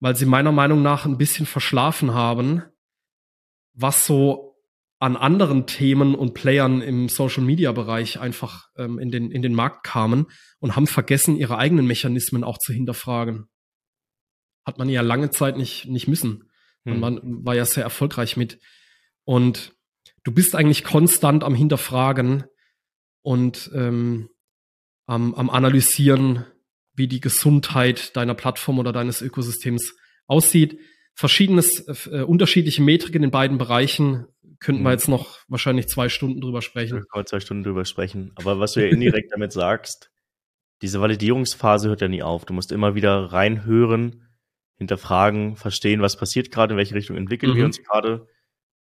weil 0.00 0.16
sie 0.16 0.26
meiner 0.26 0.52
Meinung 0.52 0.82
nach 0.82 1.04
ein 1.04 1.18
bisschen 1.18 1.46
verschlafen 1.46 2.14
haben, 2.14 2.62
was 3.74 4.06
so 4.06 4.50
an 4.98 5.16
anderen 5.16 5.66
Themen 5.66 6.14
und 6.14 6.34
Playern 6.34 6.82
im 6.82 7.08
Social 7.08 7.42
Media 7.42 7.72
Bereich 7.72 8.20
einfach 8.20 8.68
ähm, 8.76 8.98
in, 8.98 9.10
den, 9.10 9.30
in 9.30 9.40
den 9.40 9.54
Markt 9.54 9.84
kamen 9.84 10.26
und 10.58 10.76
haben 10.76 10.86
vergessen, 10.86 11.36
ihre 11.36 11.56
eigenen 11.56 11.86
Mechanismen 11.86 12.44
auch 12.44 12.58
zu 12.58 12.72
hinterfragen. 12.72 13.46
Hat 14.66 14.76
man 14.76 14.90
ja 14.90 15.00
lange 15.00 15.30
Zeit 15.30 15.56
nicht, 15.56 15.86
nicht 15.86 16.06
müssen. 16.06 16.50
Hm. 16.84 17.00
Man 17.00 17.20
war 17.46 17.54
ja 17.54 17.64
sehr 17.64 17.82
erfolgreich 17.82 18.36
mit. 18.36 18.60
Und 19.24 19.72
du 20.22 20.32
bist 20.32 20.54
eigentlich 20.54 20.84
konstant 20.84 21.44
am 21.44 21.54
Hinterfragen 21.54 22.44
und 23.22 23.70
ähm, 23.74 24.28
am, 25.06 25.34
am 25.34 25.48
Analysieren, 25.48 26.44
wie 27.00 27.08
die 27.08 27.20
Gesundheit 27.20 28.14
deiner 28.14 28.34
Plattform 28.34 28.78
oder 28.78 28.92
deines 28.92 29.22
Ökosystems 29.22 29.96
aussieht. 30.26 30.78
Verschiedenes, 31.14 32.06
äh, 32.08 32.22
unterschiedliche 32.22 32.82
Metriken 32.82 33.22
in 33.22 33.30
beiden 33.30 33.56
Bereichen 33.56 34.26
könnten 34.58 34.82
wir 34.82 34.90
mhm. 34.90 34.94
jetzt 34.94 35.08
noch 35.08 35.38
wahrscheinlich 35.48 35.88
zwei 35.88 36.10
Stunden 36.10 36.42
drüber 36.42 36.60
sprechen. 36.60 36.98
Wir 36.98 37.06
können 37.06 37.26
zwei 37.26 37.40
Stunden 37.40 37.64
drüber 37.64 37.86
sprechen. 37.86 38.32
Aber 38.34 38.60
was 38.60 38.74
du 38.74 38.84
ja 38.84 38.92
indirekt 38.92 39.32
damit 39.32 39.52
sagst, 39.52 40.10
diese 40.82 41.00
Validierungsphase 41.00 41.88
hört 41.88 42.02
ja 42.02 42.08
nie 42.08 42.22
auf. 42.22 42.44
Du 42.44 42.52
musst 42.52 42.70
immer 42.70 42.94
wieder 42.94 43.32
reinhören, 43.32 44.28
hinterfragen, 44.74 45.56
verstehen, 45.56 46.02
was 46.02 46.18
passiert 46.18 46.50
gerade, 46.50 46.74
in 46.74 46.78
welche 46.78 46.94
Richtung 46.94 47.16
entwickeln 47.16 47.52
mhm. 47.52 47.56
wir 47.56 47.64
uns 47.64 47.82
gerade. 47.82 48.26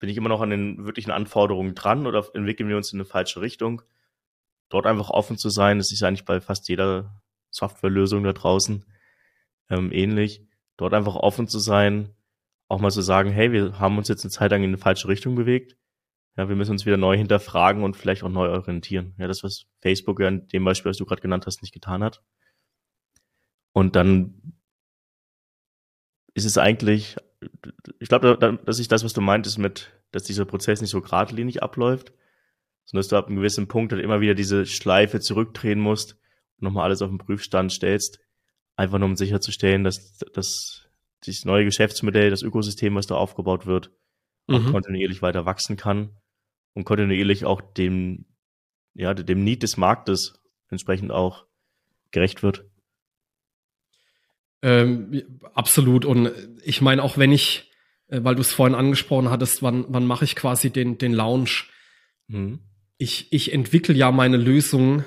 Bin 0.00 0.08
ich 0.08 0.16
immer 0.16 0.28
noch 0.28 0.40
an 0.40 0.50
den 0.50 0.84
wirklichen 0.84 1.12
Anforderungen 1.12 1.76
dran 1.76 2.08
oder 2.08 2.26
entwickeln 2.34 2.68
wir 2.68 2.76
uns 2.76 2.92
in 2.92 2.98
eine 2.98 3.04
falsche 3.04 3.40
Richtung? 3.40 3.82
Dort 4.68 4.86
einfach 4.86 5.10
offen 5.10 5.38
zu 5.38 5.48
sein, 5.48 5.78
das 5.78 5.92
ist 5.92 6.02
eigentlich 6.02 6.24
bei 6.24 6.40
fast 6.40 6.68
jeder 6.68 7.22
Softwarelösung 7.50 8.22
da 8.24 8.32
draußen 8.32 8.84
ähm, 9.68 9.92
ähnlich. 9.92 10.46
Dort 10.76 10.94
einfach 10.94 11.14
offen 11.14 11.48
zu 11.48 11.58
sein, 11.58 12.14
auch 12.68 12.80
mal 12.80 12.90
zu 12.90 13.02
sagen, 13.02 13.30
hey, 13.30 13.52
wir 13.52 13.78
haben 13.78 13.98
uns 13.98 14.08
jetzt 14.08 14.24
eine 14.24 14.30
Zeit 14.30 14.50
lang 14.50 14.62
in 14.62 14.70
eine 14.70 14.78
falsche 14.78 15.08
Richtung 15.08 15.34
bewegt. 15.34 15.76
Ja, 16.36 16.48
wir 16.48 16.56
müssen 16.56 16.72
uns 16.72 16.86
wieder 16.86 16.96
neu 16.96 17.16
hinterfragen 17.16 17.82
und 17.82 17.96
vielleicht 17.96 18.22
auch 18.22 18.28
neu 18.28 18.48
orientieren. 18.48 19.14
Ja, 19.18 19.26
das, 19.26 19.42
was 19.42 19.66
Facebook 19.80 20.20
ja 20.20 20.28
in 20.28 20.46
dem 20.48 20.64
Beispiel, 20.64 20.90
was 20.90 20.96
du 20.96 21.04
gerade 21.04 21.20
genannt 21.20 21.46
hast, 21.46 21.62
nicht 21.62 21.74
getan 21.74 22.04
hat. 22.04 22.22
Und 23.72 23.96
dann 23.96 24.54
ist 26.34 26.44
es 26.44 26.58
eigentlich, 26.58 27.16
ich 27.98 28.08
glaube, 28.08 28.60
das 28.64 28.78
ist 28.78 28.92
das, 28.92 29.04
was 29.04 29.12
du 29.12 29.20
meintest 29.20 29.58
mit, 29.58 29.92
dass 30.12 30.22
dieser 30.22 30.44
Prozess 30.44 30.80
nicht 30.80 30.90
so 30.90 31.00
geradlinig 31.00 31.62
abläuft, 31.62 32.12
sondern 32.84 33.00
dass 33.00 33.08
du 33.08 33.16
ab 33.16 33.26
einem 33.26 33.36
gewissen 33.36 33.68
Punkt 33.68 33.92
halt 33.92 34.02
immer 34.02 34.20
wieder 34.20 34.34
diese 34.34 34.66
Schleife 34.66 35.20
zurückdrehen 35.20 35.80
musst 35.80 36.19
nochmal 36.60 36.84
alles 36.84 37.02
auf 37.02 37.10
den 37.10 37.18
Prüfstand 37.18 37.72
stellst, 37.72 38.20
einfach 38.76 38.98
nur 38.98 39.08
um 39.08 39.16
sicherzustellen, 39.16 39.84
dass, 39.84 40.18
dass 40.32 40.88
dieses 41.24 41.44
neue 41.44 41.64
Geschäftsmodell, 41.64 42.30
das 42.30 42.42
Ökosystem, 42.42 42.94
was 42.94 43.06
da 43.06 43.14
aufgebaut 43.16 43.66
wird, 43.66 43.90
mhm. 44.46 44.72
kontinuierlich 44.72 45.22
weiter 45.22 45.44
wachsen 45.44 45.76
kann 45.76 46.16
und 46.74 46.84
kontinuierlich 46.84 47.44
auch 47.44 47.60
dem, 47.60 48.26
ja, 48.94 49.14
dem 49.14 49.44
Need 49.44 49.62
des 49.62 49.76
Marktes 49.76 50.40
entsprechend 50.68 51.10
auch 51.12 51.46
gerecht 52.10 52.42
wird. 52.42 52.64
Ähm, 54.62 55.40
absolut. 55.54 56.04
Und 56.04 56.30
ich 56.62 56.80
meine, 56.80 57.02
auch 57.02 57.16
wenn 57.16 57.32
ich, 57.32 57.70
äh, 58.08 58.22
weil 58.22 58.34
du 58.34 58.40
es 58.40 58.52
vorhin 58.52 58.74
angesprochen 58.74 59.30
hattest, 59.30 59.62
wann, 59.62 59.86
wann 59.88 60.06
mache 60.06 60.24
ich 60.24 60.36
quasi 60.36 60.70
den, 60.70 60.98
den 60.98 61.12
Launch? 61.12 61.70
Mhm. 62.28 62.60
Ich, 62.98 63.32
ich 63.32 63.52
entwickle 63.52 63.94
ja 63.94 64.10
meine 64.10 64.36
Lösung 64.36 65.04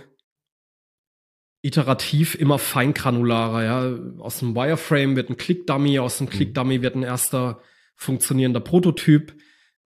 iterativ 1.64 2.36
immer 2.36 2.59
feingranularer. 2.59 3.64
Ja. 3.64 4.22
Aus 4.22 4.39
dem 4.39 4.53
Wireframe 4.53 5.16
wird 5.16 5.30
ein 5.30 5.38
Click-Dummy, 5.38 5.97
aus 5.97 6.18
dem 6.18 6.28
mhm. 6.28 6.32
Click-Dummy 6.32 6.82
wird 6.82 6.95
ein 6.95 7.03
erster 7.03 7.61
funktionierender 7.95 8.59
Prototyp. 8.59 9.34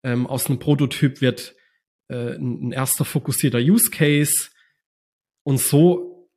Ähm, 0.02 0.26
aus 0.26 0.46
einem 0.46 0.58
Prototyp 0.58 1.20
wird 1.20 1.54
äh, 2.08 2.34
ein 2.34 2.72
erster 2.72 3.04
fokussierter 3.04 3.58
Use 3.58 3.90
Case. 3.90 4.50
Und 5.44 5.60
so 5.60 6.30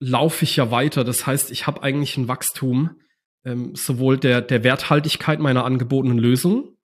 laufe 0.00 0.44
ich 0.44 0.56
ja 0.56 0.70
weiter. 0.70 1.04
Das 1.04 1.26
heißt, 1.26 1.50
ich 1.50 1.66
habe 1.66 1.82
eigentlich 1.82 2.16
ein 2.16 2.28
Wachstum 2.28 3.00
ähm, 3.44 3.74
sowohl 3.74 4.16
der, 4.16 4.40
der 4.42 4.62
Werthaltigkeit 4.62 5.40
meiner 5.40 5.64
angebotenen 5.64 6.18
Lösung 6.18 6.76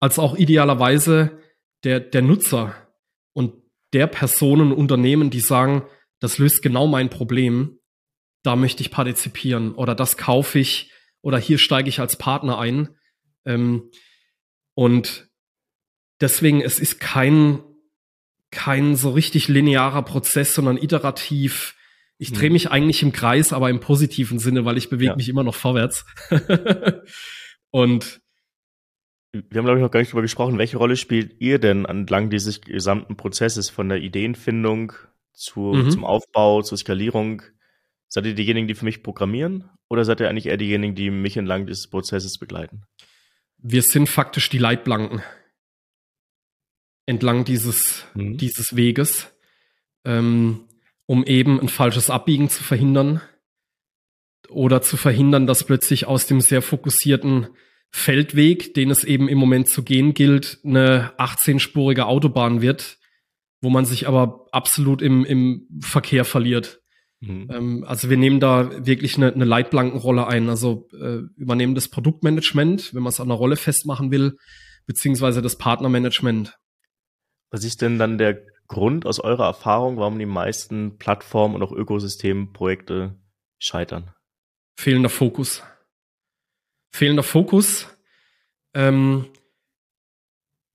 als 0.00 0.18
auch 0.18 0.34
idealerweise 0.34 1.38
der, 1.84 2.00
der 2.00 2.22
Nutzer 2.22 2.74
und 3.34 3.52
der 3.92 4.06
Personen, 4.06 4.72
Unternehmen, 4.72 5.30
die 5.30 5.40
sagen, 5.40 5.82
das 6.20 6.38
löst 6.38 6.62
genau 6.62 6.86
mein 6.86 7.10
Problem, 7.10 7.78
da 8.42 8.56
möchte 8.56 8.82
ich 8.82 8.90
partizipieren 8.90 9.74
oder 9.74 9.94
das 9.94 10.16
kaufe 10.16 10.58
ich 10.58 10.92
oder 11.22 11.38
hier 11.38 11.58
steige 11.58 11.88
ich 11.88 12.00
als 12.00 12.16
Partner 12.16 12.58
ein. 12.58 12.90
Ähm, 13.44 13.90
und 14.74 15.28
deswegen, 16.20 16.60
es 16.60 16.78
ist 16.78 17.00
kein, 17.00 17.62
kein 18.50 18.96
so 18.96 19.10
richtig 19.10 19.48
linearer 19.48 20.02
Prozess, 20.02 20.54
sondern 20.54 20.76
iterativ. 20.76 21.76
Ich 22.18 22.32
drehe 22.32 22.50
mhm. 22.50 22.54
mich 22.54 22.70
eigentlich 22.70 23.02
im 23.02 23.12
Kreis, 23.12 23.52
aber 23.52 23.70
im 23.70 23.80
positiven 23.80 24.38
Sinne, 24.38 24.64
weil 24.64 24.78
ich 24.78 24.88
bewege 24.88 25.12
ja. 25.12 25.16
mich 25.16 25.28
immer 25.28 25.42
noch 25.42 25.54
vorwärts. 25.54 26.04
und 27.70 28.20
wir 29.32 29.58
haben, 29.58 29.64
glaube 29.64 29.78
ich, 29.78 29.82
noch 29.82 29.90
gar 29.90 30.00
nicht 30.00 30.10
darüber 30.10 30.22
gesprochen. 30.22 30.58
Welche 30.58 30.76
Rolle 30.76 30.96
spielt 30.96 31.40
ihr 31.40 31.58
denn 31.58 31.84
entlang 31.84 32.30
dieses 32.30 32.60
gesamten 32.60 33.16
Prozesses 33.16 33.70
von 33.70 33.88
der 33.88 33.98
Ideenfindung 33.98 34.92
zu, 35.40 35.60
mhm. 35.60 35.90
zum 35.90 36.04
Aufbau, 36.04 36.62
zur 36.62 36.78
Skalierung? 36.78 37.42
Seid 38.08 38.26
ihr 38.26 38.34
diejenigen, 38.34 38.68
die 38.68 38.74
für 38.74 38.84
mich 38.84 39.02
programmieren? 39.02 39.70
Oder 39.88 40.04
seid 40.04 40.20
ihr 40.20 40.28
eigentlich 40.28 40.46
eher 40.46 40.56
diejenigen, 40.56 40.94
die 40.94 41.10
mich 41.10 41.36
entlang 41.36 41.66
dieses 41.66 41.88
Prozesses 41.88 42.38
begleiten? 42.38 42.82
Wir 43.58 43.82
sind 43.82 44.08
faktisch 44.08 44.48
die 44.48 44.58
Leitplanken 44.58 45.22
entlang 47.06 47.44
dieses, 47.44 48.04
mhm. 48.14 48.36
dieses 48.36 48.76
Weges, 48.76 49.32
ähm, 50.04 50.60
um 51.06 51.24
eben 51.24 51.60
ein 51.60 51.68
falsches 51.68 52.08
Abbiegen 52.08 52.48
zu 52.48 52.62
verhindern 52.62 53.20
oder 54.48 54.80
zu 54.80 54.96
verhindern, 54.96 55.46
dass 55.46 55.64
plötzlich 55.64 56.06
aus 56.06 56.26
dem 56.26 56.40
sehr 56.40 56.62
fokussierten 56.62 57.48
Feldweg, 57.90 58.74
den 58.74 58.90
es 58.90 59.02
eben 59.02 59.28
im 59.28 59.38
Moment 59.38 59.68
zu 59.68 59.82
gehen 59.82 60.14
gilt, 60.14 60.60
eine 60.64 61.12
18-spurige 61.18 62.06
Autobahn 62.06 62.62
wird, 62.62 62.99
wo 63.60 63.70
man 63.70 63.84
sich 63.84 64.08
aber 64.08 64.46
absolut 64.52 65.02
im, 65.02 65.24
im 65.24 65.68
Verkehr 65.80 66.24
verliert. 66.24 66.80
Mhm. 67.20 67.48
Ähm, 67.50 67.84
also 67.86 68.08
wir 68.10 68.16
nehmen 68.16 68.40
da 68.40 68.86
wirklich 68.86 69.16
eine, 69.16 69.32
eine 69.32 69.44
Leitplankenrolle 69.44 70.26
ein. 70.26 70.48
Also 70.48 70.88
äh, 70.92 71.20
übernehmen 71.36 71.74
das 71.74 71.88
Produktmanagement, 71.88 72.94
wenn 72.94 73.02
man 73.02 73.10
es 73.10 73.20
an 73.20 73.28
einer 73.28 73.34
Rolle 73.34 73.56
festmachen 73.56 74.10
will, 74.10 74.38
beziehungsweise 74.86 75.42
das 75.42 75.56
Partnermanagement. 75.56 76.56
Was 77.50 77.64
ist 77.64 77.82
denn 77.82 77.98
dann 77.98 78.16
der 78.16 78.40
Grund 78.68 79.04
aus 79.04 79.20
eurer 79.20 79.46
Erfahrung, 79.46 79.96
warum 79.96 80.18
die 80.18 80.26
meisten 80.26 80.96
Plattformen 80.98 81.56
und 81.56 81.62
auch 81.62 81.72
Ökosystemprojekte 81.72 83.18
scheitern? 83.58 84.14
Fehlender 84.76 85.10
Fokus. 85.10 85.62
Fehlender 86.92 87.22
Fokus. 87.22 87.88
Ähm, 88.72 89.26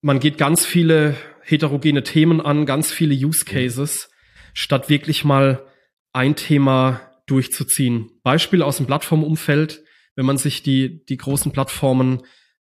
man 0.01 0.19
geht 0.19 0.38
ganz 0.38 0.65
viele 0.65 1.15
heterogene 1.46 2.04
Themen 2.04 2.41
an, 2.41 2.66
ganz 2.66 2.91
viele 2.91 3.14
Use 3.14 3.46
Cases, 3.46 4.10
statt 4.54 4.89
wirklich 4.89 5.24
mal 5.24 5.66
ein 6.12 6.36
Thema 6.36 7.02
durchzuziehen. 7.28 8.10
Beispiel 8.24 8.62
aus 8.62 8.78
dem 8.78 8.88
Plattformumfeld, 8.88 9.84
wenn 10.16 10.26
man 10.26 10.38
sich 10.38 10.64
die, 10.64 11.06
die 11.06 11.18
großen 11.18 11.52
Plattformen 11.52 12.24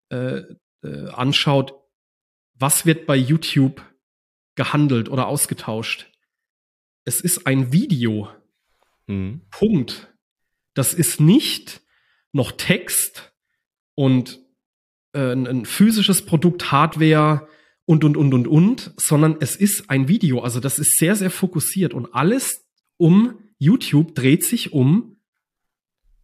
äh, 0.09 0.41
äh, 0.83 1.07
anschaut, 1.09 1.73
was 2.55 2.85
wird 2.85 3.05
bei 3.05 3.15
YouTube 3.15 3.83
gehandelt 4.55 5.09
oder 5.09 5.27
ausgetauscht. 5.27 6.11
Es 7.05 7.21
ist 7.21 7.45
ein 7.45 7.71
Video. 7.71 8.29
Mhm. 9.07 9.41
Punkt. 9.51 10.13
Das 10.73 10.93
ist 10.93 11.19
nicht 11.19 11.81
noch 12.31 12.51
Text 12.51 13.33
und 13.95 14.39
äh, 15.13 15.33
ein 15.33 15.65
physisches 15.65 16.25
Produkt, 16.25 16.71
Hardware 16.71 17.47
und, 17.85 18.03
und, 18.03 18.17
und, 18.17 18.33
und, 18.33 18.47
und, 18.47 18.93
sondern 18.97 19.37
es 19.39 19.55
ist 19.55 19.89
ein 19.89 20.07
Video. 20.07 20.39
Also 20.39 20.59
das 20.59 20.79
ist 20.79 20.97
sehr, 20.97 21.15
sehr 21.15 21.31
fokussiert 21.31 21.93
und 21.93 22.13
alles 22.13 22.65
um 22.97 23.39
YouTube 23.57 24.15
dreht 24.15 24.43
sich 24.43 24.73
um 24.73 25.17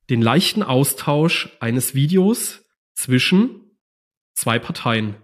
den 0.10 0.22
leichten 0.22 0.64
Austausch 0.64 1.50
eines 1.60 1.94
Videos 1.94 2.64
zwischen 2.94 3.78
zwei 4.36 4.60
Parteien 4.60 5.16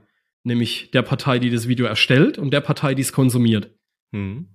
nämlich 0.44 0.92
der 0.92 1.02
Partei, 1.02 1.40
die 1.40 1.50
das 1.50 1.68
Video 1.68 1.86
erstellt 1.86 2.38
und 2.38 2.52
der 2.52 2.62
Partei, 2.62 2.94
die 2.94 3.02
es 3.02 3.14
konsumiert. 3.14 3.72
Mhm. 4.12 4.50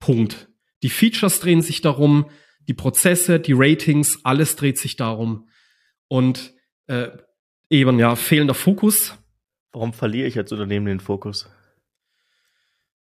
Punkt. 0.00 0.48
Die 0.82 0.90
Features 0.90 1.40
drehen 1.40 1.62
sich 1.62 1.80
darum, 1.80 2.30
die 2.66 2.74
Prozesse, 2.74 3.40
die 3.40 3.54
Ratings, 3.54 4.24
alles 4.24 4.56
dreht 4.56 4.78
sich 4.78 4.96
darum. 4.96 5.48
Und 6.08 6.54
äh, 6.86 7.08
eben 7.70 7.98
ja, 7.98 8.16
fehlender 8.16 8.54
Fokus. 8.54 9.14
Warum 9.78 9.92
verliere 9.92 10.26
ich 10.26 10.36
als 10.36 10.50
Unternehmen 10.50 10.86
den 10.86 10.98
Fokus? 10.98 11.48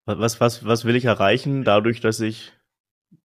Was, 0.05 0.39
was, 0.39 0.65
was 0.65 0.85
will 0.85 0.95
ich 0.95 1.05
erreichen, 1.05 1.63
dadurch, 1.63 1.99
dass 1.99 2.19
ich 2.19 2.51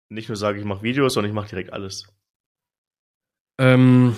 nicht 0.09 0.27
nur 0.27 0.35
sage, 0.35 0.59
ich 0.59 0.65
mache 0.65 0.83
Videos, 0.83 1.13
sondern 1.13 1.31
ich 1.31 1.35
mache 1.35 1.47
direkt 1.47 1.71
alles? 1.71 2.13
Ähm, 3.57 4.17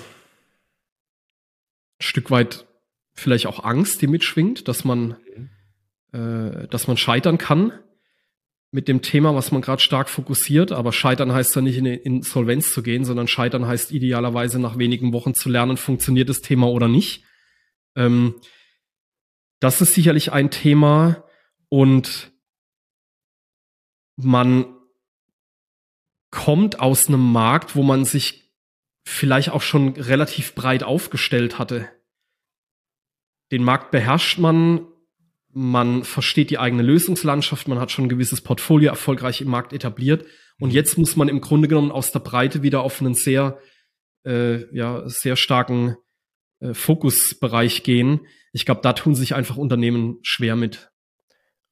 ein 2.00 2.04
Stück 2.04 2.32
weit 2.32 2.66
vielleicht 3.14 3.46
auch 3.46 3.64
Angst, 3.64 4.02
die 4.02 4.08
mitschwingt, 4.08 4.68
dass 4.68 4.86
man, 4.86 5.18
äh, 6.14 6.68
dass 6.70 6.88
man 6.88 6.98
scheitern 6.98 7.38
kann 7.38 7.74
mit 8.72 8.88
dem 8.88 9.04
Thema, 9.04 9.36
was 9.36 9.52
man 9.52 9.62
gerade 9.62 9.84
stark 9.84 10.10
fokussiert. 10.10 10.72
Aber 10.72 10.94
scheitern 10.94 11.32
heißt 11.32 11.56
ja 11.56 11.62
nicht 11.62 11.78
in 11.78 11.86
Insolvenz 11.86 12.74
zu 12.74 12.82
gehen, 12.82 13.06
sondern 13.06 13.28
scheitern 13.28 13.68
heißt 13.68 13.92
idealerweise 13.92 14.60
nach 14.60 14.80
wenigen 14.80 15.14
Wochen 15.14 15.36
zu 15.36 15.48
lernen, 15.48 15.78
funktioniert 15.78 16.28
das 16.28 16.42
Thema 16.42 16.72
oder 16.72 16.88
nicht. 16.88 17.24
Ähm, 17.96 18.42
das 19.62 19.80
ist 19.80 19.94
sicherlich 19.94 20.34
ein 20.34 20.52
Thema 20.52 21.24
und 21.70 22.34
man 24.18 24.66
kommt 26.30 26.80
aus 26.80 27.08
einem 27.08 27.32
Markt, 27.32 27.78
wo 27.78 27.84
man 27.84 28.04
sich 28.04 28.52
vielleicht 29.06 29.50
auch 29.50 29.62
schon 29.62 29.94
relativ 29.94 30.54
breit 30.54 30.84
aufgestellt 30.84 31.58
hatte 31.58 31.90
den 33.52 33.64
Markt 33.64 33.92
beherrscht 33.92 34.40
man, 34.40 34.88
man 35.54 36.04
versteht 36.04 36.50
die 36.50 36.58
eigene 36.58 36.82
Lösungslandschaft, 36.82 37.68
man 37.68 37.80
hat 37.80 37.92
schon 37.92 38.06
ein 38.06 38.10
gewisses 38.10 38.42
Portfolio 38.42 38.90
erfolgreich 38.90 39.42
im 39.42 39.50
Markt 39.50 39.74
etabliert 39.74 40.26
und 40.60 40.70
mhm. 40.70 40.76
jetzt 40.76 40.98
muss 40.98 41.18
man 41.18 41.28
im 41.28 41.42
Grunde 41.42 41.68
genommen 41.68 41.92
aus 41.92 42.12
der 42.12 42.20
Breite 42.20 42.64
wieder 42.64 42.82
auf 42.82 43.02
einen 43.02 43.14
sehr, 43.14 43.60
äh, 44.26 44.74
ja, 44.76 45.08
sehr 45.08 45.36
starken 45.36 45.98
äh, 46.62 46.74
Fokusbereich 46.74 47.84
gehen. 47.84 48.22
Ich 48.52 48.66
glaube, 48.66 48.82
da 48.82 48.94
tun 48.94 49.16
sich 49.16 49.36
einfach 49.36 49.58
Unternehmen 49.58 50.20
schwer 50.24 50.56
mit. 50.56 50.92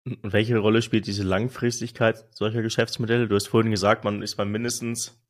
Und 0.06 0.34
welche 0.34 0.58
Rolle 0.58 0.82
spielt 0.82 1.08
diese 1.08 1.24
Langfristigkeit 1.24 2.26
solcher 2.32 2.62
Geschäftsmodelle? 2.62 3.28
Du 3.28 3.36
hast 3.36 3.48
vorhin 3.48 3.72
gesagt, 3.72 4.04
man 4.04 4.22
ist 4.22 4.38
mal 4.38 4.46
mindestens 4.46 5.22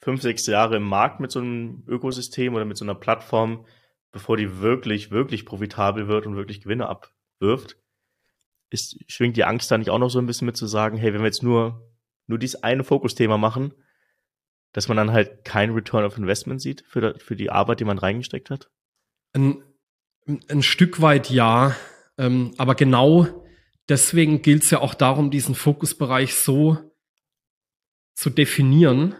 fünf, 0.00 0.20
sechs 0.20 0.46
Jahre 0.46 0.76
im 0.76 0.82
Markt 0.82 1.20
mit 1.20 1.30
so 1.30 1.40
einem 1.40 1.84
Ökosystem 1.86 2.54
oder 2.54 2.64
mit 2.64 2.76
so 2.76 2.84
einer 2.84 2.96
Plattform 2.96 3.64
bevor 4.12 4.36
die 4.36 4.60
wirklich, 4.60 5.10
wirklich 5.10 5.44
profitabel 5.46 6.06
wird 6.06 6.26
und 6.26 6.36
wirklich 6.36 6.60
Gewinne 6.60 6.86
abwirft, 6.86 7.78
ist, 8.70 8.98
schwingt 9.10 9.36
die 9.36 9.44
Angst 9.44 9.70
da 9.70 9.78
nicht 9.78 9.90
auch 9.90 9.98
noch 9.98 10.10
so 10.10 10.18
ein 10.18 10.26
bisschen 10.26 10.46
mit 10.46 10.56
zu 10.56 10.66
sagen, 10.66 10.96
hey, 10.96 11.12
wenn 11.12 11.22
wir 11.22 11.26
jetzt 11.26 11.42
nur, 11.42 11.90
nur 12.26 12.38
dieses 12.38 12.62
eine 12.62 12.84
Fokusthema 12.84 13.38
machen, 13.38 13.74
dass 14.72 14.88
man 14.88 14.96
dann 14.96 15.12
halt 15.12 15.44
kein 15.44 15.70
Return 15.70 16.04
of 16.04 16.16
Investment 16.16 16.60
sieht 16.62 16.84
für, 16.86 17.18
für 17.18 17.36
die 17.36 17.50
Arbeit, 17.50 17.80
die 17.80 17.84
man 17.84 17.98
reingesteckt 17.98 18.50
hat? 18.50 18.70
Ein, 19.32 19.62
ein 20.26 20.62
Stück 20.62 21.00
weit 21.00 21.30
ja, 21.30 21.76
ähm, 22.18 22.54
aber 22.58 22.74
genau 22.74 23.44
deswegen 23.88 24.42
gilt 24.42 24.64
es 24.64 24.70
ja 24.70 24.80
auch 24.80 24.94
darum, 24.94 25.30
diesen 25.30 25.54
Fokusbereich 25.54 26.34
so 26.34 26.78
zu 28.14 28.30
definieren, 28.30 29.14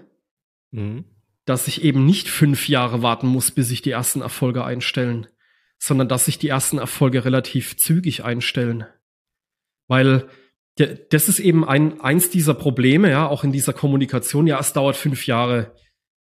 mhm 0.70 1.04
dass 1.44 1.66
ich 1.68 1.82
eben 1.82 2.04
nicht 2.04 2.28
fünf 2.28 2.68
Jahre 2.68 3.02
warten 3.02 3.26
muss, 3.26 3.50
bis 3.50 3.68
sich 3.68 3.82
die 3.82 3.90
ersten 3.90 4.20
Erfolge 4.20 4.64
einstellen, 4.64 5.26
sondern 5.78 6.08
dass 6.08 6.26
sich 6.26 6.38
die 6.38 6.48
ersten 6.48 6.78
Erfolge 6.78 7.24
relativ 7.24 7.76
zügig 7.76 8.24
einstellen. 8.24 8.86
Weil 9.88 10.28
das 10.76 11.28
ist 11.28 11.38
eben 11.40 11.66
ein, 11.66 12.00
eins 12.00 12.30
dieser 12.30 12.54
Probleme, 12.54 13.10
ja, 13.10 13.26
auch 13.26 13.44
in 13.44 13.52
dieser 13.52 13.72
Kommunikation. 13.72 14.46
Ja, 14.46 14.58
es 14.58 14.72
dauert 14.72 14.96
fünf 14.96 15.26
Jahre. 15.26 15.74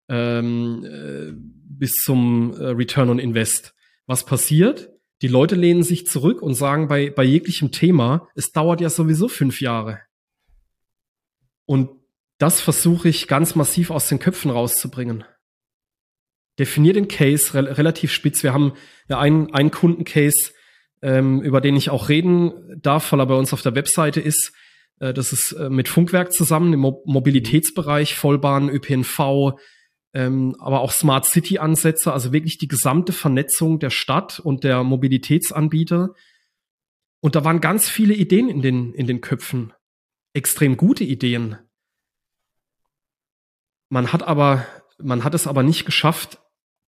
ähm, 0.09 0.85
äh, 0.85 1.33
bis 1.37 1.93
zum 1.93 2.53
äh, 2.55 2.71
Return 2.71 3.11
on 3.11 3.21
Invest. 3.21 3.75
Was 4.11 4.25
passiert? 4.25 4.91
Die 5.23 5.29
Leute 5.29 5.55
lehnen 5.55 5.85
sich 5.85 6.05
zurück 6.05 6.43
und 6.43 6.55
sagen 6.55 6.89
bei, 6.89 7.11
bei 7.11 7.23
jeglichem 7.23 7.71
Thema, 7.71 8.27
es 8.35 8.51
dauert 8.51 8.81
ja 8.81 8.91
sowieso 8.91 9.29
fünf 9.29 9.61
Jahre. 9.61 10.01
Und 11.65 11.91
das 12.39 12.61
versuche 12.61 13.09
ich 13.09 13.29
ganz 13.29 13.55
massiv 13.55 13.93
aus 13.93 14.09
den 14.09 14.19
Köpfen 14.19 14.51
rauszubringen. 14.51 15.23
Definier 16.59 16.93
den 16.93 17.07
Case 17.07 17.55
re 17.55 17.79
relativ 17.79 18.11
spitz. 18.11 18.43
Wir 18.43 18.53
haben 18.53 18.73
ja 19.09 19.21
einen, 19.21 19.55
einen 19.55 19.71
Kundencase, 19.71 20.55
ähm, 21.03 21.41
über 21.43 21.61
den 21.61 21.77
ich 21.77 21.91
auch 21.91 22.09
reden 22.09 22.81
darf, 22.83 23.13
weil 23.13 23.21
er 23.21 23.27
bei 23.27 23.37
uns 23.37 23.53
auf 23.53 23.63
der 23.63 23.77
Webseite 23.77 24.21
ist. 24.21 24.53
Äh, 24.99 25.15
das 25.15 25.33
ist 25.33 25.53
äh, 25.53 25.71
mit 25.71 25.87
Funkwerk 25.87 26.33
zusammen 26.33 26.73
im 26.73 26.81
Mo 26.81 27.01
Mobilitätsbereich, 27.07 28.17
Vollbahn, 28.17 28.71
ÖPNV, 28.71 29.53
ähm, 30.13 30.57
aber 30.59 30.81
auch 30.81 30.93
Smart 30.93 31.25
City 31.27 31.59
Ansätze, 31.59 32.13
also 32.13 32.33
wirklich 32.33 32.59
die 32.59 32.69
gesamte 32.69 33.13
Vernetzung 33.13 33.79
der 33.79 33.91
Stadt 33.91 34.41
und 34.41 34.65
der 34.65 34.83
Mobilitätsanbieter. 34.83 36.15
Und 37.21 37.37
da 37.37 37.45
waren 37.45 37.61
ganz 37.61 37.89
viele 37.89 38.15
Ideen 38.15 38.49
in 38.49 38.63
den, 38.63 38.93
in 38.95 39.07
den 39.07 39.21
Köpfen. 39.21 39.73
Extrem 40.33 40.77
gute 40.77 41.05
Ideen. 41.05 41.59
Man 43.89 44.13
hat 44.13 44.23
aber, 44.23 44.67
man 44.99 45.25
hat 45.25 45.35
es 45.35 45.47
aber 45.47 45.63
nicht 45.63 45.85
geschafft, 45.85 46.39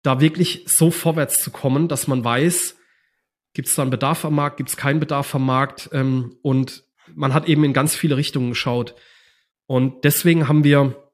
da 0.03 0.21
wirklich 0.21 0.65
so 0.67 0.91
vorwärts 0.91 1.43
zu 1.43 1.51
kommen, 1.51 1.89
dass 1.89 2.07
man 2.07 2.25
weiß, 2.25 2.77
gibt 3.55 3.69
es 3.69 3.75
da 3.75 3.83
einen 3.83 3.91
Bedarf 3.91 4.25
am 4.25 4.35
Markt, 4.35 4.59
gibt 4.59 4.69
es 4.69 4.77
keinen 4.77 5.01
Bedarf 5.01 5.35
am 5.35 5.45
Markt 5.45 5.89
ähm, 5.93 6.37
und 6.43 6.85
man 7.15 7.35
hat 7.35 7.49
eben 7.49 7.65
in 7.65 7.73
ganz 7.73 7.95
viele 7.95 8.17
Richtungen 8.17 8.51
geschaut. 8.51 8.95
Und 9.67 10.05
deswegen 10.05 10.49
haben 10.49 10.65
wir 10.65 11.06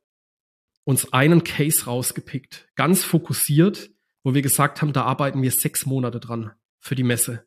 uns 0.85 1.13
einen 1.13 1.45
Case 1.45 1.85
rausgepickt, 1.87 2.69
ganz 2.75 3.05
fokussiert, 3.05 3.91
wo 4.25 4.35
wir 4.35 4.43
gesagt 4.43 4.83
haben, 4.83 4.93
da 4.93 5.05
arbeiten 5.05 5.43
wir 5.43 5.51
sechs 5.51 5.87
Monate 5.87 6.21
dran 6.21 6.53
für 6.81 6.95
die 6.95 7.05
Messe. 7.05 7.45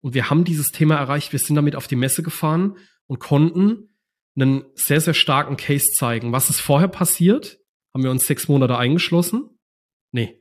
Und 0.00 0.14
wir 0.14 0.30
haben 0.30 0.44
dieses 0.44 0.68
Thema 0.68 0.96
erreicht. 0.96 1.32
Wir 1.32 1.38
sind 1.38 1.56
damit 1.56 1.76
auf 1.76 1.86
die 1.86 1.96
Messe 1.96 2.22
gefahren 2.22 2.76
und 3.06 3.18
konnten 3.18 3.96
einen 4.34 4.64
sehr, 4.74 5.00
sehr 5.00 5.14
starken 5.14 5.56
Case 5.56 5.86
zeigen. 5.94 6.32
Was 6.32 6.48
ist 6.48 6.60
vorher 6.60 6.88
passiert? 6.88 7.58
Haben 7.92 8.04
wir 8.04 8.10
uns 8.10 8.26
sechs 8.26 8.48
Monate 8.48 8.78
eingeschlossen? 8.78 9.50
Nee. 10.12 10.40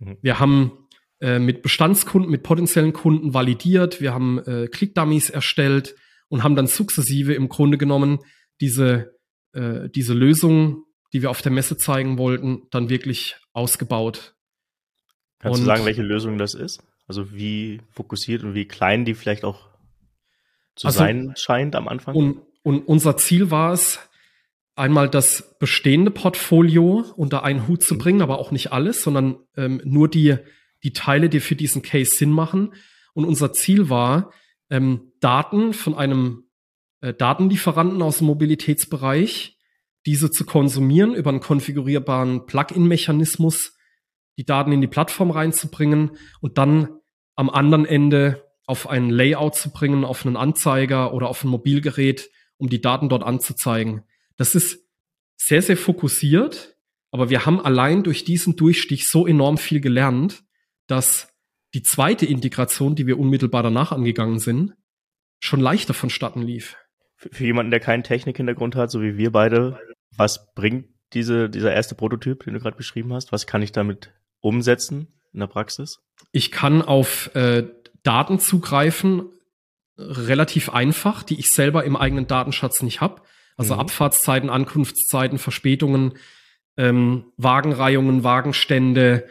Mhm. 0.00 0.18
Wir 0.22 0.40
haben 0.40 0.88
äh, 1.20 1.38
mit 1.38 1.62
Bestandskunden, 1.62 2.30
mit 2.30 2.42
potenziellen 2.42 2.92
Kunden 2.92 3.34
validiert. 3.34 4.00
Wir 4.00 4.12
haben 4.12 4.38
äh, 4.38 4.68
Click-Dummies 4.68 5.30
erstellt 5.30 5.94
und 6.28 6.42
haben 6.42 6.56
dann 6.56 6.66
sukzessive 6.66 7.34
im 7.34 7.48
Grunde 7.48 7.78
genommen 7.78 8.18
diese, 8.60 9.16
äh, 9.52 9.88
diese 9.90 10.14
Lösung 10.14 10.84
die 11.12 11.22
wir 11.22 11.30
auf 11.30 11.42
der 11.42 11.52
Messe 11.52 11.76
zeigen 11.76 12.18
wollten, 12.18 12.62
dann 12.70 12.88
wirklich 12.88 13.36
ausgebaut. 13.52 14.34
Kannst 15.38 15.60
und, 15.60 15.64
du 15.64 15.66
sagen, 15.66 15.84
welche 15.84 16.02
Lösung 16.02 16.38
das 16.38 16.54
ist? 16.54 16.82
Also 17.06 17.32
wie 17.32 17.80
fokussiert 17.90 18.42
und 18.42 18.54
wie 18.54 18.66
klein 18.66 19.04
die 19.04 19.14
vielleicht 19.14 19.44
auch 19.44 19.68
zu 20.74 20.88
also, 20.88 20.98
sein 20.98 21.32
scheint 21.36 21.74
am 21.74 21.88
Anfang? 21.88 22.14
Und, 22.14 22.42
und 22.62 22.82
unser 22.82 23.16
Ziel 23.16 23.50
war 23.50 23.72
es, 23.72 24.00
einmal 24.78 25.08
das 25.08 25.56
bestehende 25.58 26.10
Portfolio 26.10 27.04
unter 27.16 27.42
einen 27.42 27.66
Hut 27.66 27.82
zu 27.82 27.94
mhm. 27.94 27.98
bringen, 27.98 28.22
aber 28.22 28.38
auch 28.38 28.52
nicht 28.52 28.72
alles, 28.72 29.02
sondern 29.02 29.36
ähm, 29.56 29.82
nur 29.84 30.08
die, 30.08 30.36
die 30.84 30.92
Teile, 30.92 31.28
die 31.28 31.40
für 31.40 31.56
diesen 31.56 31.82
Case 31.82 32.14
Sinn 32.14 32.30
machen. 32.30 32.72
Und 33.12 33.24
unser 33.24 33.52
Ziel 33.52 33.90
war, 33.90 34.32
ähm, 34.70 35.12
Daten 35.20 35.72
von 35.72 35.94
einem 35.94 36.44
äh, 37.00 37.12
Datenlieferanten 37.12 38.00
aus 38.02 38.18
dem 38.18 38.28
Mobilitätsbereich 38.28 39.57
diese 40.06 40.30
zu 40.30 40.44
konsumieren, 40.44 41.14
über 41.14 41.30
einen 41.30 41.40
konfigurierbaren 41.40 42.46
Plugin-Mechanismus 42.46 43.74
die 44.38 44.44
Daten 44.44 44.72
in 44.72 44.80
die 44.80 44.86
Plattform 44.86 45.30
reinzubringen 45.30 46.12
und 46.40 46.58
dann 46.58 46.88
am 47.34 47.50
anderen 47.50 47.84
Ende 47.84 48.44
auf 48.66 48.88
ein 48.88 49.10
Layout 49.10 49.56
zu 49.56 49.70
bringen, 49.70 50.04
auf 50.04 50.24
einen 50.24 50.36
Anzeiger 50.36 51.12
oder 51.12 51.28
auf 51.28 51.42
ein 51.42 51.48
Mobilgerät, 51.48 52.30
um 52.56 52.68
die 52.68 52.80
Daten 52.80 53.08
dort 53.08 53.22
anzuzeigen. 53.22 54.04
Das 54.36 54.54
ist 54.54 54.86
sehr, 55.36 55.62
sehr 55.62 55.76
fokussiert, 55.76 56.76
aber 57.10 57.30
wir 57.30 57.46
haben 57.46 57.60
allein 57.60 58.02
durch 58.02 58.24
diesen 58.24 58.56
Durchstich 58.56 59.08
so 59.08 59.26
enorm 59.26 59.58
viel 59.58 59.80
gelernt, 59.80 60.44
dass 60.86 61.34
die 61.74 61.82
zweite 61.82 62.26
Integration, 62.26 62.94
die 62.94 63.06
wir 63.06 63.18
unmittelbar 63.18 63.62
danach 63.62 63.92
angegangen 63.92 64.38
sind, 64.38 64.74
schon 65.40 65.60
leichter 65.60 65.94
vonstatten 65.94 66.42
lief. 66.42 66.76
Für 67.16 67.44
jemanden, 67.44 67.70
der 67.70 67.80
keinen 67.80 68.04
Technikhintergrund 68.04 68.76
hat, 68.76 68.90
so 68.90 69.02
wie 69.02 69.16
wir 69.16 69.32
beide, 69.32 69.78
was 70.16 70.52
bringt 70.54 70.86
diese, 71.12 71.48
dieser 71.48 71.72
erste 71.72 71.94
Prototyp, 71.94 72.44
den 72.44 72.54
du 72.54 72.60
gerade 72.60 72.76
beschrieben 72.76 73.12
hast? 73.12 73.32
Was 73.32 73.46
kann 73.46 73.62
ich 73.62 73.72
damit 73.72 74.12
umsetzen 74.40 75.08
in 75.32 75.40
der 75.40 75.46
Praxis? 75.46 76.00
Ich 76.32 76.50
kann 76.50 76.82
auf 76.82 77.34
äh, 77.34 77.64
Daten 78.02 78.38
zugreifen, 78.38 79.30
relativ 79.96 80.70
einfach, 80.70 81.22
die 81.22 81.38
ich 81.38 81.48
selber 81.48 81.84
im 81.84 81.96
eigenen 81.96 82.26
Datenschatz 82.26 82.82
nicht 82.82 83.00
habe. 83.00 83.22
Also 83.56 83.74
mhm. 83.74 83.80
Abfahrtszeiten, 83.80 84.50
Ankunftszeiten, 84.50 85.38
Verspätungen, 85.38 86.14
ähm, 86.76 87.32
Wagenreihungen, 87.36 88.22
Wagenstände, 88.22 89.26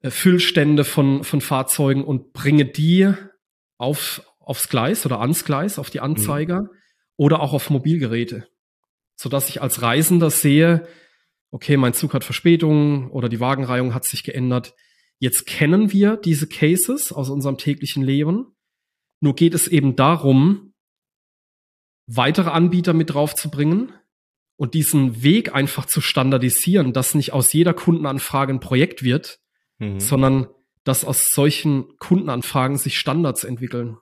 äh, 0.00 0.10
Füllstände 0.10 0.84
von, 0.84 1.24
von 1.24 1.40
Fahrzeugen 1.40 2.04
und 2.04 2.32
bringe 2.32 2.64
die 2.64 3.12
auf, 3.76 4.22
aufs 4.38 4.68
Gleis 4.68 5.04
oder 5.04 5.20
ans 5.20 5.44
Gleis, 5.44 5.78
auf 5.78 5.90
die 5.90 6.00
Anzeiger 6.00 6.62
mhm. 6.62 6.70
oder 7.16 7.40
auch 7.40 7.52
auf 7.52 7.70
Mobilgeräte 7.70 8.46
so 9.18 9.28
dass 9.28 9.48
ich 9.48 9.60
als 9.60 9.82
Reisender 9.82 10.30
sehe, 10.30 10.86
okay, 11.50 11.76
mein 11.76 11.92
Zug 11.92 12.14
hat 12.14 12.22
Verspätung 12.24 13.10
oder 13.10 13.28
die 13.28 13.40
Wagenreihung 13.40 13.92
hat 13.92 14.04
sich 14.04 14.22
geändert. 14.22 14.74
Jetzt 15.18 15.46
kennen 15.46 15.92
wir 15.92 16.16
diese 16.16 16.46
Cases 16.46 17.12
aus 17.12 17.28
unserem 17.28 17.58
täglichen 17.58 18.04
Leben. 18.04 18.54
Nur 19.20 19.34
geht 19.34 19.54
es 19.54 19.66
eben 19.66 19.96
darum, 19.96 20.72
weitere 22.06 22.50
Anbieter 22.50 22.94
mit 22.94 23.12
draufzubringen 23.12 23.92
und 24.56 24.74
diesen 24.74 25.22
Weg 25.22 25.52
einfach 25.52 25.86
zu 25.86 26.00
standardisieren, 26.00 26.92
dass 26.92 27.14
nicht 27.14 27.32
aus 27.32 27.52
jeder 27.52 27.74
Kundenanfrage 27.74 28.52
ein 28.52 28.60
Projekt 28.60 29.02
wird, 29.02 29.40
mhm. 29.78 29.98
sondern 29.98 30.46
dass 30.84 31.04
aus 31.04 31.24
solchen 31.24 31.96
Kundenanfragen 31.98 32.78
sich 32.78 32.98
Standards 32.98 33.42
entwickeln. 33.42 33.98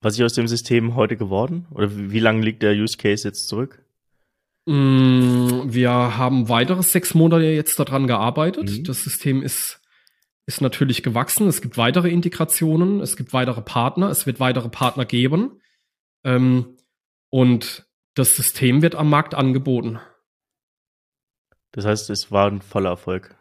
Was 0.00 0.14
ist 0.14 0.24
aus 0.24 0.32
dem 0.32 0.48
System 0.48 0.94
heute 0.94 1.16
geworden? 1.16 1.66
Oder 1.72 1.94
wie, 1.96 2.10
wie 2.10 2.20
lange 2.20 2.42
liegt 2.42 2.62
der 2.62 2.72
Use 2.72 2.96
Case 2.96 3.28
jetzt 3.28 3.48
zurück? 3.48 3.84
Mm, 4.66 5.72
wir 5.72 5.90
haben 5.90 6.48
weitere 6.48 6.82
sechs 6.82 7.14
Monate 7.14 7.44
jetzt 7.44 7.78
daran 7.78 8.06
gearbeitet. 8.06 8.70
Mhm. 8.70 8.84
Das 8.84 9.02
System 9.02 9.42
ist, 9.42 9.80
ist 10.46 10.62
natürlich 10.62 11.02
gewachsen. 11.02 11.48
Es 11.48 11.60
gibt 11.60 11.76
weitere 11.76 12.08
Integrationen, 12.08 13.00
es 13.00 13.16
gibt 13.16 13.34
weitere 13.34 13.60
Partner, 13.60 14.08
es 14.08 14.26
wird 14.26 14.40
weitere 14.40 14.70
Partner 14.70 15.04
geben. 15.04 15.60
Ähm, 16.24 16.78
und 17.28 17.86
das 18.14 18.36
System 18.36 18.82
wird 18.82 18.94
am 18.94 19.10
Markt 19.10 19.34
angeboten. 19.34 20.00
Das 21.72 21.84
heißt, 21.84 22.10
es 22.10 22.32
war 22.32 22.50
ein 22.50 22.62
voller 22.62 22.90
Erfolg. 22.90 23.36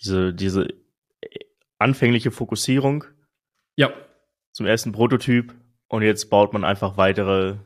Diese, 0.00 0.32
diese 0.32 0.68
anfängliche 1.78 2.30
Fokussierung. 2.30 3.04
Ja 3.76 3.92
zum 4.52 4.66
ersten 4.66 4.92
Prototyp 4.92 5.54
und 5.88 6.02
jetzt 6.02 6.30
baut 6.30 6.52
man 6.52 6.64
einfach 6.64 6.96
weitere, 6.96 7.56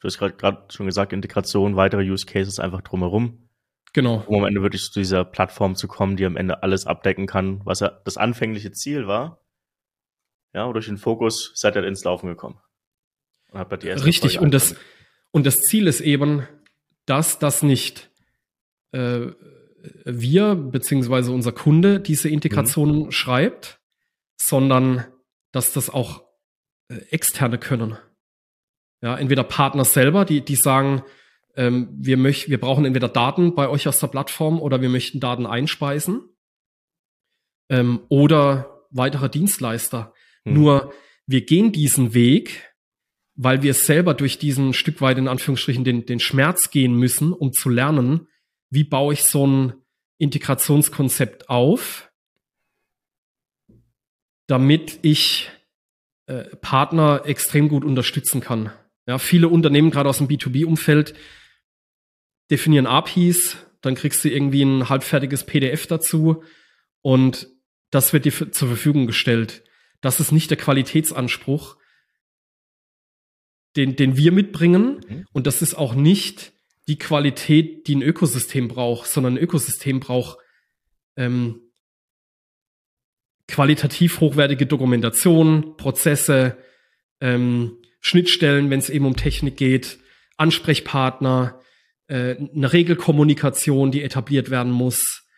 du 0.00 0.04
hast 0.04 0.18
gerade 0.18 0.64
schon 0.70 0.86
gesagt, 0.86 1.12
Integration, 1.12 1.76
weitere 1.76 2.02
Use 2.02 2.26
Cases 2.26 2.58
einfach 2.58 2.82
drumherum. 2.82 3.48
Genau. 3.92 4.24
Um 4.26 4.36
am 4.36 4.46
Ende 4.46 4.62
wirklich 4.62 4.90
zu 4.90 5.00
dieser 5.00 5.24
Plattform 5.24 5.74
zu 5.74 5.86
kommen, 5.86 6.16
die 6.16 6.24
am 6.24 6.36
Ende 6.36 6.62
alles 6.62 6.86
abdecken 6.86 7.26
kann, 7.26 7.60
was 7.64 7.80
ja 7.80 8.00
das 8.04 8.16
anfängliche 8.16 8.72
Ziel 8.72 9.06
war. 9.06 9.42
Ja, 10.54 10.64
und 10.64 10.74
durch 10.74 10.86
den 10.86 10.98
Fokus 10.98 11.52
seid 11.54 11.76
ihr 11.76 11.84
ins 11.84 12.04
Laufen 12.04 12.26
gekommen. 12.26 12.58
Und 13.50 13.58
habt 13.58 13.70
halt 13.70 13.82
die 13.82 13.88
erste 13.88 14.06
Richtig, 14.06 14.38
und 14.38 14.52
das, 14.52 14.76
und 15.30 15.44
das 15.44 15.60
Ziel 15.60 15.86
ist 15.86 16.00
eben, 16.00 16.46
dass 17.04 17.38
das 17.38 17.62
nicht 17.62 18.10
äh, 18.92 19.28
wir 20.04 20.54
beziehungsweise 20.54 21.32
unser 21.32 21.52
Kunde 21.52 22.00
diese 22.00 22.28
Integrationen 22.28 23.04
mhm. 23.04 23.10
schreibt, 23.10 23.80
sondern 24.36 25.04
dass 25.52 25.72
das 25.72 25.90
auch 25.90 26.24
äh, 26.88 26.96
externe 27.10 27.58
können. 27.58 27.96
Ja, 29.02 29.16
entweder 29.16 29.44
Partner 29.44 29.84
selber, 29.84 30.24
die, 30.24 30.44
die 30.44 30.56
sagen, 30.56 31.02
ähm, 31.56 31.88
wir 31.92 32.16
möchten, 32.16 32.50
wir 32.50 32.60
brauchen 32.60 32.84
entweder 32.84 33.08
Daten 33.08 33.54
bei 33.54 33.68
euch 33.68 33.86
aus 33.88 33.98
der 33.98 34.06
Plattform 34.06 34.60
oder 34.60 34.80
wir 34.80 34.88
möchten 34.88 35.20
Daten 35.20 35.46
einspeisen. 35.46 36.22
Ähm, 37.68 38.00
oder 38.08 38.86
weitere 38.90 39.28
Dienstleister. 39.28 40.14
Hm. 40.44 40.54
Nur 40.54 40.92
wir 41.26 41.44
gehen 41.44 41.72
diesen 41.72 42.14
Weg, 42.14 42.74
weil 43.34 43.62
wir 43.62 43.74
selber 43.74 44.14
durch 44.14 44.38
diesen 44.38 44.72
Stück 44.74 45.00
weit 45.00 45.18
in 45.18 45.28
Anführungsstrichen 45.28 45.84
den, 45.84 46.06
den 46.06 46.20
Schmerz 46.20 46.70
gehen 46.70 46.94
müssen, 46.94 47.32
um 47.32 47.52
zu 47.52 47.68
lernen, 47.68 48.28
wie 48.70 48.84
baue 48.84 49.14
ich 49.14 49.24
so 49.24 49.46
ein 49.46 49.74
Integrationskonzept 50.18 51.48
auf, 51.48 52.11
damit 54.52 54.98
ich 55.00 55.50
äh, 56.26 56.44
Partner 56.56 57.22
extrem 57.24 57.70
gut 57.70 57.86
unterstützen 57.86 58.42
kann. 58.42 58.70
Ja, 59.06 59.16
viele 59.16 59.48
Unternehmen, 59.48 59.90
gerade 59.90 60.10
aus 60.10 60.18
dem 60.18 60.28
B2B-Umfeld, 60.28 61.14
definieren 62.50 62.86
APIs, 62.86 63.56
dann 63.80 63.94
kriegst 63.94 64.22
du 64.22 64.28
irgendwie 64.28 64.60
ein 64.60 64.90
halbfertiges 64.90 65.46
PDF 65.46 65.86
dazu 65.86 66.44
und 67.00 67.48
das 67.90 68.12
wird 68.12 68.26
dir 68.26 68.52
zur 68.52 68.68
Verfügung 68.68 69.06
gestellt. 69.06 69.64
Das 70.02 70.20
ist 70.20 70.32
nicht 70.32 70.50
der 70.50 70.58
Qualitätsanspruch, 70.58 71.78
den, 73.74 73.96
den 73.96 74.18
wir 74.18 74.32
mitbringen. 74.32 75.00
Mhm. 75.08 75.26
Und 75.32 75.46
das 75.46 75.62
ist 75.62 75.76
auch 75.76 75.94
nicht 75.94 76.52
die 76.88 76.98
Qualität, 76.98 77.86
die 77.86 77.94
ein 77.94 78.02
Ökosystem 78.02 78.68
braucht, 78.68 79.08
sondern 79.08 79.34
ein 79.34 79.42
Ökosystem 79.42 79.98
braucht 80.00 80.36
ähm, 81.16 81.71
qualitativ 83.52 84.20
hochwertige 84.20 84.66
Dokumentation, 84.66 85.76
Prozesse, 85.76 86.56
ähm, 87.20 87.76
Schnittstellen, 88.00 88.70
wenn 88.70 88.78
es 88.78 88.88
eben 88.88 89.04
um 89.04 89.14
Technik 89.14 89.58
geht, 89.58 89.98
Ansprechpartner, 90.38 91.60
äh, 92.08 92.36
eine 92.36 92.72
Regelkommunikation, 92.72 93.90
die 93.92 94.02
etabliert 94.02 94.50
werden 94.50 94.72
muss, 94.72 95.28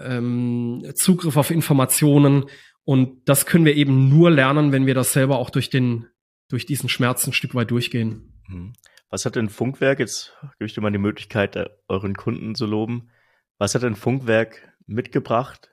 ähm, 0.00 0.84
Zugriff 0.96 1.36
auf 1.36 1.50
Informationen. 1.50 2.46
Und 2.84 3.28
das 3.28 3.46
können 3.46 3.64
wir 3.64 3.76
eben 3.76 4.08
nur 4.08 4.32
lernen, 4.32 4.72
wenn 4.72 4.86
wir 4.86 4.94
das 4.94 5.12
selber 5.12 5.38
auch 5.38 5.50
durch 5.50 5.70
den, 5.70 6.06
durch 6.48 6.66
diesen 6.66 6.88
Schmerz 6.88 7.24
ein 7.26 7.32
Stück 7.32 7.54
weit 7.54 7.70
durchgehen. 7.70 8.42
Mhm. 8.48 8.72
Was 9.08 9.24
hat 9.24 9.36
denn 9.36 9.48
Funkwerk, 9.48 10.00
jetzt 10.00 10.32
gebe 10.58 10.66
ich 10.66 10.74
dir 10.74 10.80
mal 10.80 10.90
die 10.90 10.98
Möglichkeit, 10.98 11.54
äh, 11.54 11.68
euren 11.86 12.16
Kunden 12.16 12.56
zu 12.56 12.66
loben, 12.66 13.10
was 13.58 13.76
hat 13.76 13.84
denn 13.84 13.94
Funkwerk 13.94 14.68
mitgebracht 14.86 15.70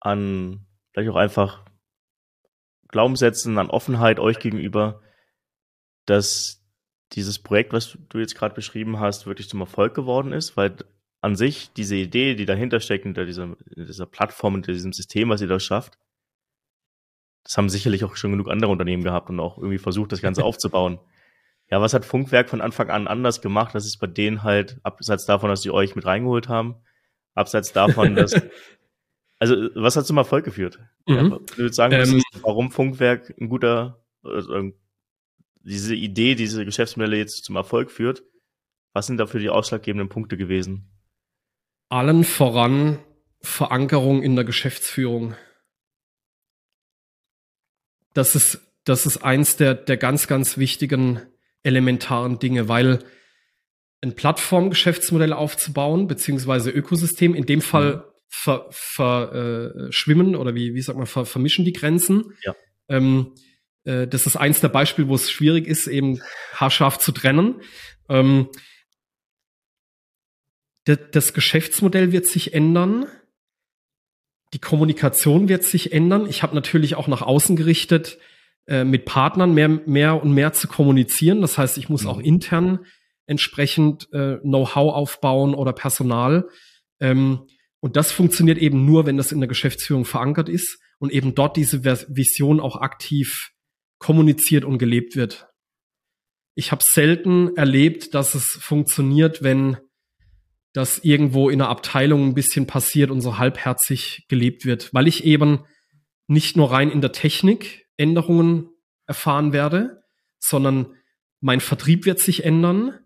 an 0.00 0.66
vielleicht 0.94 1.10
auch 1.10 1.16
einfach 1.16 1.64
Glaubenssätzen, 2.88 3.58
an 3.58 3.70
Offenheit 3.70 4.20
euch 4.20 4.38
gegenüber, 4.38 5.02
dass 6.06 6.64
dieses 7.12 7.40
Projekt, 7.40 7.72
was 7.72 7.98
du 8.08 8.18
jetzt 8.18 8.36
gerade 8.36 8.54
beschrieben 8.54 9.00
hast, 9.00 9.26
wirklich 9.26 9.48
zum 9.48 9.60
Erfolg 9.60 9.94
geworden 9.94 10.32
ist, 10.32 10.56
weil 10.56 10.76
an 11.20 11.36
sich 11.36 11.72
diese 11.72 11.96
Idee, 11.96 12.34
die 12.34 12.46
dahinter 12.46 12.80
steckt, 12.80 13.04
hinter 13.04 13.24
dieser, 13.24 13.56
dieser 13.76 14.06
Plattform, 14.06 14.54
hinter 14.54 14.72
diesem 14.72 14.92
System, 14.92 15.28
was 15.28 15.40
ihr 15.40 15.48
da 15.48 15.58
schafft, 15.58 15.98
das 17.42 17.58
haben 17.58 17.68
sicherlich 17.68 18.04
auch 18.04 18.16
schon 18.16 18.30
genug 18.30 18.48
andere 18.48 18.70
Unternehmen 18.70 19.02
gehabt 19.02 19.28
und 19.28 19.40
auch 19.40 19.58
irgendwie 19.58 19.78
versucht, 19.78 20.12
das 20.12 20.22
Ganze 20.22 20.44
aufzubauen. 20.44 21.00
Ja, 21.70 21.80
was 21.80 21.94
hat 21.94 22.04
Funkwerk 22.04 22.48
von 22.48 22.60
Anfang 22.60 22.90
an 22.90 23.08
anders 23.08 23.40
gemacht? 23.40 23.74
Das 23.74 23.86
ist 23.86 23.98
bei 23.98 24.06
denen 24.06 24.42
halt, 24.42 24.78
abseits 24.82 25.26
davon, 25.26 25.50
dass 25.50 25.62
sie 25.62 25.70
euch 25.70 25.96
mit 25.96 26.06
reingeholt 26.06 26.48
haben, 26.48 26.76
abseits 27.34 27.72
davon, 27.72 28.14
dass, 28.14 28.34
also 29.44 29.68
was 29.74 29.96
hat 29.96 30.06
zum 30.06 30.16
Erfolg 30.16 30.44
geführt? 30.44 30.78
Mhm. 31.06 31.14
Ja, 31.14 31.40
ich 31.50 31.58
würde 31.58 31.74
sagen, 31.74 31.94
ähm, 31.94 32.22
warum 32.42 32.70
Funkwerk 32.70 33.34
ein 33.38 33.48
guter, 33.48 34.02
also 34.22 34.72
diese 35.62 35.94
Idee, 35.94 36.34
diese 36.34 36.64
Geschäftsmodelle 36.64 37.16
jetzt 37.16 37.44
zum 37.44 37.56
Erfolg 37.56 37.90
führt. 37.90 38.22
Was 38.92 39.06
sind 39.06 39.18
dafür 39.18 39.40
die 39.40 39.50
ausschlaggebenden 39.50 40.08
Punkte 40.08 40.36
gewesen? 40.36 40.90
Allen 41.88 42.24
voran 42.24 42.98
Verankerung 43.40 44.22
in 44.22 44.36
der 44.36 44.44
Geschäftsführung. 44.44 45.34
Das 48.14 48.34
ist, 48.34 48.60
das 48.84 49.06
ist 49.06 49.18
eins 49.18 49.56
der, 49.56 49.74
der 49.74 49.96
ganz, 49.96 50.26
ganz 50.28 50.56
wichtigen 50.56 51.20
elementaren 51.62 52.38
Dinge, 52.38 52.68
weil 52.68 53.00
ein 54.00 54.14
Plattformgeschäftsmodell 54.14 55.32
aufzubauen, 55.32 56.06
beziehungsweise 56.06 56.70
Ökosystem, 56.70 57.34
in 57.34 57.46
dem 57.46 57.60
Fall 57.60 57.96
mhm. 57.96 58.13
Verschwimmen 58.34 60.32
ver, 60.32 60.36
äh, 60.36 60.40
oder 60.40 60.54
wie, 60.54 60.74
wie 60.74 60.82
sagt 60.82 60.98
man, 60.98 61.06
ver, 61.06 61.24
vermischen 61.24 61.64
die 61.64 61.72
Grenzen. 61.72 62.32
Ja. 62.42 62.54
Ähm, 62.88 63.34
äh, 63.84 64.06
das 64.06 64.26
ist 64.26 64.36
eins 64.36 64.60
der 64.60 64.68
Beispiele, 64.68 65.08
wo 65.08 65.14
es 65.14 65.30
schwierig 65.30 65.66
ist, 65.66 65.86
eben 65.86 66.20
haarscharf 66.52 66.98
zu 66.98 67.12
trennen. 67.12 67.60
Ähm, 68.08 68.48
das 70.84 71.32
Geschäftsmodell 71.32 72.12
wird 72.12 72.26
sich 72.26 72.52
ändern. 72.52 73.06
Die 74.52 74.58
Kommunikation 74.58 75.48
wird 75.48 75.64
sich 75.64 75.92
ändern. 75.92 76.28
Ich 76.28 76.42
habe 76.42 76.54
natürlich 76.54 76.94
auch 76.96 77.08
nach 77.08 77.22
außen 77.22 77.56
gerichtet, 77.56 78.18
äh, 78.66 78.84
mit 78.84 79.06
Partnern 79.06 79.54
mehr, 79.54 79.68
mehr 79.68 80.22
und 80.22 80.32
mehr 80.32 80.52
zu 80.52 80.68
kommunizieren. 80.68 81.40
Das 81.40 81.56
heißt, 81.56 81.78
ich 81.78 81.88
muss 81.88 82.02
mhm. 82.02 82.08
auch 82.10 82.18
intern 82.18 82.80
entsprechend 83.26 84.12
äh, 84.12 84.36
Know-how 84.38 84.92
aufbauen 84.92 85.54
oder 85.54 85.72
Personal. 85.72 86.48
Ähm, 87.00 87.46
und 87.84 87.96
das 87.96 88.12
funktioniert 88.12 88.56
eben 88.56 88.86
nur, 88.86 89.04
wenn 89.04 89.18
das 89.18 89.30
in 89.30 89.40
der 89.40 89.46
Geschäftsführung 89.46 90.06
verankert 90.06 90.48
ist 90.48 90.78
und 91.00 91.12
eben 91.12 91.34
dort 91.34 91.58
diese 91.58 91.84
Vision 91.84 92.58
auch 92.58 92.76
aktiv 92.76 93.50
kommuniziert 93.98 94.64
und 94.64 94.78
gelebt 94.78 95.16
wird. 95.16 95.48
Ich 96.54 96.72
habe 96.72 96.82
selten 96.82 97.54
erlebt, 97.58 98.14
dass 98.14 98.34
es 98.34 98.58
funktioniert, 98.58 99.42
wenn 99.42 99.76
das 100.72 101.00
irgendwo 101.00 101.50
in 101.50 101.60
einer 101.60 101.68
Abteilung 101.68 102.26
ein 102.26 102.34
bisschen 102.34 102.66
passiert 102.66 103.10
und 103.10 103.20
so 103.20 103.36
halbherzig 103.36 104.24
gelebt 104.28 104.64
wird, 104.64 104.94
weil 104.94 105.06
ich 105.06 105.24
eben 105.24 105.66
nicht 106.26 106.56
nur 106.56 106.72
rein 106.72 106.90
in 106.90 107.02
der 107.02 107.12
Technik 107.12 107.84
Änderungen 107.98 108.70
erfahren 109.06 109.52
werde, 109.52 110.04
sondern 110.38 110.94
mein 111.42 111.60
Vertrieb 111.60 112.06
wird 112.06 112.18
sich 112.18 112.44
ändern. 112.44 112.98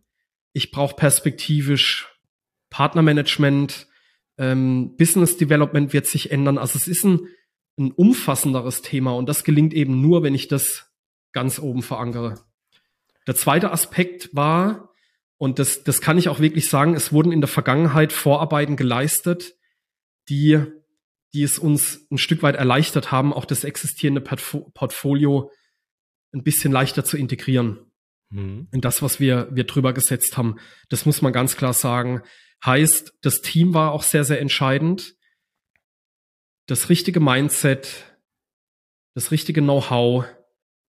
Ich 0.52 0.70
brauche 0.70 0.94
perspektivisch 0.94 2.06
Partnermanagement, 2.70 3.87
ähm, 4.38 4.96
Business 4.96 5.36
Development 5.36 5.92
wird 5.92 6.06
sich 6.06 6.30
ändern. 6.30 6.58
Also 6.58 6.78
es 6.78 6.88
ist 6.88 7.04
ein, 7.04 7.28
ein 7.78 7.92
umfassenderes 7.92 8.82
Thema 8.82 9.12
und 9.14 9.28
das 9.28 9.44
gelingt 9.44 9.74
eben 9.74 10.00
nur, 10.00 10.22
wenn 10.22 10.34
ich 10.34 10.48
das 10.48 10.90
ganz 11.32 11.58
oben 11.58 11.82
verankere. 11.82 12.40
Der 13.26 13.34
zweite 13.34 13.70
Aspekt 13.72 14.30
war, 14.34 14.94
und 15.36 15.58
das, 15.58 15.84
das 15.84 16.00
kann 16.00 16.18
ich 16.18 16.28
auch 16.28 16.40
wirklich 16.40 16.68
sagen, 16.68 16.94
es 16.94 17.12
wurden 17.12 17.30
in 17.30 17.40
der 17.40 17.48
Vergangenheit 17.48 18.12
Vorarbeiten 18.12 18.76
geleistet, 18.76 19.54
die, 20.28 20.60
die 21.32 21.42
es 21.42 21.58
uns 21.58 22.06
ein 22.10 22.18
Stück 22.18 22.42
weit 22.42 22.56
erleichtert 22.56 23.12
haben, 23.12 23.32
auch 23.32 23.44
das 23.44 23.64
existierende 23.64 24.20
Portfolio 24.20 25.52
ein 26.32 26.42
bisschen 26.42 26.72
leichter 26.72 27.04
zu 27.04 27.16
integrieren. 27.16 27.78
Mhm. 28.30 28.68
In 28.72 28.80
das, 28.80 29.00
was 29.00 29.20
wir, 29.20 29.48
wir 29.52 29.64
drüber 29.64 29.92
gesetzt 29.92 30.36
haben. 30.36 30.56
Das 30.88 31.06
muss 31.06 31.22
man 31.22 31.32
ganz 31.32 31.56
klar 31.56 31.72
sagen. 31.72 32.22
Heißt, 32.64 33.14
das 33.22 33.40
Team 33.40 33.74
war 33.74 33.92
auch 33.92 34.02
sehr, 34.02 34.24
sehr 34.24 34.40
entscheidend. 34.40 35.14
Das 36.66 36.88
richtige 36.88 37.20
Mindset, 37.20 38.18
das 39.14 39.30
richtige 39.30 39.62
Know-how, 39.62 40.26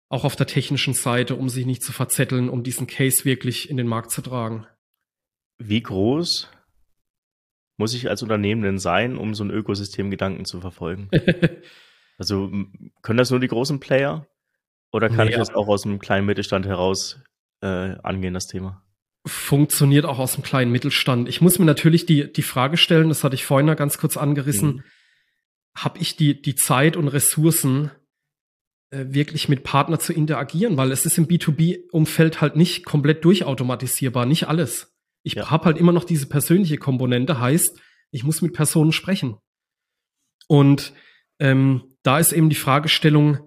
auch 0.09 0.25
auf 0.25 0.37
der 0.37 0.47
technischen 0.47 0.95
Seite, 0.95 1.35
um 1.35 1.49
sich 1.49 1.67
nicht 1.67 1.83
zu 1.83 1.93
verzetteln, 1.93 2.49
um 2.49 2.63
diesen 2.63 2.87
Case 2.87 3.25
wirklich 3.25 3.69
in 3.69 3.77
den 3.77 3.87
Markt 3.87 4.11
zu 4.11 4.23
tragen. 4.23 4.67
Wie 5.59 5.83
groß 5.83 6.49
muss 7.77 7.95
ich 7.95 8.09
als 8.09 8.23
Unternehmen 8.23 8.63
denn 8.63 8.79
sein, 8.79 9.17
um 9.17 9.35
so 9.35 9.45
ein 9.45 9.51
Ökosystem-Gedanken 9.51 10.45
zu 10.45 10.61
verfolgen? 10.61 11.11
also 12.19 12.51
können 13.03 13.19
das 13.19 13.31
nur 13.31 13.41
die 13.41 13.49
großen 13.49 13.81
Player 13.81 14.27
oder 14.93 15.09
kann 15.09 15.27
nee, 15.27 15.33
ich 15.33 15.37
das 15.37 15.55
auch 15.55 15.69
aus 15.69 15.85
einem 15.85 15.99
kleinen 15.99 16.27
Mittelstand 16.27 16.67
heraus 16.67 17.21
äh, 17.61 17.67
angehen, 18.03 18.35
das 18.35 18.47
Thema? 18.47 18.83
Funktioniert 19.29 20.05
auch 20.05 20.19
aus 20.19 20.35
dem 20.35 20.43
kleinen 20.43 20.73
Mittelstand. 20.73 21.29
Ich 21.29 21.41
muss 21.41 21.59
mir 21.59 21.65
natürlich 21.65 22.07
die, 22.07 22.33
die 22.33 22.43
Frage 22.43 22.77
stellen, 22.77 23.09
das 23.09 23.23
hatte 23.25 23.35
ich 23.35 23.45
vorhin 23.45 23.75
ganz 23.77 23.99
kurz 23.99 24.17
angerissen, 24.17 24.69
mhm. 24.69 24.83
habe 25.77 25.99
ich 25.99 26.17
die, 26.17 26.41
die 26.41 26.55
Zeit 26.55 26.97
und 26.97 27.09
Ressourcen, 27.09 27.91
äh, 28.91 29.07
wirklich 29.09 29.49
mit 29.49 29.65
Partner 29.65 29.99
zu 29.99 30.15
interagieren, 30.15 30.79
weil 30.79 30.93
es 30.93 31.05
ist 31.05 31.19
im 31.19 31.29
B2B-Umfeld 31.29 32.41
halt 32.41 32.57
nicht 32.57 32.87
komplett 32.87 33.25
durchautomatisierbar, 33.25 34.25
nicht 34.25 34.49
alles. 34.49 34.97
Ich 35.23 35.35
ja. 35.35 35.51
habe 35.51 35.67
halt 35.67 35.77
immer 35.77 35.93
noch 35.93 36.05
diese 36.05 36.27
persönliche 36.27 36.79
Komponente, 36.79 37.39
heißt, 37.39 37.79
ich 38.11 38.25
muss 38.25 38.41
mit 38.41 38.55
Personen 38.55 38.93
sprechen. 38.93 39.37
Und 40.47 40.95
ähm, 41.39 41.97
da 42.03 42.19
ist 42.19 42.33
eben 42.33 42.49
die 42.49 42.57
Fragestellung, 42.57 43.39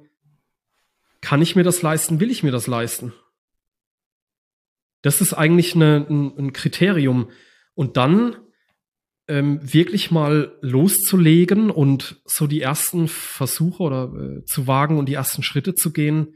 kann 1.21 1.41
ich 1.41 1.55
mir 1.55 1.63
das 1.63 1.81
leisten, 1.81 2.19
will 2.19 2.29
ich 2.29 2.43
mir 2.43 2.51
das 2.51 2.67
leisten? 2.67 3.13
Das 5.01 5.21
ist 5.21 5.33
eigentlich 5.33 5.75
eine, 5.75 6.05
ein, 6.09 6.37
ein 6.37 6.53
Kriterium. 6.53 7.29
Und 7.73 7.97
dann 7.97 8.35
ähm, 9.27 9.59
wirklich 9.61 10.11
mal 10.11 10.57
loszulegen 10.61 11.69
und 11.71 12.21
so 12.25 12.47
die 12.47 12.61
ersten 12.61 13.07
Versuche 13.07 13.81
oder 13.81 14.13
äh, 14.13 14.45
zu 14.45 14.67
wagen 14.67 14.97
und 14.97 15.07
die 15.07 15.13
ersten 15.13 15.43
Schritte 15.43 15.73
zu 15.73 15.93
gehen, 15.93 16.35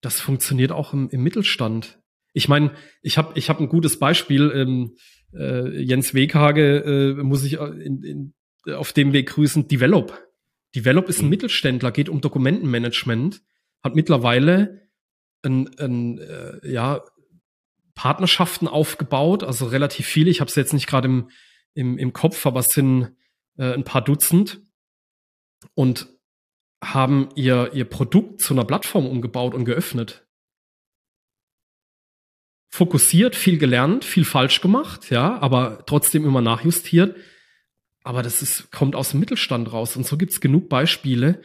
das 0.00 0.20
funktioniert 0.20 0.72
auch 0.72 0.92
im, 0.92 1.10
im 1.10 1.22
Mittelstand. 1.22 2.00
Ich 2.32 2.48
meine, 2.48 2.72
ich 3.02 3.18
habe 3.18 3.38
ich 3.38 3.50
hab 3.50 3.60
ein 3.60 3.68
gutes 3.68 3.98
Beispiel. 3.98 4.50
Ähm, 4.54 4.96
äh, 5.34 5.82
Jens 5.82 6.14
Weghage 6.14 7.16
äh, 7.18 7.22
muss 7.22 7.44
ich 7.44 7.60
äh, 7.60 7.66
in, 7.66 8.02
in, 8.02 8.34
auf 8.74 8.92
dem 8.92 9.12
Weg 9.12 9.30
grüßen. 9.30 9.68
Develop. 9.68 10.18
Develop 10.74 11.08
ist 11.08 11.20
ein 11.20 11.24
mhm. 11.24 11.30
Mittelständler, 11.30 11.90
geht 11.90 12.08
um 12.08 12.20
Dokumentenmanagement, 12.20 13.42
hat 13.82 13.96
mittlerweile 13.96 14.88
ein, 15.42 15.68
ein 15.78 16.18
äh, 16.18 16.70
ja, 16.70 17.02
Partnerschaften 17.98 18.68
aufgebaut, 18.68 19.42
also 19.42 19.66
relativ 19.66 20.06
viele. 20.06 20.30
Ich 20.30 20.40
habe 20.40 20.48
es 20.48 20.54
jetzt 20.54 20.72
nicht 20.72 20.86
gerade 20.86 21.08
im, 21.08 21.30
im, 21.74 21.98
im 21.98 22.12
Kopf, 22.12 22.46
aber 22.46 22.60
es 22.60 22.68
sind 22.68 23.16
äh, 23.56 23.74
ein 23.74 23.82
paar 23.82 24.02
Dutzend 24.02 24.60
und 25.74 26.06
haben 26.82 27.30
ihr, 27.34 27.72
ihr 27.74 27.86
Produkt 27.86 28.40
zu 28.40 28.54
einer 28.54 28.64
Plattform 28.64 29.04
umgebaut 29.04 29.52
und 29.52 29.64
geöffnet. 29.64 30.28
fokussiert, 32.68 33.34
viel 33.34 33.58
gelernt, 33.58 34.04
viel 34.04 34.24
falsch 34.24 34.60
gemacht, 34.60 35.10
ja, 35.10 35.36
aber 35.40 35.84
trotzdem 35.86 36.24
immer 36.24 36.40
nachjustiert. 36.40 37.16
Aber 38.04 38.22
das 38.22 38.42
ist, 38.42 38.70
kommt 38.70 38.94
aus 38.94 39.10
dem 39.10 39.18
Mittelstand 39.18 39.72
raus. 39.72 39.96
Und 39.96 40.06
so 40.06 40.16
gibt's 40.16 40.40
genug 40.40 40.68
Beispiele, 40.68 41.42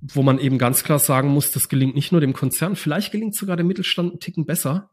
wo 0.00 0.22
man 0.22 0.38
eben 0.38 0.56
ganz 0.56 0.84
klar 0.84 0.98
sagen 0.98 1.28
muss, 1.28 1.50
das 1.50 1.68
gelingt 1.68 1.94
nicht 1.94 2.12
nur 2.12 2.22
dem 2.22 2.32
Konzern, 2.32 2.76
vielleicht 2.76 3.12
gelingt 3.12 3.36
sogar 3.36 3.58
dem 3.58 3.66
Mittelstand 3.66 4.12
einen 4.12 4.20
Ticken 4.20 4.46
besser, 4.46 4.90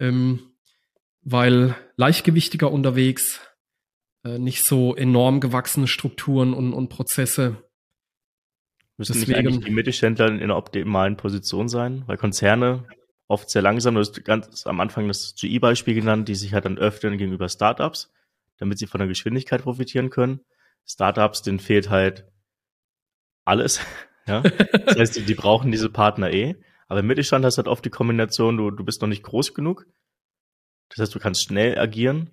ähm, 0.00 0.40
weil 1.22 1.76
leichtgewichtiger 1.96 2.72
unterwegs, 2.72 3.40
äh, 4.24 4.38
nicht 4.38 4.64
so 4.64 4.96
enorm 4.96 5.40
gewachsene 5.40 5.86
Strukturen 5.86 6.54
und, 6.54 6.72
und 6.72 6.88
Prozesse. 6.88 7.62
Müssen 8.96 9.12
Deswegen, 9.14 9.30
nicht 9.30 9.38
eigentlich 9.38 9.64
die 9.64 9.70
Mittelständler 9.70 10.28
in 10.28 10.42
einer 10.42 10.56
optimalen 10.56 11.16
Position 11.16 11.68
sein? 11.68 12.02
Weil 12.06 12.16
Konzerne 12.16 12.86
oft 13.28 13.48
sehr 13.48 13.62
langsam, 13.62 13.94
du 13.94 14.00
hast 14.00 14.24
ganz 14.24 14.66
am 14.66 14.80
Anfang 14.80 15.06
das 15.08 15.34
GE-Beispiel 15.40 15.94
genannt, 15.94 16.28
die 16.28 16.34
sich 16.34 16.52
halt 16.52 16.64
dann 16.64 16.78
öffnen 16.78 17.16
gegenüber 17.16 17.48
Startups, 17.48 18.12
damit 18.58 18.78
sie 18.78 18.86
von 18.86 18.98
der 18.98 19.08
Geschwindigkeit 19.08 19.62
profitieren 19.62 20.10
können. 20.10 20.40
Startups, 20.84 21.42
denen 21.42 21.60
fehlt 21.60 21.90
halt 21.90 22.26
alles. 23.44 23.80
Ja? 24.26 24.42
Das 24.42 24.96
heißt, 24.96 25.16
die, 25.16 25.22
die 25.22 25.34
brauchen 25.34 25.72
diese 25.72 25.88
Partner 25.88 26.30
eh. 26.30 26.54
Aber 26.90 27.00
im 27.00 27.06
Mittelstand 27.06 27.44
hast 27.44 27.54
du 27.54 27.58
halt 27.60 27.68
oft 27.68 27.84
die 27.84 27.90
Kombination, 27.90 28.56
du, 28.56 28.72
du 28.72 28.84
bist 28.84 29.00
noch 29.00 29.06
nicht 29.06 29.22
groß 29.22 29.54
genug. 29.54 29.86
Das 30.88 30.98
heißt, 30.98 31.14
du 31.14 31.20
kannst 31.20 31.44
schnell 31.44 31.78
agieren 31.78 32.30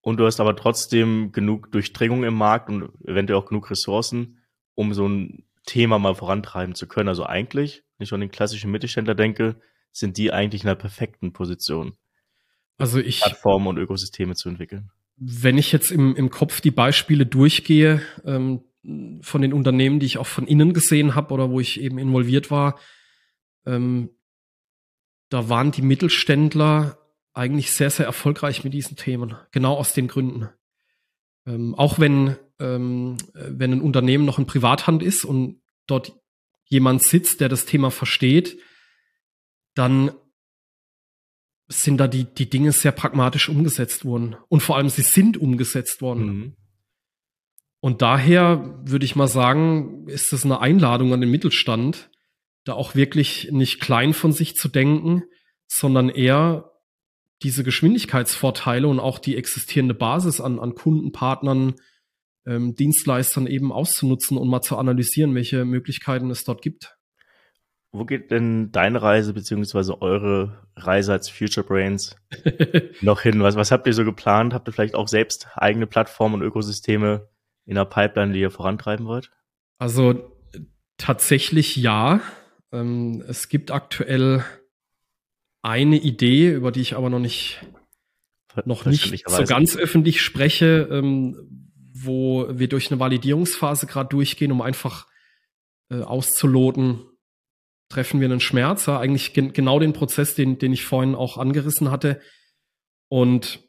und 0.00 0.16
du 0.16 0.24
hast 0.24 0.40
aber 0.40 0.56
trotzdem 0.56 1.32
genug 1.32 1.70
Durchdringung 1.70 2.24
im 2.24 2.32
Markt 2.32 2.70
und 2.70 2.88
eventuell 3.06 3.38
auch 3.38 3.44
genug 3.44 3.70
Ressourcen, 3.70 4.38
um 4.74 4.94
so 4.94 5.06
ein 5.06 5.44
Thema 5.66 5.98
mal 5.98 6.14
vorantreiben 6.14 6.74
zu 6.74 6.88
können. 6.88 7.10
Also 7.10 7.26
eigentlich, 7.26 7.82
wenn 7.98 8.06
ich 8.06 8.12
an 8.14 8.20
den 8.20 8.30
klassischen 8.30 8.70
Mittelständler 8.70 9.14
denke, 9.14 9.56
sind 9.92 10.16
die 10.16 10.32
eigentlich 10.32 10.62
in 10.62 10.70
einer 10.70 10.76
perfekten 10.76 11.34
Position. 11.34 11.92
Also 12.78 13.00
ich. 13.00 13.20
Plattformen 13.20 13.66
und 13.66 13.76
Ökosysteme 13.76 14.34
zu 14.34 14.48
entwickeln. 14.48 14.90
Wenn 15.16 15.58
ich 15.58 15.72
jetzt 15.72 15.92
im, 15.92 16.16
im 16.16 16.30
Kopf 16.30 16.62
die 16.62 16.70
Beispiele 16.70 17.26
durchgehe, 17.26 18.00
ähm, 18.24 18.62
von 19.20 19.42
den 19.42 19.52
Unternehmen, 19.52 20.00
die 20.00 20.06
ich 20.06 20.16
auch 20.16 20.26
von 20.26 20.46
innen 20.46 20.72
gesehen 20.72 21.14
habe 21.14 21.34
oder 21.34 21.50
wo 21.50 21.60
ich 21.60 21.78
eben 21.80 21.98
involviert 21.98 22.50
war, 22.50 22.78
ähm, 23.66 24.10
da 25.30 25.48
waren 25.48 25.72
die 25.72 25.82
Mittelständler 25.82 26.98
eigentlich 27.32 27.72
sehr, 27.72 27.90
sehr 27.90 28.06
erfolgreich 28.06 28.64
mit 28.64 28.72
diesen 28.72 28.96
Themen. 28.96 29.36
Genau 29.50 29.74
aus 29.74 29.92
den 29.92 30.08
Gründen. 30.08 30.48
Ähm, 31.46 31.74
auch 31.74 31.98
wenn, 31.98 32.36
ähm, 32.60 33.16
wenn 33.34 33.72
ein 33.72 33.80
Unternehmen 33.80 34.24
noch 34.24 34.38
in 34.38 34.46
Privathand 34.46 35.02
ist 35.02 35.24
und 35.24 35.60
dort 35.86 36.18
jemand 36.66 37.02
sitzt, 37.02 37.40
der 37.40 37.48
das 37.48 37.66
Thema 37.66 37.90
versteht, 37.90 38.58
dann 39.74 40.12
sind 41.66 41.98
da 41.98 42.06
die, 42.08 42.24
die 42.24 42.48
Dinge 42.48 42.72
sehr 42.72 42.92
pragmatisch 42.92 43.48
umgesetzt 43.48 44.04
worden. 44.04 44.36
Und 44.48 44.62
vor 44.62 44.76
allem, 44.76 44.88
sie 44.88 45.02
sind 45.02 45.36
umgesetzt 45.36 46.00
worden. 46.00 46.26
Mhm. 46.26 46.56
Und 47.80 48.02
daher 48.02 48.80
würde 48.84 49.04
ich 49.04 49.16
mal 49.16 49.28
sagen, 49.28 50.08
ist 50.08 50.32
es 50.32 50.44
eine 50.44 50.60
Einladung 50.60 51.12
an 51.12 51.20
den 51.20 51.30
Mittelstand, 51.30 52.10
da 52.64 52.72
auch 52.74 52.94
wirklich 52.94 53.50
nicht 53.52 53.80
klein 53.80 54.14
von 54.14 54.32
sich 54.32 54.56
zu 54.56 54.68
denken, 54.68 55.24
sondern 55.66 56.08
eher 56.08 56.72
diese 57.42 57.64
Geschwindigkeitsvorteile 57.64 58.88
und 58.88 59.00
auch 59.00 59.18
die 59.18 59.36
existierende 59.36 59.94
Basis 59.94 60.40
an, 60.40 60.58
an 60.58 60.74
Kundenpartnern, 60.74 61.74
ähm, 62.46 62.74
Dienstleistern 62.74 63.46
eben 63.46 63.72
auszunutzen 63.72 64.38
und 64.38 64.48
mal 64.48 64.62
zu 64.62 64.76
analysieren, 64.78 65.34
welche 65.34 65.64
Möglichkeiten 65.64 66.30
es 66.30 66.44
dort 66.44 66.62
gibt. 66.62 66.96
Wo 67.92 68.04
geht 68.04 68.30
denn 68.30 68.72
deine 68.72 69.02
Reise 69.02 69.34
beziehungsweise 69.34 70.02
eure 70.02 70.66
Reise 70.74 71.12
als 71.12 71.28
Future 71.28 71.64
Brains 71.64 72.16
noch 73.02 73.20
hin? 73.20 73.40
Was, 73.40 73.56
was 73.56 73.70
habt 73.70 73.86
ihr 73.86 73.92
so 73.92 74.04
geplant? 74.04 74.52
Habt 74.52 74.68
ihr 74.68 74.72
vielleicht 74.72 74.96
auch 74.96 75.06
selbst 75.06 75.46
eigene 75.54 75.86
Plattformen 75.86 76.34
und 76.34 76.42
Ökosysteme 76.42 77.28
in 77.66 77.76
der 77.76 77.84
Pipeline, 77.84 78.32
die 78.32 78.40
ihr 78.40 78.50
vorantreiben 78.50 79.06
wollt? 79.06 79.30
Also 79.78 80.32
tatsächlich 80.96 81.76
ja. 81.76 82.20
Ähm, 82.74 83.24
es 83.28 83.48
gibt 83.48 83.70
aktuell 83.70 84.44
eine 85.62 85.96
Idee, 85.96 86.50
über 86.50 86.72
die 86.72 86.80
ich 86.80 86.96
aber 86.96 87.08
noch 87.08 87.20
nicht 87.20 87.64
noch 88.66 88.84
nicht 88.84 89.24
so 89.28 89.44
ganz 89.44 89.76
öffentlich 89.76 90.20
spreche, 90.20 90.88
ähm, 90.90 91.70
wo 91.92 92.46
wir 92.50 92.68
durch 92.68 92.90
eine 92.90 93.00
Validierungsphase 93.00 93.86
gerade 93.86 94.10
durchgehen, 94.10 94.52
um 94.52 94.60
einfach 94.60 95.06
äh, 95.90 96.02
auszuloten, 96.02 97.04
treffen 97.88 98.20
wir 98.20 98.28
einen 98.28 98.40
Schmerz, 98.40 98.86
ja, 98.86 98.98
eigentlich 98.98 99.32
gen 99.32 99.52
genau 99.52 99.78
den 99.78 99.92
Prozess, 99.92 100.34
den, 100.34 100.58
den 100.58 100.72
ich 100.72 100.84
vorhin 100.84 101.14
auch 101.14 101.38
angerissen 101.38 101.90
hatte. 101.90 102.20
Und 103.08 103.60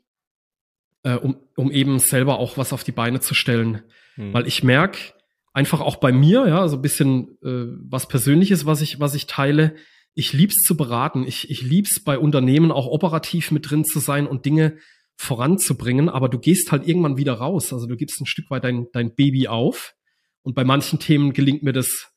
äh, 1.03 1.16
um, 1.16 1.38
um 1.56 1.72
eben 1.72 1.99
selber 1.99 2.39
auch 2.39 2.58
was 2.58 2.74
auf 2.74 2.84
die 2.84 2.91
Beine 2.91 3.20
zu 3.20 3.34
stellen. 3.34 3.84
Mhm. 4.16 4.34
Weil 4.34 4.47
ich 4.47 4.64
merke, 4.64 5.14
einfach 5.56 5.80
auch 5.80 5.95
bei 5.95 6.12
mir, 6.12 6.47
ja, 6.47 6.68
so 6.68 6.76
ein 6.76 6.82
bisschen 6.82 7.38
äh, 7.41 7.74
was 7.89 8.08
Persönliches, 8.08 8.66
was 8.66 8.82
ich, 8.82 8.99
was 8.99 9.16
ich 9.16 9.26
teile. 9.26 9.76
Ich 10.14 10.34
lieb's 10.34 10.62
zu 10.62 10.76
beraten. 10.76 11.26
Ich, 11.26 11.49
ich 11.49 11.62
lieb's 11.62 12.03
bei 12.03 12.20
Unternehmen 12.20 12.72
auch 12.72 12.88
operativ 12.88 13.51
mit 13.51 13.70
drin 13.70 13.86
zu 13.86 13.99
sein 13.99 14.28
und 14.28 14.45
Dinge 14.45 14.78
voranzubringen, 15.16 16.10
aber 16.10 16.28
du 16.28 16.39
gehst 16.39 16.74
halt 16.74 16.86
irgendwann 16.86 17.16
wieder 17.16 17.36
raus. 17.36 17.72
Also 17.72 17.88
du 17.88 17.95
gibst 17.95 18.20
ein 18.20 18.26
Stück 18.26 18.49
weit 18.51 18.66
dein, 18.66 18.88
dein 18.91 19.16
Baby 19.16 19.47
auf. 19.47 19.95
Und 20.41 20.56
bei 20.56 20.66
manchen 20.66 20.99
Themen 20.99 21.32
gelingt 21.32 21.64
mir 21.64 21.72
das, 21.72 22.12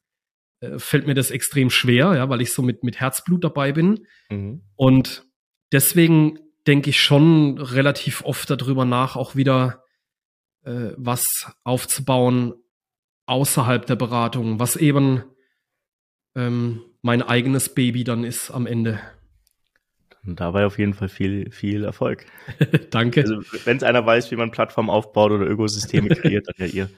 äh, 0.58 0.80
fällt 0.80 1.06
mir 1.06 1.14
das 1.14 1.30
extrem 1.30 1.70
schwer, 1.70 2.16
ja, 2.16 2.28
weil 2.28 2.40
ich 2.40 2.52
so 2.52 2.62
mit, 2.62 2.82
mit 2.82 2.98
Herzblut 2.98 3.44
dabei 3.44 3.70
bin. 3.70 4.04
Mhm. 4.30 4.62
Und 4.74 5.24
deswegen 5.70 6.40
denke 6.66 6.90
ich 6.90 7.00
schon 7.00 7.58
relativ 7.58 8.24
oft 8.24 8.50
darüber 8.50 8.84
nach, 8.84 9.14
auch 9.14 9.36
wieder 9.36 9.84
äh, 10.64 10.90
was 10.96 11.24
aufzubauen 11.62 12.54
außerhalb 13.28 13.86
der 13.86 13.96
Beratung, 13.96 14.58
was 14.58 14.76
eben 14.76 15.22
ähm, 16.34 16.82
mein 17.02 17.22
eigenes 17.22 17.74
Baby 17.74 18.04
dann 18.04 18.24
ist 18.24 18.50
am 18.50 18.66
Ende. 18.66 19.00
Und 20.24 20.40
dabei 20.40 20.66
auf 20.66 20.78
jeden 20.78 20.94
Fall 20.94 21.08
viel, 21.08 21.50
viel 21.50 21.84
Erfolg. 21.84 22.26
Danke. 22.90 23.20
Also, 23.20 23.40
wenn 23.64 23.76
es 23.76 23.82
einer 23.82 24.04
weiß, 24.04 24.30
wie 24.30 24.36
man 24.36 24.50
Plattformen 24.50 24.90
aufbaut 24.90 25.32
oder 25.32 25.46
Ökosysteme 25.46 26.08
kreiert, 26.14 26.46
dann 26.48 26.54
ja 26.58 26.66
ihr. 26.66 26.90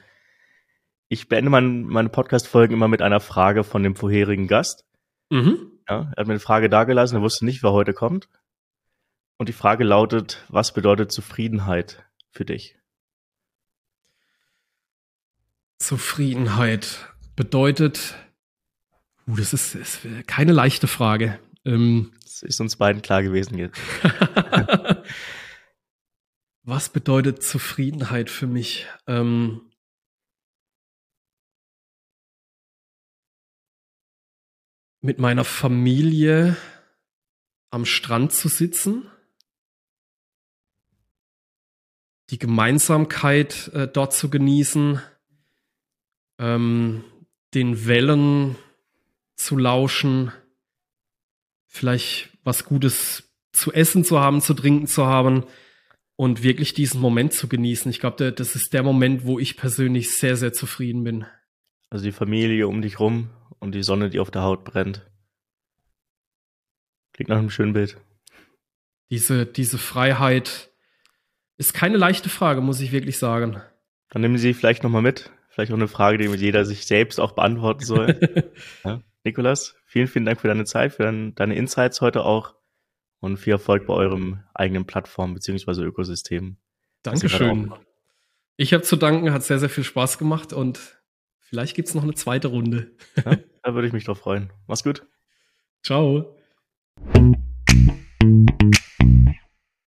Ich 1.07 1.27
beende 1.27 1.49
mein, 1.49 1.83
meine 1.83 2.09
Podcast-Folgen 2.09 2.73
immer 2.73 2.87
mit 2.87 3.01
einer 3.01 3.19
Frage 3.19 3.63
von 3.63 3.83
dem 3.83 3.95
vorherigen 3.95 4.47
Gast. 4.47 4.85
Mhm. 5.29 5.71
Ja, 5.89 6.11
er 6.15 6.21
hat 6.21 6.27
mir 6.27 6.33
eine 6.33 6.39
Frage 6.39 6.69
dagelassen, 6.69 7.17
er 7.17 7.21
wusste 7.21 7.45
nicht, 7.45 7.63
wer 7.63 7.73
heute 7.73 7.93
kommt. 7.93 8.29
Und 9.37 9.49
die 9.49 9.53
Frage 9.53 9.83
lautet, 9.83 10.45
was 10.49 10.73
bedeutet 10.73 11.11
Zufriedenheit 11.11 12.05
für 12.31 12.45
dich? 12.45 12.77
Zufriedenheit 15.81 17.13
bedeutet, 17.35 18.15
uh, 19.27 19.35
das 19.35 19.53
ist, 19.53 19.75
ist 19.75 20.01
keine 20.27 20.51
leichte 20.51 20.87
Frage. 20.87 21.39
Ähm, 21.65 22.13
das 22.21 22.43
ist 22.43 22.61
uns 22.61 22.75
beiden 22.75 23.01
klar 23.01 23.23
gewesen 23.23 23.57
jetzt. 23.57 23.79
was 26.63 26.89
bedeutet 26.89 27.43
Zufriedenheit 27.43 28.29
für 28.29 28.47
mich? 28.47 28.87
Ähm, 29.07 29.61
mit 35.01 35.17
meiner 35.17 35.43
Familie 35.43 36.55
am 37.71 37.85
Strand 37.85 38.33
zu 38.33 38.49
sitzen 38.49 39.11
die 42.31 42.39
Gemeinsamkeit 42.39 43.69
äh, 43.73 43.87
dort 43.87 44.13
zu 44.13 44.29
genießen, 44.29 45.01
ähm, 46.41 47.05
den 47.53 47.85
Wellen 47.85 48.57
zu 49.35 49.57
lauschen, 49.57 50.31
vielleicht 51.67 52.29
was 52.43 52.65
Gutes 52.65 53.31
zu 53.53 53.71
essen 53.71 54.03
zu 54.03 54.19
haben, 54.19 54.41
zu 54.41 54.53
trinken 54.53 54.87
zu 54.87 55.05
haben 55.05 55.45
und 56.15 56.43
wirklich 56.43 56.73
diesen 56.73 56.99
Moment 56.99 57.33
zu 57.33 57.47
genießen. 57.47 57.89
Ich 57.91 57.99
glaube, 57.99 58.31
das 58.33 58.55
ist 58.55 58.73
der 58.73 58.83
Moment, 58.83 59.25
wo 59.25 59.39
ich 59.39 59.55
persönlich 59.55 60.11
sehr, 60.17 60.35
sehr 60.35 60.51
zufrieden 60.51 61.03
bin. 61.03 61.25
Also 61.89 62.03
die 62.03 62.11
Familie 62.11 62.67
um 62.67 62.81
dich 62.81 62.99
rum 62.99 63.29
und 63.59 63.75
die 63.75 63.83
Sonne, 63.83 64.09
die 64.09 64.19
auf 64.19 64.31
der 64.31 64.41
Haut 64.41 64.63
brennt. 64.63 65.09
Klingt 67.13 67.29
nach 67.29 67.37
einem 67.37 67.49
schönen 67.49 67.73
Bild. 67.73 67.97
Diese, 69.09 69.45
diese 69.45 69.77
Freiheit, 69.77 70.71
ist 71.61 71.73
keine 71.75 71.97
leichte 71.97 72.29
Frage, 72.29 72.59
muss 72.59 72.79
ich 72.79 72.91
wirklich 72.91 73.19
sagen. 73.19 73.61
Dann 74.09 74.23
nehmen 74.23 74.39
Sie 74.39 74.55
vielleicht 74.55 74.81
nochmal 74.81 75.03
mit. 75.03 75.31
Vielleicht 75.51 75.71
auch 75.71 75.75
eine 75.77 75.89
Frage, 75.89 76.17
die 76.17 76.25
jeder 76.37 76.63
sich 76.63 76.85
selbst 76.85 77.19
auch 77.19 77.33
beantworten 77.33 77.83
soll. 77.83 78.53
ja. 78.85 79.01
Nikolas, 79.23 79.75
vielen, 79.85 80.07
vielen 80.07 80.25
Dank 80.25 80.39
für 80.39 80.47
deine 80.47 80.63
Zeit, 80.63 80.93
für 80.93 81.03
deine, 81.03 81.33
deine 81.33 81.55
Insights 81.55 81.99
heute 81.99 82.23
auch 82.23 82.55
und 83.19 83.37
viel 83.37 83.53
Erfolg 83.53 83.85
bei 83.85 83.93
eurem 83.93 84.39
eigenen 84.53 84.85
Plattform 84.85 85.33
bzw. 85.33 85.83
Ökosystem. 85.83 86.57
Dankeschön. 87.03 87.73
Ich 88.55 88.73
habe 88.73 88.83
zu 88.83 88.95
danken, 88.95 89.33
hat 89.33 89.43
sehr, 89.43 89.59
sehr 89.59 89.69
viel 89.69 89.83
Spaß 89.83 90.17
gemacht 90.17 90.53
und 90.53 91.01
vielleicht 91.39 91.75
gibt 91.75 91.89
es 91.89 91.95
noch 91.95 92.03
eine 92.03 92.13
zweite 92.13 92.47
Runde. 92.47 92.95
ja, 93.17 93.35
da 93.63 93.73
würde 93.75 93.87
ich 93.87 93.93
mich 93.93 94.05
drauf 94.05 94.19
freuen. 94.19 94.51
Mach's 94.67 94.83
gut. 94.83 95.05
Ciao. 95.83 96.37